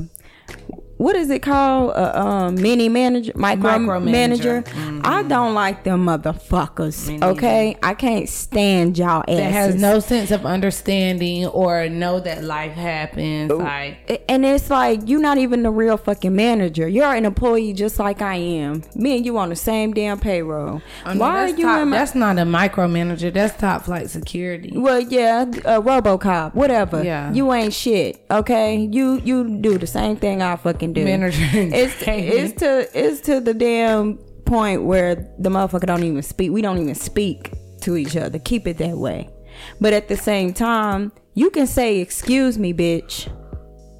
what 1.00 1.16
is 1.16 1.30
it 1.30 1.42
called? 1.42 1.92
Uh, 1.92 2.12
um, 2.14 2.56
mini 2.56 2.90
manager, 2.90 3.32
micro, 3.34 3.80
micro 3.80 4.00
manager. 4.02 4.64
Mm-hmm. 4.64 5.00
I 5.06 5.24
don't 5.24 5.54
like 5.54 5.86
them 5.86 6.06
motherfuckers. 6.06 7.08
Mini 7.08 7.24
okay, 7.24 7.78
I 7.82 7.94
can't 7.94 8.28
stand 8.28 8.98
y'all 8.98 9.24
asses. 9.26 9.38
That 9.38 9.52
has 9.54 9.76
no 9.76 10.02
sense 10.02 10.30
of 10.30 10.46
understanding 10.46 11.46
or 11.48 11.88
know 11.88 12.20
that 12.20 12.44
life 12.44 12.74
happens. 12.74 13.50
Like, 13.50 14.26
and 14.28 14.46
it's 14.46 14.70
like 14.70 15.08
you're 15.08 15.22
not 15.22 15.38
even 15.38 15.64
the 15.64 15.72
real 15.72 15.96
fucking 15.96 16.36
manager. 16.36 16.86
You're 16.86 17.16
an 17.16 17.24
employee 17.24 17.72
just 17.72 17.98
like 17.98 18.22
I 18.22 18.36
am. 18.36 18.84
Me 18.94 19.16
and 19.16 19.26
you 19.26 19.38
on 19.38 19.48
the 19.48 19.56
same 19.56 19.94
damn 19.94 20.20
payroll. 20.20 20.82
Oh, 21.06 21.14
no, 21.14 21.20
Why 21.22 21.44
are 21.44 21.48
you? 21.48 21.64
Top, 21.64 21.88
my- 21.88 21.98
that's 21.98 22.14
not 22.14 22.38
a 22.38 22.42
micromanager. 22.42 23.32
That's 23.34 23.58
top 23.58 23.86
flight 23.86 24.10
security. 24.10 24.74
Well, 24.76 25.00
yeah, 25.00 25.46
uh, 25.64 25.80
RoboCop, 25.80 26.56
whatever. 26.56 27.02
Yeah, 27.06 27.32
you 27.32 27.54
ain't 27.54 27.74
shit. 27.74 28.22
Okay, 28.30 28.76
you 28.92 29.22
you 29.24 29.62
do 29.62 29.78
the 29.78 29.88
same 29.88 30.18
thing 30.18 30.42
I 30.42 30.58
fucking 30.58 30.89
can 30.94 31.20
do. 31.20 31.32
It's 31.74 31.96
it's 32.08 32.60
to 32.62 32.90
it's 32.94 33.22
to 33.22 33.40
the 33.40 33.54
damn 33.54 34.18
point 34.46 34.84
where 34.84 35.16
the 35.38 35.50
motherfucker 35.50 35.86
don't 35.86 36.04
even 36.04 36.22
speak. 36.22 36.52
We 36.52 36.62
don't 36.62 36.80
even 36.80 36.96
speak 36.96 37.54
to 37.82 37.98
each 37.98 38.16
other. 38.18 38.40
Keep 38.40 38.68
it 38.68 38.78
that 38.80 38.98
way. 38.98 39.30
But 39.80 39.94
at 39.94 40.08
the 40.08 40.18
same 40.18 40.54
time, 40.54 41.12
you 41.34 41.50
can 41.50 41.68
say 41.68 42.00
excuse 42.00 42.58
me, 42.58 42.74
bitch. 42.74 43.32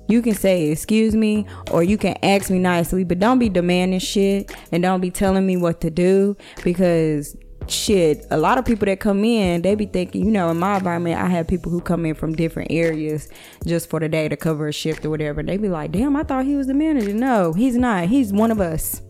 You 0.08 0.24
can 0.24 0.34
say 0.34 0.72
excuse 0.72 1.16
me 1.16 1.46
or 1.72 1.84
you 1.84 1.98
can 1.98 2.18
ask 2.24 2.50
me 2.50 2.58
nicely, 2.58 3.04
but 3.04 3.20
don't 3.20 3.38
be 3.38 3.48
demanding 3.48 4.00
shit 4.00 4.52
and 4.72 4.82
don't 4.82 5.02
be 5.02 5.12
telling 5.12 5.46
me 5.46 5.56
what 5.56 5.82
to 5.82 5.92
do 5.92 6.36
because 6.64 7.38
shit, 7.72 8.26
a 8.32 8.38
lot 8.38 8.58
of 8.58 8.66
people 8.66 8.86
that 8.86 9.00
come 9.00 9.24
in, 9.24 9.62
they 9.62 9.76
be 9.76 9.86
thinking, 9.86 10.26
you 10.26 10.32
know, 10.32 10.50
in 10.50 10.60
my 10.60 10.78
environment, 10.78 11.20
I 11.20 11.28
have 11.28 11.48
people 11.48 11.72
who 11.72 11.82
come 11.82 12.06
in 12.06 12.16
from 12.16 12.36
different 12.36 12.72
areas 12.72 13.30
just 13.66 13.90
for 13.90 14.00
the 14.00 14.10
day 14.10 14.28
to 14.30 14.38
cover 14.38 14.68
a 14.68 14.74
shift 14.74 15.06
or 15.06 15.10
whatever. 15.10 15.44
They 15.44 15.58
be 15.58 15.70
like, 15.70 15.92
damn, 15.92 16.16
I 16.16 16.24
thought 16.24 16.46
he 16.46 16.56
was 16.56 16.68
the 16.68 16.74
manager. 16.74 17.14
No, 17.14 17.54
he's 17.54 17.76
not. 17.76 18.08
He's 18.08 18.34
one 18.34 18.52
of 18.52 18.60
us. 18.60 19.02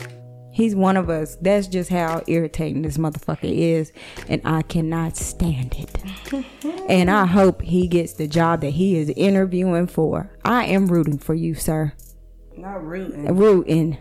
He's 0.51 0.75
one 0.75 0.97
of 0.97 1.09
us. 1.09 1.37
That's 1.37 1.67
just 1.67 1.89
how 1.89 2.21
irritating 2.27 2.81
this 2.81 2.97
motherfucker 2.97 3.43
is. 3.43 3.93
And 4.27 4.41
I 4.43 4.61
cannot 4.63 5.15
stand 5.15 5.75
it. 5.77 6.45
and 6.89 7.09
I 7.09 7.25
hope 7.25 7.61
he 7.61 7.87
gets 7.87 8.13
the 8.13 8.27
job 8.27 8.61
that 8.61 8.71
he 8.71 8.97
is 8.97 9.09
interviewing 9.15 9.87
for. 9.87 10.31
I 10.43 10.65
am 10.65 10.87
rooting 10.87 11.17
for 11.17 11.33
you, 11.33 11.55
sir. 11.55 11.93
Not 12.57 12.83
rooting. 12.83 13.33
Rooting. 13.35 13.97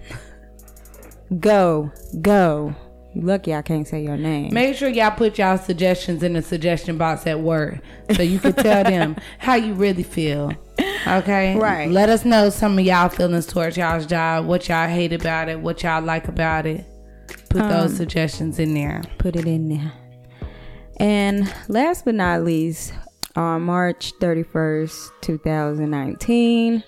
Go, 1.39 1.93
go. 2.21 2.75
Lucky 3.21 3.55
I 3.55 3.63
can't 3.63 3.87
say 3.87 4.03
your 4.03 4.17
name. 4.17 4.53
Make 4.53 4.77
sure 4.77 4.89
y'all 4.89 5.11
put 5.11 5.39
y'all 5.39 5.59
suggestions 5.59 6.23
in 6.23 6.35
the 6.35 6.43
suggestion 6.43 6.99
box 6.99 7.27
at 7.27 7.41
work 7.41 7.79
so 8.15 8.23
you 8.23 8.39
can 8.39 8.53
tell 8.53 8.85
them 8.85 9.17
how 9.39 9.55
you 9.55 9.75
really 9.75 10.03
feel. 10.03 10.53
Okay? 11.07 11.57
Right. 11.57 11.91
Let 11.91 12.09
us 12.09 12.25
know 12.25 12.51
some 12.51 12.79
of 12.79 12.85
y'all 12.85 13.09
feelings 13.09 13.47
towards 13.47 13.77
y'all's 13.77 14.07
job, 14.07 14.47
what 14.47 14.69
y'all 14.69 14.89
hate 14.89 15.13
about 15.13 15.49
it, 15.49 15.61
what 15.61 15.83
y'all 15.83 16.03
like 16.03 16.29
about 16.29 16.67
it. 16.67 16.85
Put 17.51 17.63
um, 17.63 17.71
those 17.71 17.97
suggestions 17.97 18.59
in 18.59 18.75
there. 18.75 19.03
Put 19.19 19.37
it 19.37 19.47
in 19.47 19.69
there. 19.69 19.93
And 21.01 21.53
last 21.69 22.05
but 22.05 22.15
not 22.15 22.45
least, 22.45 22.93
on 23.37 23.63
March 23.63 24.13
31st, 24.21 25.11
2019, 25.21 26.83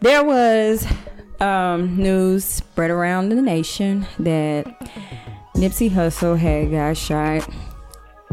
there 0.00 0.24
was 0.24 0.86
um, 1.40 1.96
news 1.96 2.44
spread 2.44 2.90
around 2.90 3.28
the 3.28 3.40
nation 3.40 4.06
that 4.18 4.66
Nipsey 5.54 5.90
Hussle 5.90 6.38
had 6.38 6.70
got 6.70 6.96
shot. 6.96 7.48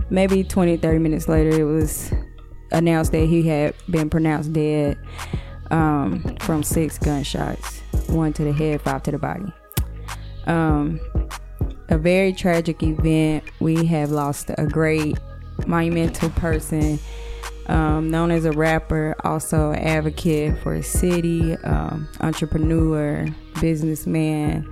Maybe 0.10 0.44
20, 0.44 0.78
30 0.78 1.00
minutes 1.00 1.28
later, 1.28 1.50
it 1.50 1.66
was 1.66 2.12
announced 2.72 3.12
that 3.12 3.26
he 3.26 3.48
had 3.48 3.76
been 3.90 4.10
pronounced 4.10 4.54
dead 4.54 4.98
um, 5.70 6.36
from 6.40 6.64
six 6.64 6.98
gunshots 6.98 7.82
one 8.08 8.34
to 8.34 8.44
the 8.44 8.54
head, 8.54 8.82
five 8.82 9.04
to 9.04 9.12
the 9.12 9.18
body. 9.18 9.52
Um, 10.46 11.00
a 11.90 11.98
very 11.98 12.34
tragic 12.34 12.82
event. 12.82 13.44
We 13.60 13.86
have 13.86 14.12
lost 14.12 14.52
a 14.58 14.66
great, 14.66 15.18
monumental 15.68 16.30
person, 16.32 17.00
um, 17.68 18.10
known 18.10 18.32
as 18.32 18.46
a 18.46 18.52
rapper, 18.52 19.16
also 19.24 19.74
advocate 19.74 20.58
for 20.60 20.74
his 20.74 20.88
city, 20.88 21.56
um, 21.58 22.08
entrepreneur, 22.22 23.28
businessman 23.62 24.68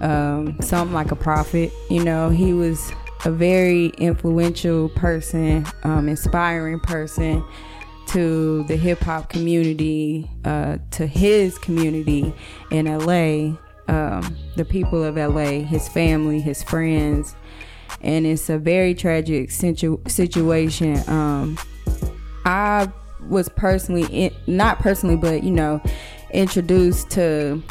um, 0.00 0.60
something 0.60 0.94
like 0.94 1.10
a 1.10 1.16
prophet. 1.16 1.72
You 1.90 2.04
know, 2.04 2.30
he 2.30 2.52
was 2.52 2.92
a 3.24 3.30
very 3.30 3.86
influential 3.98 4.88
person, 4.90 5.66
um, 5.82 6.08
inspiring 6.08 6.80
person 6.80 7.44
to 8.08 8.64
the 8.64 8.76
hip 8.76 9.00
hop 9.00 9.28
community, 9.28 10.30
uh, 10.44 10.78
to 10.92 11.06
his 11.06 11.58
community 11.58 12.34
in 12.70 12.86
LA, 12.86 13.56
um, 13.88 14.36
the 14.56 14.64
people 14.64 15.02
of 15.02 15.16
LA, 15.16 15.62
his 15.64 15.88
family, 15.88 16.40
his 16.40 16.62
friends. 16.62 17.34
And 18.02 18.26
it's 18.26 18.50
a 18.50 18.58
very 18.58 18.94
tragic 18.94 19.50
situ- 19.50 20.02
situation. 20.06 21.02
Um, 21.08 21.58
I 22.44 22.88
was 23.28 23.48
personally, 23.48 24.04
in, 24.04 24.34
not 24.46 24.78
personally, 24.80 25.16
but 25.16 25.42
you 25.42 25.50
know, 25.50 25.80
introduced 26.32 27.10
to 27.12 27.62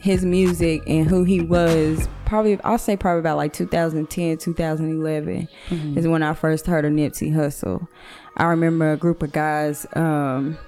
his 0.00 0.24
music 0.24 0.82
and 0.86 1.08
who 1.08 1.24
he 1.24 1.40
was 1.40 2.08
probably 2.24 2.60
I'll 2.62 2.78
say 2.78 2.96
probably 2.96 3.20
about 3.20 3.36
like 3.36 3.52
2010 3.52 4.38
2011 4.38 5.48
mm-hmm. 5.68 5.98
is 5.98 6.06
when 6.06 6.22
I 6.22 6.34
first 6.34 6.66
heard 6.66 6.84
of 6.84 6.92
Nipsey 6.92 7.32
Hussle. 7.32 7.88
I 8.36 8.44
remember 8.44 8.92
a 8.92 8.96
group 8.96 9.22
of 9.22 9.32
guys 9.32 9.86
um, 9.94 10.58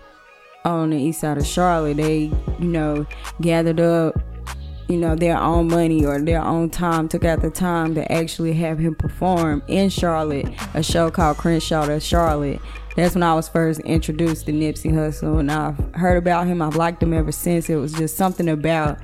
on 0.64 0.90
the 0.90 0.96
east 0.96 1.20
side 1.20 1.38
of 1.38 1.46
Charlotte. 1.46 1.98
They 1.98 2.32
you 2.58 2.66
know 2.66 3.06
gathered 3.40 3.80
up 3.80 4.20
you 4.88 4.96
know 4.96 5.14
their 5.14 5.38
own 5.38 5.68
money 5.68 6.04
or 6.04 6.20
their 6.20 6.42
own 6.42 6.68
time 6.70 7.08
took 7.08 7.24
out 7.24 7.42
the 7.42 7.50
time 7.50 7.94
to 7.94 8.12
actually 8.12 8.54
have 8.54 8.78
him 8.78 8.94
perform 8.94 9.62
in 9.68 9.88
Charlotte 9.88 10.46
a 10.74 10.82
show 10.82 11.10
called 11.10 11.36
Crenshaw 11.36 11.86
to 11.86 12.00
Charlotte 12.00 12.60
that's 12.96 13.14
when 13.14 13.22
I 13.22 13.34
was 13.34 13.48
first 13.48 13.80
introduced 13.80 14.46
to 14.46 14.52
Nipsey 14.52 14.92
Hussle, 14.92 15.38
and 15.38 15.50
I've 15.50 15.78
heard 15.94 16.16
about 16.16 16.46
him. 16.46 16.60
I've 16.60 16.76
liked 16.76 17.02
him 17.02 17.12
ever 17.12 17.30
since. 17.30 17.70
It 17.70 17.76
was 17.76 17.92
just 17.92 18.16
something 18.16 18.48
about 18.48 18.98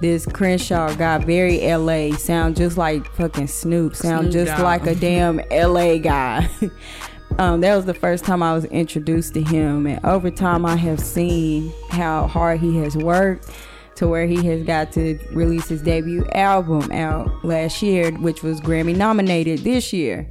this 0.00 0.26
Crenshaw 0.26 0.94
guy, 0.94 1.18
very 1.18 1.60
LA, 1.74 2.16
sound 2.16 2.56
just 2.56 2.76
like 2.76 3.06
fucking 3.14 3.46
Snoop, 3.46 3.96
sound 3.96 4.32
Snoop 4.32 4.32
just 4.32 4.52
Dogg. 4.52 4.64
like 4.64 4.86
a 4.86 4.94
damn 4.94 5.40
LA 5.50 5.96
guy. 5.96 6.48
um, 7.38 7.62
that 7.62 7.74
was 7.74 7.86
the 7.86 7.94
first 7.94 8.24
time 8.24 8.42
I 8.42 8.52
was 8.52 8.66
introduced 8.66 9.34
to 9.34 9.42
him, 9.42 9.86
and 9.86 10.04
over 10.04 10.30
time 10.30 10.66
I 10.66 10.76
have 10.76 11.00
seen 11.00 11.72
how 11.90 12.26
hard 12.26 12.60
he 12.60 12.76
has 12.78 12.96
worked 12.96 13.50
to 13.96 14.06
where 14.06 14.26
he 14.26 14.44
has 14.46 14.62
got 14.62 14.92
to 14.92 15.18
release 15.32 15.68
his 15.68 15.82
debut 15.82 16.26
album 16.32 16.92
out 16.92 17.44
last 17.44 17.82
year, 17.82 18.10
which 18.12 18.42
was 18.42 18.60
Grammy 18.60 18.96
nominated 18.96 19.60
this 19.60 19.92
year 19.92 20.28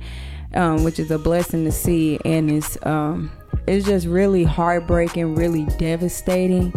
um, 0.54 0.84
which 0.84 1.00
is 1.00 1.12
a 1.12 1.20
blessing 1.20 1.66
to 1.66 1.72
see, 1.72 2.20
and 2.26 2.50
it's 2.50 2.78
um, 2.86 3.32
it's 3.68 3.86
just 3.86 4.08
really 4.08 4.44
heartbreaking, 4.44 5.36
really 5.36 5.66
devastating. 5.78 6.74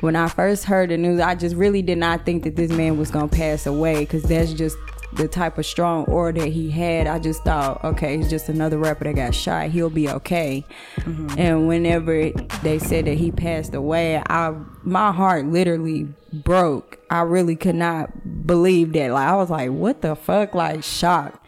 When 0.00 0.16
I 0.16 0.28
first 0.28 0.64
heard 0.64 0.90
the 0.90 0.98
news, 0.98 1.20
I 1.20 1.34
just 1.34 1.56
really 1.56 1.80
did 1.80 1.98
not 1.98 2.26
think 2.26 2.42
that 2.44 2.56
this 2.56 2.70
man 2.70 2.98
was 2.98 3.10
gonna 3.10 3.28
pass 3.28 3.66
away 3.66 4.00
because 4.00 4.22
that's 4.24 4.52
just 4.52 4.76
the 5.14 5.28
type 5.28 5.58
of 5.58 5.66
strong 5.66 6.04
aura 6.06 6.32
that 6.32 6.48
he 6.48 6.70
had. 6.70 7.06
I 7.06 7.18
just 7.18 7.44
thought, 7.44 7.82
okay, 7.84 8.16
he's 8.16 8.28
just 8.28 8.48
another 8.48 8.78
rapper 8.78 9.04
that 9.04 9.14
got 9.14 9.34
shot. 9.34 9.70
He'll 9.70 9.90
be 9.90 10.08
okay. 10.08 10.64
Mm-hmm. 10.96 11.38
And 11.38 11.68
whenever 11.68 12.30
they 12.62 12.78
said 12.78 13.04
that 13.06 13.14
he 13.14 13.30
passed 13.30 13.74
away, 13.74 14.22
I 14.26 14.54
my 14.82 15.12
heart 15.12 15.46
literally 15.46 16.08
broke. 16.32 16.98
I 17.10 17.20
really 17.20 17.56
could 17.56 17.76
not 17.76 18.46
believe 18.46 18.92
that. 18.94 19.12
Like 19.12 19.28
I 19.28 19.36
was 19.36 19.50
like, 19.50 19.70
what 19.70 20.02
the 20.02 20.16
fuck? 20.16 20.54
Like 20.54 20.82
shocked. 20.82 21.44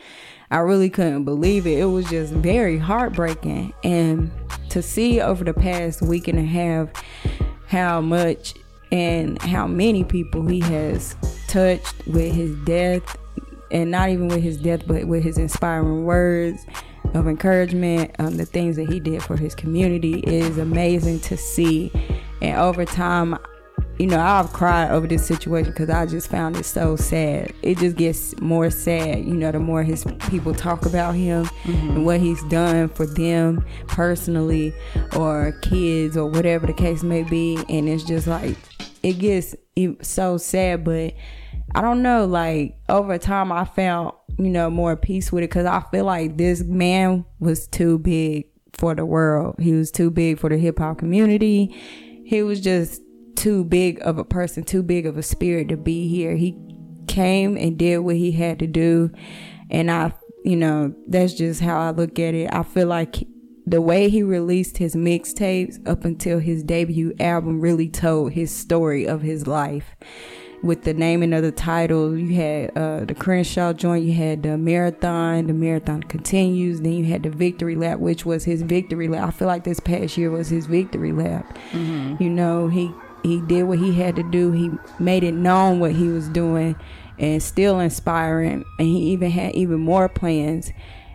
I 0.51 0.59
really 0.59 0.91
couldn't 0.91 1.25
believe 1.25 1.67
it. 1.67 1.79
It 1.79 1.87
was 1.87 2.09
just 2.09 2.33
very 2.33 2.79
heartbreaking. 2.79 3.73
And 3.83 4.31
to 4.71 4.83
see 4.83 5.21
over 5.21 5.45
the 5.45 5.55
past 5.55 6.03
week 6.03 6.29
and 6.29 6.39
a 6.39 6.45
half 6.45 6.91
how 7.67 8.01
much 8.01 8.55
and 8.93 9.41
how 9.43 9.67
many 9.67 10.05
people 10.05 10.47
he 10.47 10.61
has 10.61 11.17
touched 11.49 12.07
with 12.07 12.33
his 12.33 12.55
death 12.65 13.17
and 13.71 13.91
not 13.91 14.11
even 14.11 14.29
with 14.29 14.43
his 14.43 14.57
death 14.59 14.87
but 14.87 15.07
with 15.07 15.23
his 15.23 15.39
inspiring 15.39 16.05
words 16.05 16.65
of 17.15 17.27
encouragement 17.27 18.15
um, 18.19 18.37
the 18.37 18.47
things 18.47 18.77
that 18.77 18.89
he 18.89 19.01
did 19.01 19.23
for 19.23 19.37
his 19.37 19.55
community 19.55 20.21
is 20.21 20.59
amazing 20.59 21.19
to 21.19 21.37
see 21.37 21.91
and 22.41 22.57
over 22.59 22.85
time 22.85 23.37
you 23.99 24.07
know, 24.07 24.21
I've 24.21 24.53
cried 24.53 24.91
over 24.91 25.07
this 25.07 25.27
situation 25.27 25.71
because 25.71 25.89
I 25.89 26.05
just 26.05 26.29
found 26.29 26.57
it 26.57 26.65
so 26.65 26.97
sad. 26.97 27.53
It 27.63 27.79
just 27.79 27.97
gets 27.97 28.39
more 28.41 28.71
sad, 28.71 29.25
you 29.25 29.35
know, 29.35 29.51
the 29.51 29.59
more 29.59 29.83
his 29.83 30.05
people 30.29 30.55
talk 30.55 30.85
about 30.85 31.15
him 31.15 31.47
mm-hmm. 31.47 31.91
and 31.91 32.05
what 32.05 32.21
he's 32.21 32.43
done 32.45 32.89
for 32.91 33.07
them 33.07 33.65
personally 33.87 34.75
or 35.17 35.53
kids 35.63 36.17
or 36.17 36.27
whatever 36.27 36.67
the 36.67 36.75
case 36.75 37.03
may 37.03 37.23
be. 37.23 37.57
And 37.69 37.89
it's 37.89 38.05
just 38.05 38.27
like, 38.27 38.57
it 39.03 39.15
gets 39.15 39.55
so 40.03 40.37
sad, 40.37 40.85
but 40.85 41.15
I 41.75 41.81
don't 41.81 42.03
know, 42.03 42.27
like 42.27 42.79
over 42.89 43.17
time 43.17 43.51
I 43.51 43.65
found, 43.65 44.13
you 44.39 44.51
know, 44.51 44.69
more 44.69 44.97
peace 44.97 45.33
with 45.33 45.43
it 45.45 45.49
because 45.49 45.65
I 45.67 45.83
feel 45.91 46.05
like 46.05 46.37
this 46.37 46.63
man 46.63 47.25
was 47.39 47.67
too 47.67 47.99
big 47.99 48.47
for 48.75 48.95
the 48.95 49.07
world. 49.07 49.57
He 49.59 49.73
was 49.73 49.91
too 49.91 50.11
big 50.11 50.39
for 50.39 50.51
the 50.51 50.59
hip 50.59 50.79
hop 50.79 50.99
community. 50.99 51.75
He 52.25 52.43
was 52.43 52.61
just 52.61 53.01
too 53.37 53.65
big 53.65 54.01
of 54.03 54.19
a 54.19 54.25
person, 54.25 54.65
too 54.65 54.83
big 54.83 55.07
of 55.07 55.17
a 55.17 55.23
spirit 55.23 55.69
to 55.69 55.77
be 55.77 56.09
here. 56.09 56.37
He 56.37 56.59
came 57.07 57.57
and 57.57 57.79
did 57.79 57.99
what 57.99 58.17
he 58.17 58.33
had 58.33 58.59
to 58.59 58.67
do. 58.67 59.11
And 59.71 59.91
I, 59.91 60.13
you 60.45 60.57
know, 60.57 60.95
that's 61.07 61.35
just 61.35 61.61
how 61.61 61.81
I 61.81 61.91
look 61.91 62.19
at 62.19 62.35
it. 62.35 62.49
I 62.53 62.63
feel 62.63 62.89
like 62.89 63.27
the 63.67 63.81
way 63.81 64.09
he 64.09 64.23
released 64.23 64.79
his 64.79 64.95
mixtapes 64.95 65.87
up 65.89 66.05
until 66.05 66.39
his 66.39 66.63
debut 66.63 67.15
album 67.19 67.61
really 67.61 67.89
told 67.89 68.33
his 68.33 68.55
story 68.55 69.07
of 69.07 69.23
his 69.23 69.47
life. 69.47 69.97
With 70.63 70.85
the 70.85 70.95
naming 70.95 71.33
of 71.33 71.43
the 71.43 71.53
title, 71.53 72.17
you 72.17 72.35
had 72.35 72.77
uh, 72.77 73.05
the 73.05 73.15
Crenshaw 73.15 73.73
joint, 73.73 74.05
you 74.05 74.15
had 74.15 74.43
the 74.43 74.57
marathon, 74.57 75.49
the 75.49 75.53
marathon 75.53 76.03
continues, 76.05 76.81
then 76.81 76.93
you 76.93 77.05
had 77.05 77.25
the 77.25 77.31
victory 77.31 77.77
lap, 77.77 77.99
which 77.99 78.25
was 78.25 78.45
his 78.45 78.63
victory 78.63 79.07
lap. 79.07 79.29
I 79.29 79.31
feel 79.33 79.49
like 79.49 79.65
this 79.65 79.81
past 79.81 80.17
year 80.17 80.31
was 80.31 80.49
his 80.49 80.67
victory 80.67 81.13
lap. 81.13 81.59
Mm-hmm. 81.73 82.23
You 82.23 82.31
know, 82.31 82.69
he 82.69 82.91
he 83.23 83.41
did 83.43 83.65
what 83.65 83.79
he 83.79 83.93
had 83.93 84.17
to 84.17 84.23
do. 84.23 84.53
He 84.53 84.71
made 84.99 85.25
it 85.25 85.35
known 85.35 85.81
what 85.81 85.93
he 85.93 86.09
was 86.09 86.29
doing 86.29 86.77
and 87.19 87.43
still 87.43 87.81
inspiring. 87.81 88.65
And 88.79 88.89
he 88.89 89.13
even 89.13 89.31
had 89.31 89.55
even 89.55 89.81
more 89.81 90.09
plans. 90.09 90.71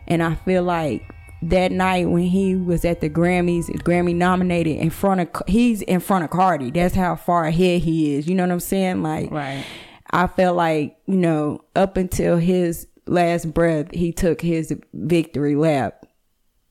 And 0.08 0.22
I 0.22 0.36
feel 0.36 0.64
like 0.64 1.04
that 1.44 1.72
night 1.72 2.10
when 2.10 2.24
he 2.24 2.56
was 2.56 2.86
at 2.86 3.02
the 3.02 3.10
Grammys, 3.10 3.66
Grammy 3.84 4.16
nominated 4.16 4.78
in 4.78 4.90
front 4.90 5.22
of 5.22 5.30
he's 5.48 5.82
in 5.84 6.00
front 6.00 6.24
of 6.24 6.30
Cardi. 6.30 6.72
That's 6.72 6.96
how 6.96 7.16
far 7.16 7.46
ahead 7.46 7.82
he 7.82 8.16
is. 8.16 8.28
You 8.28 8.36
know 8.36 8.44
what 8.44 8.52
I'm 8.52 8.60
saying? 8.60 9.02
Like 9.02 9.32
right. 9.32 9.66
I 10.12 10.28
felt 10.28 10.58
like, 10.58 10.98
you 11.08 11.18
know, 11.18 11.64
up 11.76 11.98
until 11.98 12.38
his 12.38 12.88
last 13.08 13.54
breath, 13.54 13.88
he 13.94 14.12
took 14.12 14.42
his 14.42 14.76
victory 14.94 15.56
lap. 15.56 16.06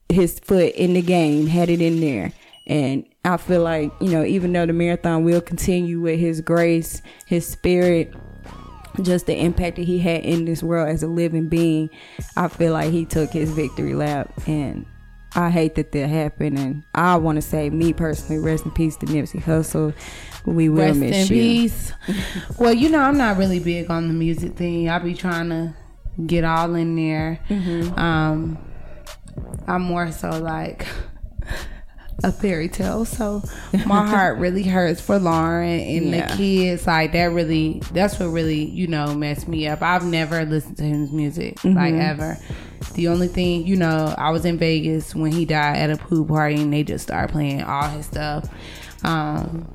His 0.09 0.41
foot 0.41 0.75
in 0.75 0.95
the 0.95 1.03
game, 1.03 1.47
had 1.47 1.71
it 1.71 1.81
in 1.81 2.01
there. 2.01 2.33
And 2.67 3.05
I 3.25 3.37
feel 3.37 3.63
like, 3.63 3.93
you 4.01 4.11
know, 4.11 4.25
even 4.25 4.53
though 4.53 4.67
the 4.67 4.73
marathon 4.73 5.25
will 5.25 5.41
continue 5.41 6.01
with 6.01 6.19
his 6.19 6.41
grace, 6.41 7.03
his 7.27 7.47
spirit, 7.47 8.15
just 9.03 9.27
the 9.27 9.37
impact 9.37 9.77
that 9.77 9.85
he 9.85 9.99
had 9.99 10.25
in 10.25 10.47
this 10.47 10.63
world 10.63 10.89
as 10.89 11.03
a 11.03 11.07
living 11.07 11.49
being, 11.49 11.91
I 12.37 12.49
feel 12.49 12.73
like 12.73 12.91
he 12.93 13.05
took 13.05 13.31
his 13.31 13.51
victory 13.51 13.95
lap. 13.95 14.33
And 14.47 14.87
I 15.35 15.51
hate 15.51 15.75
that 15.75 15.93
that 15.93 16.09
happened. 16.09 16.59
And 16.59 16.83
I 16.95 17.17
want 17.17 17.37
to 17.37 17.43
say, 17.43 17.69
me 17.69 17.93
personally, 17.93 18.43
rest 18.43 18.65
in 18.65 18.71
peace 18.71 18.97
to 18.97 19.07
Nipsey 19.07 19.43
Hussle. 19.43 19.95
We 20.47 20.71
will 20.71 20.87
rest 20.87 20.99
miss 20.99 21.31
in 21.31 21.37
you. 21.37 21.43
peace. 21.43 21.93
well, 22.59 22.73
you 22.73 22.89
know, 22.89 23.01
I'm 23.01 23.19
not 23.19 23.37
really 23.37 23.61
big 23.61 23.91
on 23.91 24.09
the 24.09 24.15
music 24.15 24.55
thing. 24.55 24.89
I 24.89 24.99
be 24.99 25.15
trying 25.15 25.51
to 25.51 25.75
get 26.27 26.45
all 26.45 26.75
in 26.75 26.97
there. 26.97 27.39
Mm-hmm. 27.51 27.99
Um, 27.99 28.59
I'm 29.67 29.83
more 29.83 30.11
so 30.11 30.31
like 30.31 30.87
a 32.23 32.33
fairy 32.33 32.69
tale. 32.69 33.05
So 33.05 33.43
my 33.87 34.07
heart 34.09 34.39
really 34.39 34.63
hurts 34.63 35.01
for 35.01 35.19
Lauren 35.19 35.81
and 35.81 36.07
yeah. 36.07 36.27
the 36.27 36.37
kids. 36.37 36.87
Like 36.87 37.13
that 37.13 37.25
really, 37.25 37.81
that's 37.93 38.19
what 38.19 38.27
really, 38.27 38.65
you 38.65 38.87
know, 38.87 39.15
messed 39.15 39.49
me 39.49 39.67
up. 39.67 39.83
I've 39.83 40.05
never 40.05 40.45
listened 40.45 40.77
to 40.79 40.85
his 40.85 41.13
music, 41.13 41.57
mm-hmm. 41.57 41.77
like 41.77 41.95
ever. 41.95 42.39
The 42.95 43.09
only 43.09 43.29
thing, 43.29 43.67
you 43.67 43.77
know, 43.77 44.15
I 44.17 44.31
was 44.31 44.45
in 44.45 44.59
Vegas 44.59 45.15
when 45.15 45.33
he 45.33 45.45
died 45.45 45.77
at 45.77 45.91
a 45.91 45.97
pool 45.97 46.25
party 46.25 46.61
and 46.61 46.73
they 46.73 46.83
just 46.83 47.05
started 47.05 47.33
playing 47.33 47.63
all 47.63 47.89
his 47.89 48.07
stuff. 48.07 48.49
Um, 49.05 49.69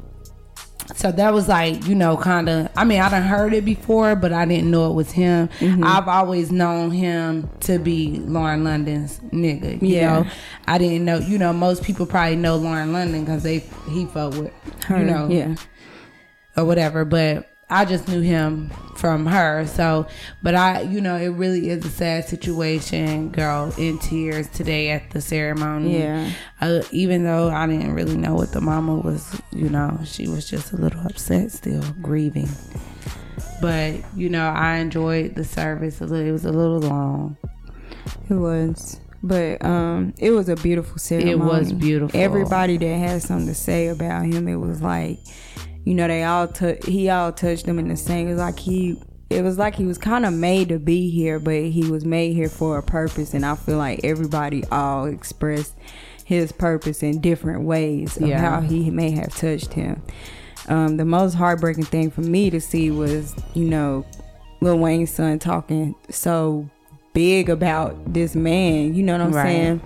so 0.94 1.12
that 1.12 1.34
was 1.34 1.48
like 1.48 1.86
you 1.88 1.96
know 1.96 2.16
kind 2.16 2.48
of 2.48 2.70
i 2.76 2.84
mean 2.84 3.02
i 3.02 3.10
done 3.10 3.24
heard 3.24 3.54
it 3.54 3.66
before 3.66 4.16
but 4.16 4.32
i 4.32 4.46
didn't 4.46 4.70
know 4.70 4.90
it 4.90 4.94
was 4.94 5.12
him 5.12 5.48
mm-hmm. 5.60 5.84
i've 5.84 6.08
always 6.08 6.52
known 6.52 6.92
him 6.92 7.50
to 7.60 7.80
be 7.80 8.20
lauren 8.20 8.64
london's 8.64 9.20
nigga 9.32 9.82
you 9.82 9.96
yeah. 9.96 10.22
know 10.22 10.30
i 10.68 10.78
didn't 10.78 11.04
know 11.04 11.18
you 11.18 11.38
know 11.38 11.52
most 11.52 11.84
people 11.84 12.06
probably 12.06 12.36
know 12.36 12.56
lauren 12.56 12.94
london 12.94 13.26
because 13.26 13.42
they 13.42 13.60
he 13.90 14.06
fought 14.06 14.36
with 14.36 14.54
her 14.84 15.00
you 15.00 15.06
know 15.06 15.28
yeah 15.28 15.56
or 16.56 16.66
whatever 16.66 17.04
but 17.04 17.50
I 17.70 17.86
just 17.86 18.08
knew 18.08 18.22
him 18.22 18.72
from 19.06 19.28
her. 19.28 19.68
So, 19.68 20.08
but 20.42 20.56
I, 20.56 20.82
you 20.82 21.00
know, 21.00 21.16
it 21.16 21.28
really 21.28 21.70
is 21.70 21.86
a 21.86 21.90
sad 21.90 22.26
situation. 22.26 23.30
Girl 23.30 23.72
in 23.78 24.00
tears 24.00 24.48
today 24.50 24.90
at 24.90 25.12
the 25.12 25.22
ceremony. 25.22 26.00
Yeah. 26.00 26.32
Uh, 26.60 26.82
even 26.90 27.24
though 27.24 27.50
I 27.50 27.68
didn't 27.68 27.94
really 27.94 28.18
know 28.18 28.34
what 28.34 28.52
the 28.52 28.62
mama 28.62 28.96
was, 28.96 29.40
you 29.52 29.70
know, 29.70 30.00
she 30.04 30.28
was 30.28 30.50
just 30.50 30.74
a 30.74 30.78
little 30.78 31.02
upset, 31.02 31.52
still 31.52 31.84
grieving. 32.02 32.50
But 33.62 33.94
you 34.16 34.28
know, 34.28 34.48
I 34.48 34.78
enjoyed 34.78 35.36
the 35.36 35.44
service. 35.44 36.02
It 36.02 36.32
was 36.32 36.46
a 36.46 36.52
little 36.52 36.80
long. 36.80 37.38
It 38.28 38.34
was. 38.34 39.00
But 39.22 39.64
um, 39.64 40.16
it 40.18 40.32
was 40.32 40.50
a 40.50 40.56
beautiful 40.56 40.98
ceremony. 40.98 41.32
It 41.32 41.38
was 41.38 41.74
beautiful. 41.74 42.20
Everybody 42.20 42.78
that 42.78 42.98
had 42.98 43.22
something 43.22 43.50
to 43.50 43.54
say 43.54 43.88
about 43.88 44.26
him, 44.26 44.48
it 44.48 44.56
was 44.56 44.82
like 44.82 45.20
you 45.86 45.94
know, 45.94 46.08
they 46.08 46.24
all 46.24 46.48
took 46.48 46.84
he 46.84 47.10
all 47.10 47.32
touched 47.32 47.68
them 47.68 47.80
in 47.80 47.88
the 47.88 47.96
same. 47.96 48.28
It 48.28 48.32
was 48.32 48.40
like 48.40 48.60
he 48.60 49.00
it 49.30 49.44
was 49.44 49.58
like 49.58 49.76
he 49.76 49.86
was 49.86 49.98
kind 49.98 50.26
of 50.26 50.34
made 50.34 50.70
to 50.70 50.80
be 50.80 51.10
here, 51.10 51.40
but 51.40 51.54
he 51.54 51.90
was 51.90 52.04
made 52.04 52.34
here 52.34 52.50
for 52.50 52.78
a 52.78 52.84
purpose. 52.84 53.34
And 53.34 53.46
I 53.46 53.56
feel 53.56 53.78
like 53.78 54.02
everybody 54.04 54.64
all 54.72 55.06
expressed 55.06 55.76
his 56.26 56.52
purpose 56.52 57.04
in 57.04 57.22
different 57.22 57.64
ways 57.64 58.18
of 58.18 58.28
yeah. 58.28 58.40
how 58.40 58.62
he 58.62 58.90
may 58.90 59.12
have 59.12 59.34
touched 59.36 59.74
him. 59.74 60.02
Um, 60.68 60.98
the 60.98 61.06
most 61.06 61.36
heartbreaking 61.36 61.86
thing 61.86 62.10
for 62.10 62.22
me 62.22 62.50
to 62.50 62.60
see 62.60 62.90
was, 62.90 63.36
you 63.54 63.66
know, 63.66 64.06
Lil 64.62 64.80
Wayne's 64.80 65.12
son 65.12 65.38
talking 65.38 65.94
so 66.10 66.68
big 67.14 67.50
about 67.50 68.12
this 68.12 68.36
man. 68.36 68.96
You 68.96 69.04
know 69.04 69.14
what 69.14 69.22
I'm 69.22 69.32
right. 69.32 69.44
saying? 69.44 69.82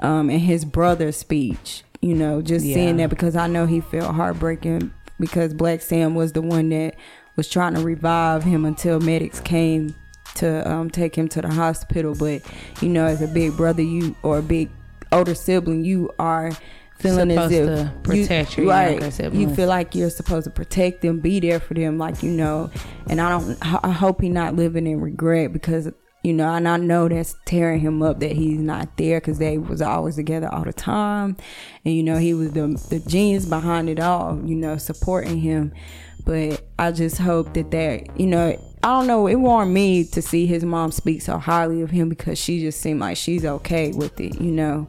Um, 0.00 0.30
and 0.30 0.40
his 0.40 0.64
brother's 0.64 1.16
speech. 1.16 1.84
You 2.00 2.14
know, 2.14 2.42
just 2.42 2.66
yeah. 2.66 2.74
seeing 2.74 2.96
that 2.98 3.08
because 3.08 3.36
I 3.36 3.46
know 3.46 3.66
he 3.66 3.80
felt 3.80 4.14
heartbreaking 4.14 4.92
because 5.18 5.54
Blacc 5.54 5.82
Sam 5.82 6.14
was 6.14 6.32
the 6.32 6.42
one 6.42 6.68
that 6.70 6.96
was 7.36 7.48
trying 7.48 7.74
to 7.74 7.80
revive 7.80 8.44
him 8.44 8.64
until 8.64 9.00
medics 9.00 9.40
came 9.40 9.94
to 10.36 10.68
um, 10.70 10.90
take 10.90 11.16
him 11.16 11.28
to 11.28 11.42
the 11.42 11.52
hospital. 11.52 12.14
But 12.14 12.42
you 12.80 12.88
know, 12.88 13.06
as 13.06 13.22
a 13.22 13.28
big 13.28 13.56
brother, 13.56 13.82
you 13.82 14.16
or 14.22 14.38
a 14.38 14.42
big 14.42 14.70
older 15.12 15.34
sibling, 15.34 15.84
you 15.84 16.10
are 16.18 16.52
feeling 16.98 17.30
supposed 17.30 17.52
as 17.52 17.86
if 17.86 18.02
protect 18.02 18.56
you, 18.56 18.64
your 18.64 18.72
right, 18.72 19.20
You 19.32 19.54
feel 19.54 19.68
like 19.68 19.94
you're 19.94 20.10
supposed 20.10 20.44
to 20.44 20.50
protect 20.50 21.02
them, 21.02 21.20
be 21.20 21.40
there 21.40 21.60
for 21.60 21.74
them, 21.74 21.98
like 21.98 22.22
you 22.22 22.30
know. 22.30 22.70
And 23.08 23.20
I 23.20 23.30
don't. 23.30 23.58
I 23.62 23.90
hope 23.90 24.20
he's 24.20 24.32
not 24.32 24.54
living 24.54 24.86
in 24.86 25.00
regret 25.00 25.52
because 25.52 25.90
you 26.24 26.32
know, 26.32 26.54
and 26.54 26.66
I 26.66 26.78
know 26.78 27.06
that's 27.06 27.36
tearing 27.44 27.80
him 27.80 28.02
up 28.02 28.20
that 28.20 28.32
he's 28.32 28.58
not 28.58 28.96
there 28.96 29.20
because 29.20 29.38
they 29.38 29.58
was 29.58 29.82
always 29.82 30.16
together 30.16 30.48
all 30.50 30.64
the 30.64 30.72
time, 30.72 31.36
and 31.84 31.94
you 31.94 32.02
know 32.02 32.16
he 32.16 32.32
was 32.32 32.52
the 32.52 32.66
the 32.88 32.98
genius 33.06 33.44
behind 33.44 33.90
it 33.90 34.00
all, 34.00 34.40
you 34.42 34.56
know, 34.56 34.78
supporting 34.78 35.38
him. 35.38 35.72
But 36.24 36.64
I 36.78 36.92
just 36.92 37.18
hope 37.18 37.52
that 37.52 37.70
that 37.72 38.18
you 38.18 38.26
know 38.26 38.58
I 38.82 38.88
don't 38.88 39.06
know. 39.06 39.26
It 39.26 39.36
warmed 39.36 39.74
me 39.74 40.04
to 40.04 40.22
see 40.22 40.46
his 40.46 40.64
mom 40.64 40.92
speak 40.92 41.20
so 41.20 41.38
highly 41.38 41.82
of 41.82 41.90
him 41.90 42.08
because 42.08 42.38
she 42.38 42.60
just 42.60 42.80
seemed 42.80 43.00
like 43.00 43.18
she's 43.18 43.44
okay 43.44 43.92
with 43.92 44.18
it, 44.18 44.40
you 44.40 44.50
know. 44.50 44.88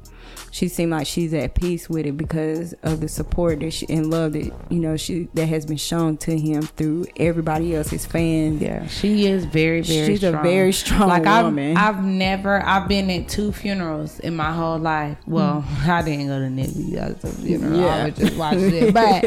She 0.56 0.70
seemed 0.70 0.92
like 0.92 1.06
she's 1.06 1.34
at 1.34 1.54
peace 1.54 1.90
with 1.90 2.06
it 2.06 2.16
because 2.16 2.72
of 2.82 3.02
the 3.02 3.10
support 3.10 3.60
that 3.60 3.72
she, 3.72 3.86
and 3.90 4.10
love 4.10 4.32
that 4.32 4.54
you 4.70 4.80
know 4.80 4.96
she 4.96 5.28
that 5.34 5.48
has 5.48 5.66
been 5.66 5.76
shown 5.76 6.16
to 6.16 6.40
him 6.40 6.62
through 6.62 7.06
everybody 7.18 7.76
else's 7.76 8.06
fans. 8.06 8.62
Yeah, 8.62 8.88
she 8.88 9.26
is 9.26 9.44
very 9.44 9.82
very. 9.82 9.84
Strong. 9.84 10.08
She's 10.08 10.20
strong. 10.20 10.36
a 10.36 10.44
very 10.44 10.72
strong 10.72 11.10
like 11.10 11.44
woman. 11.44 11.76
I've, 11.76 11.98
I've 11.98 12.06
never 12.06 12.66
I've 12.66 12.88
been 12.88 13.10
at 13.10 13.28
two 13.28 13.52
funerals 13.52 14.22
in 14.22 14.38
my 14.38 14.54
whole 14.54 14.78
life. 14.78 15.18
Well, 15.28 15.62
mm. 15.62 15.88
I 15.90 16.02
didn't 16.04 16.28
go 16.28 16.40
to 16.40 16.46
Nipsey. 16.46 17.02
I 17.02 17.10
was 17.10 17.36
funeral. 17.42 17.78
Yeah. 17.78 17.88
I 17.88 18.06
was 18.06 18.18
just 18.18 18.38
watching 18.38 18.74
it, 18.74 18.94
but 18.94 19.26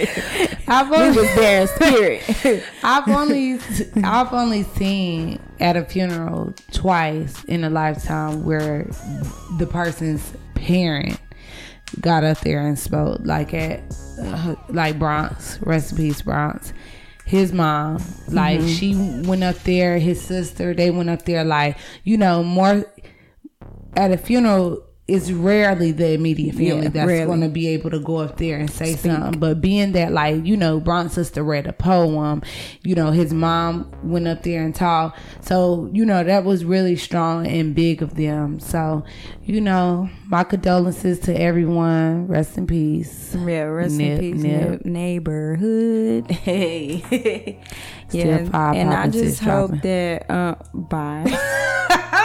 I've 0.66 0.91
only 0.91 1.09
was 1.09 1.35
there 1.35 1.61
in 1.61 1.68
spirit. 1.68 2.64
I've 2.83 3.07
only 3.07 3.59
I've 4.03 4.33
only 4.33 4.62
seen 4.62 5.41
at 5.61 5.76
a 5.76 5.85
funeral 5.85 6.55
twice 6.72 7.45
in 7.45 7.64
a 7.64 7.70
lifetime 7.70 8.47
where 8.47 8.87
the 9.59 9.66
person's 9.66 10.33
parent 10.59 11.19
got 12.01 12.25
up 12.25 12.41
there 12.41 12.67
and 12.67 12.79
spoke 12.79 13.21
like 13.23 13.55
at 13.55 13.83
uh, 14.21 14.55
like 14.69 14.99
Bronx 14.99 15.61
recipes 15.63 16.23
Bronx 16.23 16.73
his 17.25 17.53
mom 17.53 18.03
like 18.29 18.59
mm-hmm. 18.59 18.69
she 18.69 18.95
went 19.29 19.45
up 19.45 19.57
there 19.61 19.99
his 19.99 20.21
sister 20.21 20.75
they 20.75 20.91
went 20.91 21.11
up 21.11 21.23
there 21.25 21.45
like 21.45 21.77
you 22.05 22.17
know 22.17 22.43
more 22.43 22.85
at 23.97 24.11
a 24.11 24.17
funeral 24.17 24.83
it's 25.09 25.31
rarely 25.31 25.91
the 25.91 26.13
immediate 26.13 26.55
family 26.55 26.83
yeah, 26.83 26.89
that's 26.91 27.27
going 27.27 27.41
to 27.41 27.49
be 27.49 27.67
able 27.69 27.89
to 27.89 27.99
go 27.99 28.19
up 28.19 28.37
there 28.37 28.59
and 28.59 28.71
say 28.71 28.93
Speak. 28.93 29.11
something. 29.11 29.41
But 29.41 29.59
being 29.59 29.93
that, 29.93 30.13
like, 30.13 30.45
you 30.45 30.55
know, 30.55 30.81
Bron's 30.81 31.15
sister 31.15 31.43
read 31.43 31.67
a 31.67 31.73
poem, 31.73 32.43
you 32.83 32.95
know, 32.95 33.11
his 33.11 33.33
mom 33.33 33.91
went 34.03 34.29
up 34.29 34.43
there 34.43 34.63
and 34.63 34.75
talked. 34.75 35.19
So, 35.41 35.89
you 35.95 36.05
know, 36.05 36.23
that 36.23 36.45
was 36.45 36.63
really 36.63 36.95
strong 36.95 37.47
and 37.47 37.75
big 37.75 38.03
of 38.03 38.17
them. 38.17 38.61
So, 38.61 39.03
you 39.45 39.63
know, 39.63 40.11
my 40.27 40.45
condolences 40.45 41.19
to 41.21 41.35
everyone. 41.35 42.27
Rest 42.27 42.59
in 42.59 42.67
peace. 42.67 43.35
Yeah, 43.35 43.63
rest 43.63 43.95
nip, 43.95 44.21
in 44.21 44.35
peace, 44.35 44.43
nip. 44.43 44.85
neighborhood. 44.85 46.31
Hey. 46.49 47.61
yeah. 48.11 48.73
And 48.73 48.93
I 48.93 49.09
just 49.09 49.41
hope 49.41 49.71
dropping. 49.71 49.81
that, 49.91 50.31
uh, 50.31 50.55
bye. 50.75 52.25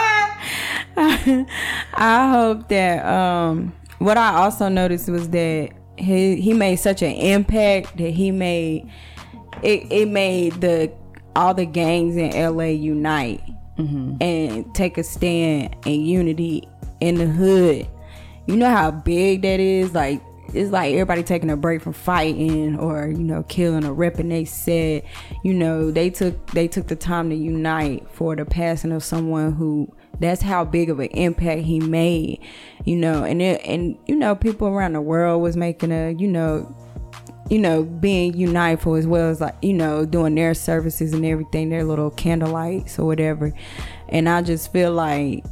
I 1.94 2.30
hope 2.30 2.68
that 2.68 3.04
um 3.04 3.72
what 3.98 4.18
I 4.18 4.34
also 4.36 4.68
noticed 4.68 5.08
was 5.08 5.28
that 5.30 5.70
he 5.96 6.40
he 6.40 6.52
made 6.52 6.76
such 6.76 7.02
an 7.02 7.12
impact 7.12 7.96
that 7.96 8.10
he 8.10 8.30
made 8.30 8.90
it 9.62 9.90
it 9.90 10.08
made 10.08 10.60
the 10.60 10.92
all 11.36 11.54
the 11.54 11.66
gangs 11.66 12.16
in 12.16 12.30
LA 12.30 12.64
unite 12.64 13.42
mm-hmm. 13.78 14.16
and 14.20 14.74
take 14.74 14.98
a 14.98 15.02
stand 15.02 15.74
and 15.84 16.06
unity 16.06 16.68
in 17.00 17.16
the 17.16 17.26
hood. 17.26 17.88
You 18.46 18.56
know 18.56 18.70
how 18.70 18.90
big 18.90 19.42
that 19.42 19.58
is? 19.58 19.94
Like 19.94 20.20
it's 20.52 20.70
like 20.70 20.92
everybody 20.92 21.22
taking 21.22 21.50
a 21.50 21.56
break 21.56 21.82
from 21.82 21.92
fighting 21.92 22.78
or 22.78 23.08
you 23.08 23.22
know 23.24 23.42
killing 23.44 23.84
or 23.84 23.94
ripping 23.94 24.28
they 24.28 24.44
said 24.44 25.02
you 25.42 25.52
know 25.52 25.90
they 25.90 26.10
took 26.10 26.50
they 26.50 26.68
took 26.68 26.86
the 26.86 26.96
time 26.96 27.30
to 27.30 27.34
unite 27.34 28.06
for 28.10 28.36
the 28.36 28.44
passing 28.44 28.92
of 28.92 29.02
someone 29.02 29.52
who 29.52 29.88
that's 30.20 30.42
how 30.42 30.64
big 30.64 30.90
of 30.90 31.00
an 31.00 31.08
impact 31.08 31.62
he 31.62 31.80
made 31.80 32.40
you 32.84 32.96
know 32.96 33.24
and 33.24 33.42
it, 33.42 33.60
and 33.64 33.98
you 34.06 34.14
know 34.14 34.34
people 34.34 34.68
around 34.68 34.92
the 34.92 35.00
world 35.00 35.42
was 35.42 35.56
making 35.56 35.92
a 35.92 36.12
you 36.12 36.28
know 36.28 36.74
you 37.50 37.58
know 37.58 37.82
being 37.82 38.32
for 38.78 38.96
as 38.96 39.06
well 39.06 39.28
as 39.28 39.40
like 39.40 39.54
you 39.60 39.72
know 39.72 40.06
doing 40.06 40.34
their 40.34 40.54
services 40.54 41.12
and 41.12 41.26
everything 41.26 41.68
their 41.68 41.84
little 41.84 42.10
candlelights 42.10 42.98
or 42.98 43.04
whatever 43.04 43.52
and 44.08 44.28
i 44.28 44.40
just 44.40 44.72
feel 44.72 44.92
like 44.92 45.44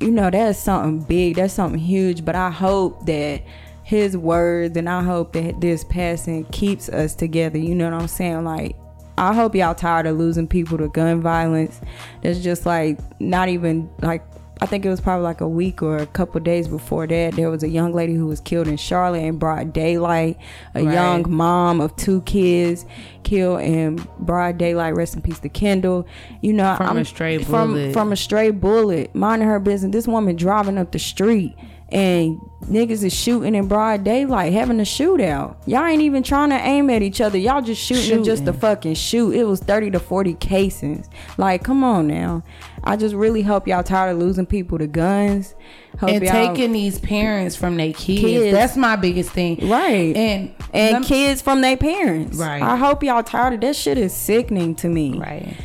you 0.00 0.10
know 0.10 0.30
that's 0.30 0.58
something 0.58 1.00
big 1.00 1.36
that's 1.36 1.54
something 1.54 1.80
huge 1.80 2.24
but 2.24 2.34
i 2.34 2.50
hope 2.50 3.06
that 3.06 3.42
his 3.90 4.16
words 4.16 4.76
and 4.76 4.88
I 4.88 5.02
hope 5.02 5.32
that 5.32 5.60
this 5.60 5.82
passing 5.82 6.44
keeps 6.52 6.88
us 6.88 7.16
together. 7.16 7.58
You 7.58 7.74
know 7.74 7.90
what 7.90 8.02
I'm 8.02 8.06
saying? 8.06 8.44
Like 8.44 8.76
I 9.20 9.34
hope 9.34 9.54
y'all 9.54 9.74
tired 9.74 10.06
of 10.06 10.16
losing 10.16 10.48
people 10.48 10.78
to 10.78 10.88
gun 10.88 11.20
violence. 11.20 11.78
That's 12.22 12.38
just 12.38 12.64
like 12.64 12.98
not 13.20 13.50
even 13.50 13.90
like 14.00 14.24
I 14.62 14.66
think 14.66 14.84
it 14.86 14.88
was 14.88 15.00
probably 15.00 15.24
like 15.24 15.42
a 15.42 15.48
week 15.48 15.82
or 15.82 15.98
a 15.98 16.06
couple 16.06 16.40
days 16.40 16.68
before 16.68 17.06
that. 17.06 17.34
There 17.34 17.50
was 17.50 17.62
a 17.62 17.68
young 17.68 17.92
lady 17.92 18.14
who 18.14 18.26
was 18.26 18.40
killed 18.40 18.66
in 18.66 18.78
Charlotte 18.78 19.22
in 19.22 19.38
broad 19.38 19.74
daylight. 19.74 20.38
A 20.74 20.82
right. 20.82 20.92
young 20.92 21.30
mom 21.30 21.82
of 21.82 21.94
two 21.96 22.22
kids 22.22 22.86
killed 23.22 23.60
in 23.60 24.02
broad 24.18 24.56
daylight. 24.56 24.94
Rest 24.94 25.14
in 25.14 25.22
peace 25.22 25.38
to 25.40 25.50
Kendall. 25.50 26.06
You 26.40 26.54
know, 26.54 26.74
from 26.76 26.88
I'm, 26.88 26.98
a 26.98 27.04
stray 27.04 27.36
bullet. 27.38 27.46
From 27.46 27.92
from 27.92 28.12
a 28.12 28.16
stray 28.16 28.50
bullet, 28.50 29.14
minding 29.14 29.48
her 29.48 29.60
business. 29.60 29.92
This 29.92 30.08
woman 30.08 30.34
driving 30.36 30.78
up 30.78 30.92
the 30.92 30.98
street 30.98 31.56
and 31.92 32.40
niggas 32.62 33.02
is 33.02 33.12
shooting 33.12 33.54
in 33.54 33.66
broad 33.66 34.04
daylight, 34.04 34.52
having 34.52 34.78
a 34.78 34.84
shootout. 34.84 35.56
Y'all 35.66 35.84
ain't 35.84 36.02
even 36.02 36.22
trying 36.22 36.50
to 36.50 36.56
aim 36.56 36.88
at 36.90 37.02
each 37.02 37.20
other. 37.20 37.36
Y'all 37.36 37.62
just 37.62 37.82
shooting, 37.82 38.04
shooting. 38.04 38.24
just 38.24 38.44
to 38.44 38.52
fucking 38.52 38.94
shoot. 38.94 39.34
It 39.34 39.44
was 39.44 39.60
30 39.60 39.92
to 39.92 40.00
40 40.00 40.34
casings. 40.34 41.08
Like, 41.36 41.64
come 41.64 41.82
on 41.82 42.06
now. 42.06 42.44
I 42.84 42.96
just 42.96 43.14
really 43.14 43.42
hope 43.42 43.66
y'all 43.66 43.82
tired 43.82 44.12
of 44.12 44.18
losing 44.18 44.46
people 44.46 44.78
to 44.78 44.86
guns. 44.86 45.54
Hope 45.98 46.10
and 46.10 46.26
taking 46.26 46.72
these 46.72 46.98
parents 46.98 47.56
from 47.56 47.76
their 47.76 47.92
kids. 47.92 48.20
kids. 48.20 48.52
That's 48.52 48.76
my 48.76 48.96
biggest 48.96 49.30
thing. 49.30 49.68
Right. 49.68 50.16
And 50.16 50.54
and 50.72 51.04
kids 51.04 51.42
from 51.42 51.60
their 51.60 51.76
parents. 51.76 52.38
Right. 52.38 52.62
I 52.62 52.76
hope 52.76 53.02
y'all 53.02 53.22
tired 53.22 53.54
of 53.54 53.60
that 53.62 53.76
shit 53.76 53.98
is 53.98 54.14
sickening 54.14 54.76
to 54.76 54.88
me. 54.88 55.18
Right. 55.18 55.56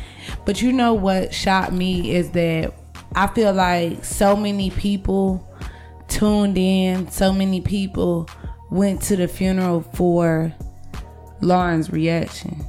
But 0.44 0.60
you 0.60 0.72
know 0.72 0.94
what 0.94 1.32
shocked 1.32 1.72
me 1.72 2.14
is 2.14 2.30
that 2.30 2.74
I 3.14 3.28
feel 3.28 3.52
like 3.52 4.04
so 4.04 4.36
many 4.36 4.70
people 4.70 5.46
tuned 6.08 6.58
in. 6.58 7.10
So 7.10 7.32
many 7.32 7.60
people 7.60 8.28
went 8.70 9.02
to 9.02 9.16
the 9.16 9.28
funeral 9.28 9.82
for 9.82 10.54
Lauren's 11.40 11.90
reaction. 11.90 12.64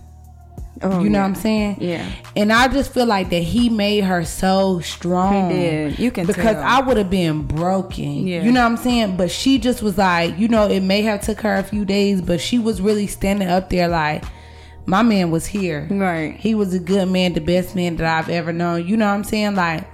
Oh, 0.84 1.02
you 1.02 1.10
know 1.10 1.20
yeah. 1.20 1.24
what 1.24 1.30
I'm 1.30 1.36
saying? 1.36 1.78
Yeah. 1.82 2.08
And 2.36 2.54
I 2.54 2.68
just 2.68 2.94
feel 2.94 3.08
like 3.08 3.32
that 3.32 3.42
he 3.42 3.68
made 3.70 4.04
her 4.04 4.24
so 4.24 4.80
strong. 4.82 5.50
He 5.50 5.56
did. 5.56 6.00
You 6.00 6.12
can 6.12 6.28
because 6.28 6.56
tell. 6.56 6.64
I 6.64 6.82
would 6.82 6.98
have 6.98 7.10
been 7.10 7.44
broken. 7.44 8.28
Yeah. 8.28 8.44
You 8.44 8.52
know 8.52 8.62
what 8.62 8.72
I'm 8.74 8.78
saying? 8.78 9.18
But 9.18 9.32
she 9.32 9.58
just 9.58 9.82
was 9.82 9.98
like, 9.98 10.38
you 10.38 10.48
know, 10.48 10.70
it 10.70 10.82
may 10.82 11.02
have 11.02 11.22
took 11.22 11.42
her 11.42 11.56
a 11.56 11.64
few 11.64 11.84
days, 11.84 12.22
but 12.22 12.40
she 12.40 12.60
was 12.60 12.80
really 12.80 13.08
standing 13.08 13.48
up 13.48 13.72
there 13.72 13.88
like, 13.88 14.24
my 14.86 15.02
man 15.02 15.32
was 15.32 15.46
here. 15.46 15.88
Right. 15.90 16.36
He 16.38 16.54
was 16.54 16.74
a 16.74 16.80
good 16.80 17.10
man, 17.10 17.34
the 17.34 17.42
best 17.42 17.76
man 17.76 17.96
that 17.98 18.06
I've 18.06 18.30
ever 18.30 18.54
known. 18.54 18.88
You 18.88 18.98
know 18.98 19.08
what 19.08 19.16
I'm 19.16 19.24
saying? 19.24 19.56
Like 19.56 19.86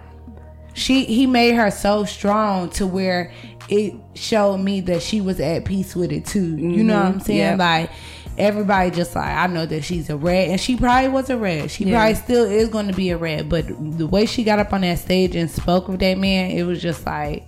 she 0.74 1.06
he 1.06 1.28
made 1.28 1.54
her 1.54 1.72
so 1.72 2.06
strong 2.06 2.70
to 2.72 2.88
where 2.88 3.32
it 3.70 3.94
showed 4.14 4.58
me 4.58 4.82
that 4.82 5.02
she 5.02 5.22
was 5.22 5.40
at 5.40 5.66
peace 5.66 5.96
with 5.96 6.12
it 6.12 6.26
too. 6.26 6.56
Mm-hmm. 6.56 6.70
You 6.72 6.84
know 6.84 6.98
what 6.98 7.06
I'm 7.06 7.20
saying? 7.20 7.40
Yep. 7.40 7.60
Like 7.60 7.92
everybody 8.38 8.90
just 8.92 9.16
like 9.16 9.36
I 9.36 9.48
know 9.48 9.66
that 9.66 9.84
she's 9.84 10.10
a 10.10 10.18
red 10.18 10.50
and 10.50 10.60
she 10.60 10.76
probably 10.76 11.10
was 11.10 11.30
a 11.30 11.38
red. 11.38 11.72
She 11.72 11.86
yeah. 11.86 11.98
probably 11.98 12.16
still 12.16 12.46
is 12.46 12.70
going 12.70 12.88
to 12.88 12.94
be 12.94 13.10
a 13.12 13.18
red, 13.18 13.50
but 13.50 13.66
the 13.98 14.08
way 14.08 14.26
she 14.26 14.44
got 14.44 14.60
up 14.60 14.74
on 14.74 14.82
that 14.82 15.00
stage 15.00 15.36
and 15.36 15.50
spoke 15.50 15.88
with 15.88 16.00
that 16.00 16.18
man, 16.18 16.52
it 16.52 16.64
was 16.64 16.82
just 16.82 17.06
like 17.06 17.48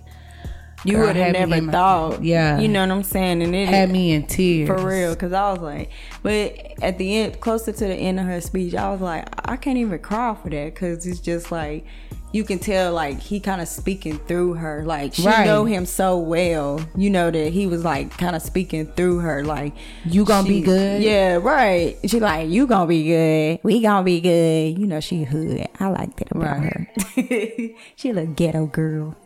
you 0.86 0.98
would 0.98 1.16
have 1.16 1.32
never 1.32 1.70
thought. 1.70 2.22
Yeah. 2.22 2.58
You 2.58 2.68
know 2.68 2.80
what 2.80 2.90
I'm 2.90 3.02
saying? 3.02 3.42
And 3.42 3.54
it 3.54 3.68
had 3.68 3.90
me 3.90 4.12
in 4.12 4.26
tears. 4.26 4.68
For 4.68 4.78
real. 4.78 5.14
Because 5.14 5.32
I 5.32 5.52
was 5.52 5.60
like, 5.60 5.90
but 6.22 6.56
at 6.82 6.98
the 6.98 7.16
end, 7.18 7.40
closer 7.40 7.72
to 7.72 7.84
the 7.84 7.94
end 7.94 8.20
of 8.20 8.26
her 8.26 8.40
speech, 8.40 8.74
I 8.74 8.90
was 8.90 9.00
like, 9.00 9.28
I 9.48 9.56
can't 9.56 9.78
even 9.78 9.98
cry 9.98 10.36
for 10.40 10.48
that. 10.50 10.74
Because 10.74 11.06
it's 11.06 11.20
just 11.20 11.50
like, 11.50 11.84
you 12.32 12.44
can 12.44 12.58
tell 12.58 12.92
like 12.92 13.20
he 13.20 13.40
kind 13.40 13.60
of 13.60 13.68
speaking 13.68 14.18
through 14.18 14.54
her. 14.54 14.84
Like 14.84 15.14
she 15.14 15.26
right. 15.26 15.46
know 15.46 15.64
him 15.64 15.86
so 15.86 16.18
well. 16.18 16.80
You 16.96 17.10
know 17.10 17.30
that 17.30 17.52
he 17.52 17.66
was 17.66 17.84
like 17.84 18.16
kind 18.18 18.36
of 18.36 18.42
speaking 18.42 18.86
through 18.86 19.20
her 19.20 19.44
like 19.44 19.74
you 20.04 20.24
gonna 20.24 20.46
she, 20.46 20.60
be 20.60 20.62
good? 20.62 21.02
Yeah 21.02 21.36
right. 21.36 21.98
She 22.06 22.20
like 22.20 22.48
you 22.48 22.66
gonna 22.66 22.86
be 22.86 23.04
good. 23.04 23.60
We 23.62 23.80
gonna 23.80 24.04
be 24.04 24.20
good. 24.20 24.78
You 24.78 24.86
know 24.86 25.00
she 25.00 25.24
hood. 25.24 25.66
I 25.80 25.88
like 25.88 26.16
that 26.16 26.30
about 26.30 26.58
right. 26.58 26.72
her. 26.72 27.68
She 27.96 28.10
a 28.10 28.26
ghetto 28.26 28.66
girl. 28.66 29.16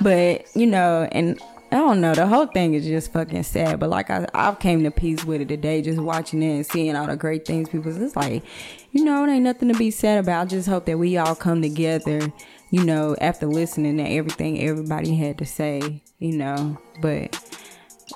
But 0.00 0.46
you 0.54 0.66
know 0.66 1.08
and 1.10 1.40
I 1.72 1.76
don't 1.76 2.02
know. 2.02 2.14
The 2.14 2.26
whole 2.26 2.44
thing 2.44 2.74
is 2.74 2.84
just 2.84 3.14
fucking 3.14 3.44
sad. 3.44 3.80
But 3.80 3.88
like 3.88 4.10
I, 4.10 4.26
I've 4.34 4.58
came 4.58 4.82
to 4.84 4.90
peace 4.90 5.24
with 5.24 5.40
it 5.40 5.48
today, 5.48 5.80
just 5.80 5.98
watching 5.98 6.42
it 6.42 6.54
and 6.54 6.66
seeing 6.66 6.94
all 6.94 7.06
the 7.06 7.16
great 7.16 7.46
things 7.46 7.70
people. 7.70 7.90
It's 8.02 8.14
like, 8.14 8.44
you 8.90 9.02
know, 9.02 9.24
it 9.24 9.30
ain't 9.30 9.44
nothing 9.44 9.72
to 9.72 9.78
be 9.78 9.90
sad 9.90 10.18
about. 10.18 10.42
I 10.42 10.44
just 10.44 10.68
hope 10.68 10.84
that 10.84 10.98
we 10.98 11.16
all 11.16 11.34
come 11.34 11.62
together, 11.62 12.30
you 12.70 12.84
know, 12.84 13.16
after 13.22 13.46
listening 13.46 13.96
to 13.96 14.02
everything 14.02 14.60
everybody 14.60 15.14
had 15.14 15.38
to 15.38 15.46
say, 15.46 16.02
you 16.18 16.36
know. 16.36 16.76
But 17.00 17.42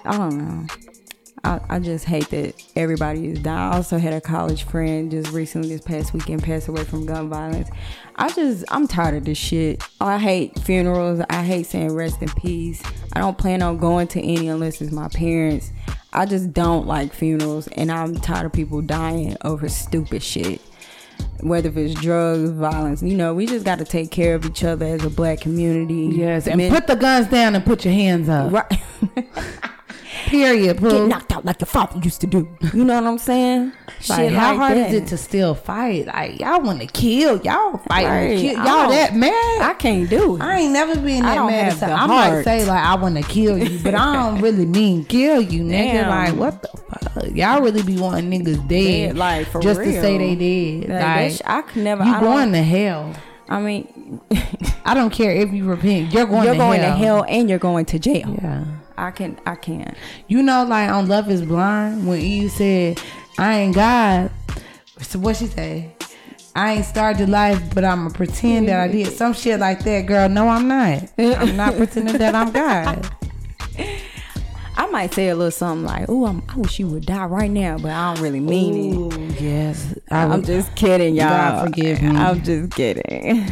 I 0.05 0.19
don't 0.19 0.37
know. 0.37 0.67
I, 1.47 1.61
I 1.69 1.79
just 1.79 2.05
hate 2.05 2.29
that 2.31 2.61
everybody 2.75 3.29
is 3.29 3.39
dying. 3.39 3.73
I 3.73 3.77
also 3.77 3.99
had 3.99 4.13
a 4.13 4.21
college 4.21 4.65
friend 4.65 5.11
just 5.11 5.31
recently 5.33 5.69
this 5.69 5.81
past 5.81 6.13
weekend 6.13 6.43
pass 6.43 6.67
away 6.69 6.85
from 6.85 7.07
gun 7.07 7.29
violence. 7.29 7.69
I 8.17 8.29
just 8.33 8.65
I'm 8.69 8.89
tired 8.89 9.15
of 9.15 9.25
this 9.25 9.39
shit. 9.39 9.83
I 10.01 10.19
hate 10.19 10.59
funerals. 10.61 11.21
I 11.31 11.45
hate 11.45 11.67
saying 11.67 11.95
rest 11.95 12.21
in 12.21 12.29
peace. 12.31 12.83
I 13.13 13.21
don't 13.21 13.39
plan 13.39 13.63
on 13.63 13.79
going 13.79 14.09
to 14.09 14.21
any 14.21 14.49
unless 14.49 14.81
it's 14.81 14.93
my 14.93 15.09
parents. 15.09 15.71
I 16.13 16.27
just 16.27 16.53
don't 16.53 16.87
like 16.87 17.13
funerals 17.13 17.69
and 17.69 17.93
I'm 17.93 18.17
tired 18.17 18.47
of 18.47 18.53
people 18.53 18.81
dying 18.83 19.37
over 19.45 19.69
stupid 19.69 20.23
shit. 20.23 20.61
whether 21.41 21.69
if 21.69 21.77
it's 21.77 21.95
drugs, 22.01 22.51
violence. 22.51 23.03
You 23.03 23.17
know, 23.17 23.35
we 23.35 23.47
just 23.47 23.65
got 23.65 23.79
to 23.79 23.85
take 23.85 24.11
care 24.11 24.35
of 24.35 24.45
each 24.47 24.65
other 24.65 24.87
as 24.87 25.05
a 25.05 25.11
black 25.11 25.41
community. 25.43 26.11
Yes, 26.17 26.47
and 26.49 26.57
Men- 26.57 26.73
put 26.73 26.87
the 26.87 26.97
guns 26.97 27.29
down 27.29 27.55
and 27.55 27.65
put 27.65 27.85
your 27.85 27.95
hands 27.95 28.29
up. 28.29 28.51
right. 28.53 28.81
Period. 30.27 30.79
Get 30.81 31.07
knocked 31.07 31.33
out 31.33 31.45
like 31.45 31.61
your 31.61 31.67
father 31.67 31.99
used 32.01 32.21
to 32.21 32.27
do. 32.27 32.49
You 32.75 32.85
know 32.85 32.95
what 32.95 33.05
I'm 33.05 33.19
saying? 33.19 33.73
Like, 34.09 34.21
Shit 34.21 34.33
how 34.33 34.51
like 34.51 34.57
hard 34.59 34.77
that. 34.79 34.89
is 34.91 34.95
it 35.03 35.07
to 35.09 35.17
still 35.17 35.55
fight? 35.55 36.07
Like 36.07 36.39
y'all 36.41 36.61
want 36.63 36.81
to 36.81 36.87
kill, 36.87 37.41
y'all 37.43 37.79
fight, 37.89 38.07
Right. 38.07 38.39
kill. 38.39 38.55
Y'all 38.55 38.89
that 38.91 39.15
mad? 39.15 39.33
I 39.63 39.75
can't 39.79 40.09
do 40.09 40.37
it. 40.37 40.43
I 40.43 40.59
ain't 40.61 40.73
never 40.73 40.95
been 41.01 41.23
that 41.23 41.45
mad. 41.47 41.53
have 41.65 41.73
at 41.75 41.79
some- 41.79 41.89
the 41.91 41.95
I 41.97 42.07
might 42.07 42.43
say 42.45 42.65
like 42.67 42.85
I 42.85 42.95
want 42.97 43.17
to 43.17 43.23
kill 43.23 43.59
you, 43.59 43.79
but 43.83 43.95
I 43.95 44.13
don't 44.15 44.41
really 44.43 44.67
mean 44.67 45.05
kill 45.05 45.41
you, 45.41 45.63
nigga. 45.63 45.93
Damn. 45.93 46.09
Like 46.11 46.37
what 46.37 46.63
the 46.63 46.69
fuck? 46.69 47.35
Y'all 47.35 47.61
really 47.63 47.83
be 47.83 47.97
wanting 47.99 48.31
niggas 48.31 48.57
dead, 48.69 49.09
Dead, 49.09 49.17
like, 49.17 49.47
for 49.49 49.61
just 49.61 49.81
to 49.81 49.93
say 50.01 50.19
they 50.19 50.35
did. 50.35 50.89
Like, 50.89 51.01
Like, 51.01 51.01
that 51.01 51.33
sh- 51.33 51.43
I 51.47 51.63
could 51.63 51.83
never. 51.83 52.05
you 52.05 52.13
I 52.13 52.21
going 52.21 52.53
to 52.53 52.63
hell. 52.63 53.15
I 53.49 53.61
mean, 53.61 54.21
I 54.85 54.95
don't 54.95 55.11
care 55.11 55.31
if 55.33 55.53
you 55.53 55.65
repent. 55.65 56.13
You're 56.13 56.27
going. 56.27 56.45
you're 56.45 56.53
to 56.55 56.59
going 56.59 56.81
hell. 56.81 56.91
to 56.93 56.97
hell 56.99 57.25
and 57.29 57.49
you're 57.49 57.59
going 57.59 57.85
to 57.87 57.99
jail. 57.99 58.37
Yeah. 58.43 58.65
I 58.99 59.11
can. 59.11 59.39
I 59.47 59.55
can't. 59.57 59.95
You 60.29 60.43
know, 60.43 60.65
like 60.65 60.91
on 60.91 61.09
Love 61.09 61.31
Is 61.31 61.43
Blind, 61.43 62.07
when 62.07 62.21
Eve 62.21 62.51
said, 62.51 63.01
"I 63.39 63.59
ain't 63.59 63.75
God," 63.75 64.31
so 65.01 65.19
what 65.19 65.37
she 65.37 65.47
say? 65.47 65.93
I 66.55 66.73
ain't 66.75 66.87
started 66.87 67.29
life, 67.29 67.75
but 67.75 67.85
I'ma 67.85 68.09
pretend 68.11 68.69
that 68.69 68.81
I 68.81 68.89
did 68.89 69.13
some 69.13 69.35
shit 69.35 69.61
like 69.61 69.85
that, 69.85 70.07
girl. 70.07 70.29
No, 70.31 70.49
I'm 70.49 70.67
not. 70.67 71.03
I'm 71.19 71.55
not 71.57 71.75
pretending 71.77 72.17
that 72.19 72.35
I'm 72.35 72.51
God. 72.51 73.11
I 74.79 74.87
might 74.89 75.13
say 75.15 75.29
a 75.31 75.35
little 75.35 75.51
something 75.51 75.85
like, 75.87 76.07
"Oh, 76.09 76.27
I 76.27 76.57
wish 76.57 76.79
you 76.79 76.87
would 76.89 77.07
die 77.07 77.25
right 77.27 77.51
now," 77.51 77.79
but 77.79 77.91
I 77.91 78.15
don't 78.15 78.23
really 78.23 78.41
mean 78.41 79.13
it. 79.13 79.41
Yes, 79.41 79.95
I 80.11 80.25
I'm 80.25 80.31
would- 80.31 80.45
just 80.45 80.75
kidding, 80.77 81.15
y'all. 81.15 81.29
God 81.29 81.65
forgive 81.67 82.03
me. 82.03 82.09
I'm 82.17 82.43
just 82.43 82.73
kidding. 82.73 83.47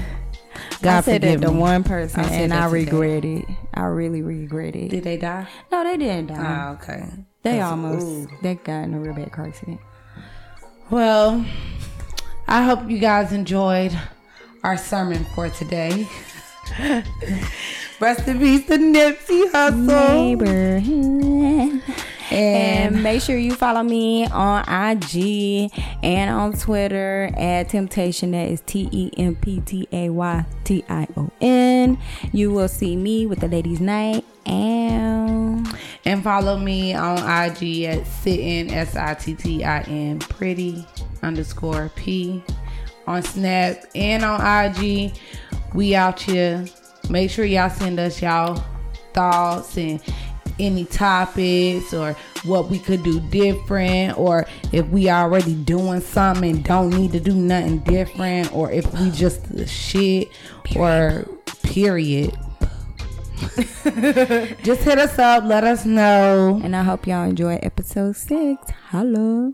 God 0.83 0.99
I 0.99 1.01
said 1.01 1.23
forgive 1.23 1.41
that 1.41 1.47
to 1.49 1.53
me. 1.53 1.59
one 1.61 1.83
person, 1.85 2.21
I 2.21 2.29
and 2.29 2.53
I 2.55 2.67
regret 2.67 3.25
it. 3.25 3.45
I 3.75 3.85
really 3.87 4.23
regret 4.23 4.77
it. 4.77 4.89
Did 4.89 5.05
they 5.05 5.17
die? 5.17 5.47
no, 5.73 5.83
they 5.85 5.97
didn't 5.97 6.29
die. 6.29 6.37
Ah, 6.39 6.73
okay. 6.75 7.05
they 7.43 7.61
almost. 7.61 8.07
ooh. 8.07 8.29
They 8.43 8.55
got 8.55 8.85
in 8.85 8.95
a 8.95 9.01
real 9.01 9.15
bad 9.15 9.33
car 9.33 9.47
accident. 9.49 9.81
Well, 10.91 11.45
I 12.47 12.63
hope 12.63 12.89
you 12.89 12.99
guys 12.99 13.33
enjoyed 13.33 13.93
our 14.63 14.77
sermon 14.77 15.25
for 15.35 15.49
today. 15.49 16.09
Rest 18.01 18.29
in 18.29 18.39
peace 18.39 18.67
to 18.67 18.77
Nipsey 18.79 19.51
Hussle. 19.51 20.37
Neighborhood. 20.39 21.83
And 22.31 22.95
And 22.95 23.03
make 23.03 23.23
sure 23.23 23.37
you 23.37 23.55
follow 23.55 23.83
me 23.83 24.27
on 24.27 24.63
IG 24.69 25.71
and 26.03 26.31
on 26.31 26.53
Twitter 26.55 27.31
at 27.37 27.69
Temptation. 27.69 28.33
That 28.33 28.49
is 28.49 28.63
T 28.63 28.89
E 28.91 29.11
M 29.17 29.37
P 29.37 29.61
T 29.61 29.89
A 29.93 30.11
Y 30.11 30.47
T 30.65 30.85
I 30.89 31.07
O 31.17 31.31
N. 31.41 31.99
You 32.33 32.53
will 32.53 32.69
see 32.69 32.97
me 32.97 33.27
with 33.27 33.41
the 33.41 33.49
ladies' 33.49 33.81
night. 33.81 34.25
And 34.47 35.67
And 36.05 36.23
follow 36.23 36.59
me 36.59 36.95
on 36.95 37.19
IG 37.19 37.85
at 37.85 38.07
sittin 38.07 38.71
s 38.71 38.95
i 38.95 39.15
t 39.15 39.35
t 39.35 39.65
i 39.65 39.81
n 39.83 40.19
pretty 40.19 40.87
underscore 41.23 41.91
p 41.97 42.43
on 43.07 43.23
Snap 43.23 43.85
and 43.95 44.25
on 44.25 44.41
IG. 44.41 45.13
We 45.75 45.95
out 45.95 46.21
here. 46.21 46.65
Make 47.11 47.31
sure 47.31 47.45
y'all 47.45 47.71
send 47.71 47.99
us 47.99 48.21
y'all 48.23 48.63
thoughts 49.13 49.77
and 49.77 50.01
any 50.59 50.85
topics 50.85 51.93
or 51.93 52.13
what 52.45 52.69
we 52.69 52.79
could 52.79 53.03
do 53.03 53.21
different 53.21 54.17
or 54.19 54.47
if 54.73 54.87
we 54.89 55.09
already 55.09 55.55
doing 55.55 56.01
something 56.01 56.51
and 56.51 56.65
don't 56.65 56.91
need 56.91 57.13
to 57.13 57.21
do 57.21 57.35
nothing 57.35 57.79
different 57.81 58.53
or 58.55 58.71
if 58.71 58.93
we 58.99 59.11
just 59.11 59.55
the 59.55 59.67
shit 59.67 60.29
or 60.77 61.27
period. 61.63 62.37
just 64.63 64.83
hit 64.83 64.99
us 64.99 65.19
up, 65.19 65.45
let 65.45 65.65
us 65.65 65.85
know. 65.85 66.61
and 66.63 66.75
I 66.75 66.83
hope 66.83 67.07
y'all 67.07 67.29
enjoy 67.29 67.59
episode 67.63 68.17
six. 68.17 68.63
Hello. 68.91 69.53